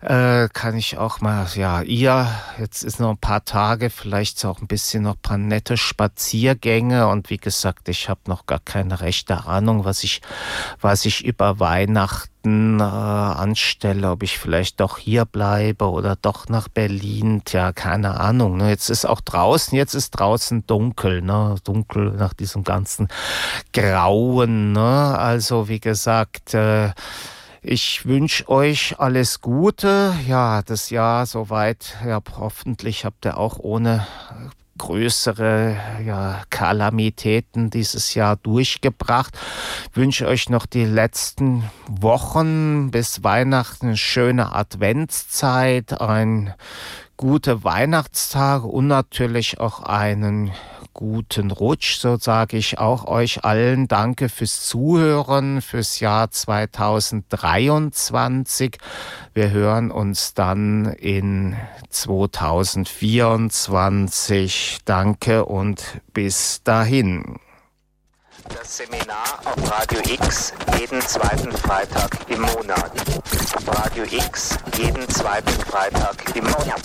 äh, 0.00 0.48
kann 0.52 0.76
ich 0.76 0.96
auch 0.96 1.20
mal, 1.20 1.46
ja, 1.54 1.82
ihr, 1.82 2.28
jetzt 2.58 2.84
ist 2.84 3.00
noch 3.00 3.10
ein 3.10 3.18
paar 3.18 3.44
Tage, 3.44 3.90
vielleicht 3.90 4.44
auch 4.44 4.60
ein 4.60 4.68
bisschen 4.68 5.02
noch 5.02 5.16
ein 5.16 5.22
paar 5.22 5.38
nette 5.38 5.76
Spaziergänge 5.76 7.08
und 7.08 7.30
wie 7.30 7.36
gesagt, 7.36 7.88
ich 7.88 8.08
habe 8.08 8.20
noch 8.26 8.46
gar 8.46 8.60
keine 8.60 9.00
rechte 9.00 9.46
Ahnung, 9.46 9.84
was 9.84 10.04
ich, 10.04 10.20
was 10.80 11.04
ich 11.04 11.24
über 11.24 11.58
Weihnachten 11.58 12.78
äh, 12.78 12.82
anstelle, 12.82 14.12
ob 14.12 14.22
ich 14.22 14.38
vielleicht 14.38 14.78
doch 14.78 14.98
hier 14.98 15.24
bleibe 15.24 15.90
oder 15.90 16.14
doch 16.14 16.48
nach 16.48 16.68
Berlin, 16.68 17.42
tja, 17.44 17.72
keine 17.72 18.20
Ahnung. 18.20 18.56
Ne? 18.56 18.70
Jetzt 18.70 18.90
ist 18.90 19.04
auch 19.04 19.20
draußen, 19.20 19.76
jetzt 19.76 19.94
ist 19.94 20.10
draußen 20.12 20.64
dunkel, 20.66 21.22
ne? 21.22 21.56
dunkel 21.64 22.12
nach 22.12 22.34
diesem 22.34 22.62
ganzen 22.62 23.08
Grauen. 23.72 24.72
Ne? 24.72 25.18
Also 25.18 25.68
wie 25.68 25.80
gesagt, 25.80 26.54
äh, 26.54 26.90
ich 27.62 28.06
wünsche 28.06 28.48
euch 28.48 28.96
alles 28.98 29.40
Gute. 29.40 30.14
Ja, 30.26 30.62
das 30.62 30.90
Jahr 30.90 31.26
soweit. 31.26 31.96
Ja, 32.06 32.20
hoffentlich 32.36 33.04
habt 33.04 33.24
ihr 33.24 33.36
auch 33.36 33.58
ohne 33.58 34.06
größere 34.78 35.76
ja, 36.04 36.42
Kalamitäten 36.50 37.68
dieses 37.68 38.14
Jahr 38.14 38.36
durchgebracht. 38.36 39.36
Ich 39.90 39.96
wünsche 39.96 40.26
euch 40.26 40.48
noch 40.48 40.66
die 40.66 40.84
letzten 40.84 41.64
Wochen 41.88 42.90
bis 42.90 43.24
Weihnachten 43.24 43.88
eine 43.88 43.96
schöne 43.96 44.54
Adventszeit, 44.54 46.00
ein 46.00 46.54
gute 47.16 47.64
Weihnachtstage 47.64 48.68
und 48.68 48.86
natürlich 48.86 49.58
auch 49.58 49.82
einen 49.82 50.52
guten 50.98 51.50
Rutsch, 51.52 51.98
so 51.98 52.16
sage 52.16 52.56
ich 52.56 52.80
auch 52.80 53.06
euch 53.06 53.44
allen 53.44 53.86
Danke 53.86 54.28
fürs 54.28 54.66
Zuhören 54.66 55.62
fürs 55.62 56.00
Jahr 56.00 56.28
2023. 56.28 58.78
Wir 59.32 59.52
hören 59.52 59.92
uns 59.92 60.34
dann 60.34 60.86
in 60.86 61.54
2024. 61.90 64.78
Danke 64.84 65.44
und 65.44 66.00
bis 66.12 66.64
dahin. 66.64 67.38
Das 68.48 68.76
Seminar 68.76 69.40
auf 69.44 69.70
Radio 69.70 70.00
X 70.00 70.52
jeden 70.78 71.00
zweiten 71.02 71.52
Freitag 71.52 72.10
im 72.28 72.40
Monat. 72.40 72.92
Auf 73.54 73.68
Radio 73.68 74.04
X 74.04 74.56
jeden 74.76 75.08
zweiten 75.08 75.50
Freitag 75.50 76.16
im 76.34 76.44
Monat. 76.44 76.82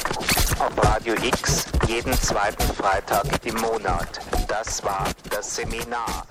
Auf 0.59 0.83
Radio 0.83 1.15
X 1.15 1.65
jeden 1.87 2.13
zweiten 2.13 2.63
Freitag 2.75 3.25
im 3.45 3.55
Monat. 3.55 4.19
Das 4.47 4.83
war 4.83 5.05
das 5.29 5.55
Seminar. 5.55 6.25